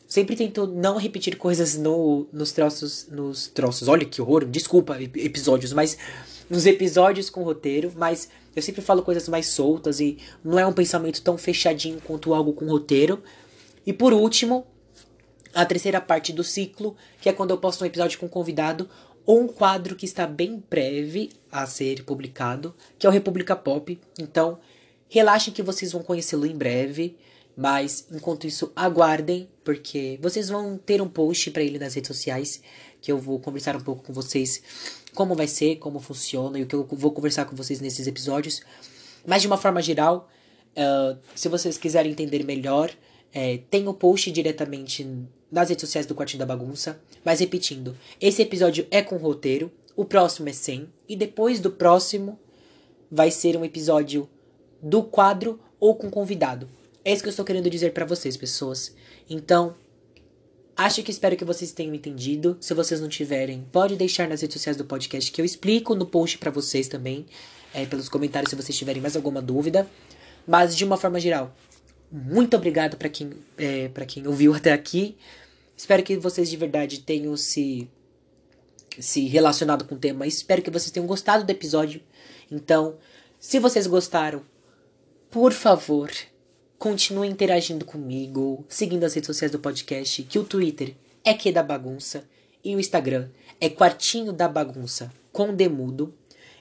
sempre 0.06 0.36
tento 0.36 0.66
não 0.66 0.96
repetir 0.96 1.36
coisas 1.36 1.76
no, 1.76 2.26
nos 2.32 2.52
troços. 2.52 3.08
Nos 3.10 3.48
troços. 3.48 3.88
Olha 3.88 4.04
que 4.04 4.20
horror, 4.20 4.44
desculpa, 4.44 5.00
episódios, 5.00 5.72
mas. 5.72 5.96
Nos 6.48 6.64
episódios 6.64 7.28
com 7.28 7.42
roteiro, 7.42 7.92
mas 7.96 8.28
eu 8.54 8.62
sempre 8.62 8.80
falo 8.80 9.02
coisas 9.02 9.28
mais 9.28 9.48
soltas 9.48 9.98
e 9.98 10.16
não 10.44 10.56
é 10.56 10.64
um 10.64 10.72
pensamento 10.72 11.20
tão 11.20 11.36
fechadinho 11.36 12.00
quanto 12.00 12.32
algo 12.32 12.52
com 12.52 12.66
roteiro. 12.66 13.20
E 13.84 13.92
por 13.92 14.12
último, 14.12 14.64
a 15.52 15.66
terceira 15.66 16.00
parte 16.00 16.32
do 16.32 16.44
ciclo, 16.44 16.96
que 17.20 17.28
é 17.28 17.32
quando 17.32 17.50
eu 17.50 17.58
posto 17.58 17.82
um 17.82 17.86
episódio 17.86 18.18
com 18.18 18.26
um 18.26 18.28
convidado 18.28 18.88
ou 19.26 19.40
um 19.40 19.48
quadro 19.48 19.96
que 19.96 20.04
está 20.04 20.26
bem 20.26 20.62
breve 20.70 21.30
a 21.50 21.66
ser 21.66 22.04
publicado, 22.04 22.74
que 22.98 23.06
é 23.06 23.10
o 23.10 23.12
República 23.12 23.56
Pop. 23.56 23.98
Então, 24.18 24.58
relaxem 25.08 25.52
que 25.52 25.62
vocês 25.62 25.92
vão 25.92 26.02
conhecê-lo 26.02 26.46
em 26.46 26.56
breve. 26.56 27.16
Mas 27.56 28.06
enquanto 28.12 28.46
isso, 28.46 28.70
aguardem, 28.76 29.48
porque 29.64 30.18
vocês 30.20 30.48
vão 30.48 30.76
ter 30.76 31.00
um 31.00 31.08
post 31.08 31.50
para 31.50 31.62
ele 31.62 31.78
nas 31.78 31.94
redes 31.94 32.08
sociais, 32.08 32.60
que 33.00 33.10
eu 33.10 33.18
vou 33.18 33.40
conversar 33.40 33.74
um 33.74 33.80
pouco 33.80 34.04
com 34.04 34.12
vocês 34.12 34.62
como 35.14 35.34
vai 35.34 35.48
ser, 35.48 35.76
como 35.76 35.98
funciona 35.98 36.58
e 36.58 36.62
o 36.62 36.66
que 36.66 36.74
eu 36.74 36.86
vou 36.86 37.10
conversar 37.10 37.46
com 37.46 37.56
vocês 37.56 37.80
nesses 37.80 38.06
episódios. 38.06 38.60
Mas 39.26 39.40
de 39.40 39.48
uma 39.48 39.56
forma 39.56 39.80
geral, 39.80 40.28
uh, 40.76 41.18
se 41.34 41.48
vocês 41.48 41.78
quiserem 41.78 42.12
entender 42.12 42.44
melhor, 42.44 42.92
é, 43.32 43.58
tem 43.70 43.88
o 43.88 43.94
post 43.94 44.30
diretamente 44.30 45.06
nas 45.50 45.68
redes 45.70 45.80
sociais 45.80 46.06
do 46.06 46.14
Quartinho 46.14 46.40
da 46.40 46.46
Bagunça. 46.46 47.00
Mas 47.24 47.40
repetindo, 47.40 47.96
esse 48.20 48.42
episódio 48.42 48.86
é 48.90 49.02
com 49.02 49.16
roteiro, 49.16 49.72
o 49.96 50.04
próximo 50.04 50.48
é 50.48 50.52
sem, 50.52 50.88
e 51.08 51.16
depois 51.16 51.58
do 51.58 51.70
próximo 51.70 52.38
vai 53.10 53.30
ser 53.30 53.56
um 53.56 53.64
episódio 53.64 54.28
do 54.82 55.02
quadro 55.02 55.58
ou 55.80 55.94
com 55.94 56.10
convidado. 56.10 56.68
É 57.06 57.12
isso 57.12 57.22
que 57.22 57.28
eu 57.28 57.30
estou 57.30 57.44
querendo 57.44 57.70
dizer 57.70 57.92
para 57.92 58.04
vocês, 58.04 58.36
pessoas. 58.36 58.92
Então, 59.30 59.76
acho 60.76 61.04
que 61.04 61.10
espero 61.12 61.36
que 61.36 61.44
vocês 61.44 61.70
tenham 61.70 61.94
entendido. 61.94 62.56
Se 62.60 62.74
vocês 62.74 63.00
não 63.00 63.08
tiverem, 63.08 63.64
pode 63.70 63.94
deixar 63.94 64.26
nas 64.26 64.40
redes 64.40 64.54
sociais 64.54 64.76
do 64.76 64.84
podcast 64.84 65.30
que 65.30 65.40
eu 65.40 65.44
explico 65.44 65.94
no 65.94 66.04
post 66.04 66.36
para 66.36 66.50
vocês 66.50 66.88
também, 66.88 67.24
é, 67.72 67.86
pelos 67.86 68.08
comentários 68.08 68.50
se 68.50 68.56
vocês 68.56 68.76
tiverem 68.76 69.00
mais 69.00 69.14
alguma 69.14 69.40
dúvida. 69.40 69.88
Mas 70.48 70.76
de 70.76 70.84
uma 70.84 70.96
forma 70.96 71.20
geral, 71.20 71.54
muito 72.10 72.56
obrigado 72.56 72.96
para 72.96 73.08
quem, 73.08 73.34
é, 73.56 73.86
para 73.86 74.04
quem 74.04 74.26
ouviu 74.26 74.52
até 74.52 74.72
aqui. 74.72 75.16
Espero 75.76 76.02
que 76.02 76.16
vocês 76.16 76.50
de 76.50 76.56
verdade 76.56 77.02
tenham 77.02 77.36
se 77.36 77.88
se 78.98 79.28
relacionado 79.28 79.84
com 79.84 79.94
o 79.94 79.98
tema. 79.98 80.26
Espero 80.26 80.60
que 80.60 80.72
vocês 80.72 80.90
tenham 80.90 81.06
gostado 81.06 81.44
do 81.44 81.50
episódio. 81.50 82.00
Então, 82.50 82.96
se 83.38 83.60
vocês 83.60 83.86
gostaram, 83.86 84.42
por 85.30 85.52
favor, 85.52 86.10
continue 86.78 87.28
interagindo 87.28 87.84
comigo, 87.84 88.64
seguindo 88.68 89.04
as 89.04 89.14
redes 89.14 89.26
sociais 89.26 89.52
do 89.52 89.58
podcast, 89.58 90.22
que 90.22 90.38
o 90.38 90.44
Twitter 90.44 90.94
é 91.24 91.34
que 91.34 91.50
da 91.50 91.62
bagunça 91.62 92.24
e 92.62 92.74
o 92.74 92.80
Instagram 92.80 93.28
é 93.60 93.68
quartinho 93.68 94.32
da 94.32 94.48
bagunça 94.48 95.12
com 95.32 95.54
demudo 95.54 96.14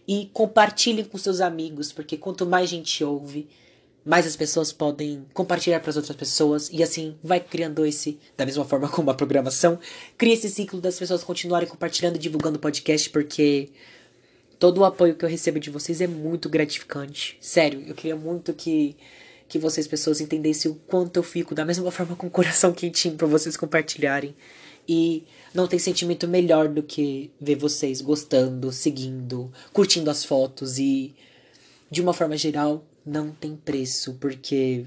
e 0.07 0.30
compartilhem 0.34 1.05
com 1.05 1.18
seus 1.18 1.41
amigos, 1.41 1.91
porque 1.91 2.18
quanto 2.18 2.45
mais 2.45 2.70
gente 2.70 3.03
ouve, 3.03 3.47
mais 4.05 4.28
as 4.28 4.36
pessoas 4.36 4.72
podem 4.72 5.26
compartilhar 5.34 5.80
para 5.80 5.89
as 5.89 5.97
outras 5.97 6.16
pessoas 6.16 6.70
e 6.72 6.84
assim 6.84 7.16
vai 7.24 7.39
criando 7.39 7.86
esse, 7.86 8.20
da 8.38 8.45
mesma 8.45 8.63
forma 8.63 8.88
como 8.88 9.09
a 9.09 9.16
programação, 9.16 9.80
cria 10.18 10.34
esse 10.34 10.49
ciclo 10.49 10.80
das 10.80 10.97
pessoas 10.97 11.24
continuarem 11.24 11.68
compartilhando 11.68 12.16
e 12.18 12.20
divulgando 12.20 12.57
o 12.57 12.61
podcast, 12.61 13.09
porque 13.09 13.70
todo 14.59 14.80
o 14.80 14.86
apoio 14.86 15.16
que 15.16 15.26
eu 15.26 15.30
recebo 15.30 15.59
de 15.59 15.72
vocês 15.72 16.01
é 16.01 16.07
muito 16.07 16.47
gratificante. 16.47 17.36
Sério, 17.41 17.84
eu 17.88 17.95
queria 17.95 18.16
muito 18.16 18.53
que 18.53 18.95
que 19.47 19.59
vocês 19.59 19.87
pessoas 19.87 20.19
entendessem 20.21 20.71
o 20.71 20.75
quanto 20.75 21.17
eu 21.17 21.23
fico 21.23 21.53
da 21.53 21.65
mesma 21.65 21.91
forma 21.91 22.15
com 22.15 22.27
o 22.27 22.31
coração 22.31 22.73
quentinho 22.73 23.15
para 23.15 23.27
vocês 23.27 23.55
compartilharem. 23.55 24.35
E 24.87 25.23
não 25.53 25.67
tem 25.67 25.79
sentimento 25.79 26.27
melhor 26.27 26.67
do 26.67 26.83
que 26.83 27.31
ver 27.41 27.55
vocês 27.55 28.01
gostando, 28.01 28.71
seguindo, 28.71 29.51
curtindo 29.73 30.11
as 30.11 30.23
fotos 30.23 30.77
e 30.77 31.15
de 31.89 32.01
uma 32.01 32.13
forma 32.13 32.37
geral 32.37 32.85
não 33.05 33.31
tem 33.31 33.55
preço, 33.55 34.15
porque 34.19 34.85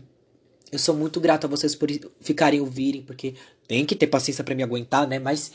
eu 0.70 0.78
sou 0.78 0.94
muito 0.94 1.20
grato 1.20 1.46
a 1.46 1.48
vocês 1.48 1.74
por 1.74 1.88
ficarem 2.20 2.61
ouvirem, 2.61 3.02
porque 3.02 3.34
tem 3.66 3.84
que 3.84 3.96
ter 3.96 4.06
paciência 4.06 4.44
para 4.44 4.54
me 4.54 4.62
aguentar, 4.62 5.06
né? 5.06 5.18
Mas 5.18 5.52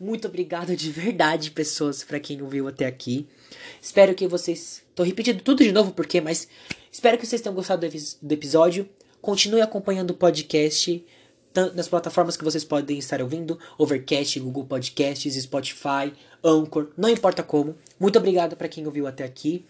muito 0.00 0.26
obrigado 0.28 0.74
de 0.76 0.90
verdade, 0.90 1.50
pessoas, 1.50 2.02
para 2.02 2.20
quem 2.20 2.40
ouviu 2.42 2.68
até 2.68 2.86
aqui. 2.86 3.26
Espero 3.80 4.14
que 4.14 4.26
vocês. 4.26 4.82
Tô 4.94 5.02
repetindo 5.02 5.42
tudo 5.42 5.62
de 5.62 5.72
novo 5.72 5.92
porque, 5.92 6.20
mas 6.20 6.48
espero 6.96 7.18
que 7.18 7.26
vocês 7.26 7.42
tenham 7.42 7.54
gostado 7.54 7.86
do 8.22 8.32
episódio. 8.32 8.88
Continue 9.20 9.60
acompanhando 9.60 10.10
o 10.10 10.14
podcast 10.14 11.04
nas 11.74 11.88
plataformas 11.88 12.38
que 12.38 12.44
vocês 12.44 12.64
podem 12.64 12.98
estar 12.98 13.20
ouvindo: 13.20 13.58
Overcast, 13.76 14.40
Google 14.40 14.64
Podcasts, 14.64 15.34
Spotify, 15.42 16.14
Anchor, 16.42 16.90
não 16.96 17.10
importa 17.10 17.42
como. 17.42 17.76
Muito 18.00 18.18
obrigado 18.18 18.56
para 18.56 18.68
quem 18.68 18.86
ouviu 18.86 19.06
até 19.06 19.24
aqui. 19.24 19.66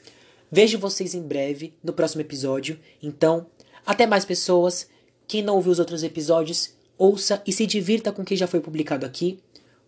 Vejo 0.53 0.79
vocês 0.79 1.15
em 1.15 1.23
breve 1.23 1.75
no 1.83 1.93
próximo 1.93 2.21
episódio. 2.21 2.79
Então, 3.03 3.47
até 3.85 4.07
mais 4.07 4.25
pessoas. 4.25 4.89
Quem 5.27 5.43
não 5.43 5.57
ouviu 5.57 5.73
os 5.73 5.81
outros 5.81 6.05
episódios, 6.05 6.75
ouça 6.97 7.43
e 7.45 7.53
se 7.53 7.67
divirta 7.67 8.13
com 8.13 8.23
o 8.23 8.25
que 8.25 8.37
já 8.37 8.47
foi 8.47 8.61
publicado 8.61 9.05
aqui. 9.05 9.41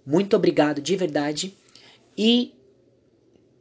Muito 0.04 0.34
obrigado 0.34 0.82
de 0.82 0.96
verdade. 0.96 1.56
E 2.16 2.52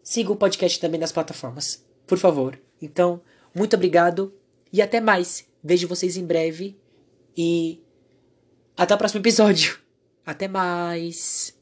siga 0.01 0.32
o 0.32 0.36
podcast 0.36 0.80
também 0.80 0.99
nas 0.99 1.11
plataformas, 1.11 1.86
por 2.07 2.17
favor. 2.17 2.59
Então, 2.82 3.21
muito 3.58 3.76
obrigado 3.76 4.34
e 4.72 4.82
até 4.82 5.01
mais. 5.01 5.45
Vejo 5.64 5.88
vocês 5.88 6.16
em 6.16 6.26
breve 6.26 6.78
e 7.36 7.82
até 8.76 8.93
o 8.93 8.97
próximo 8.97 9.22
episódio. 9.22 9.80
Até 10.26 10.47
mais. 10.47 11.57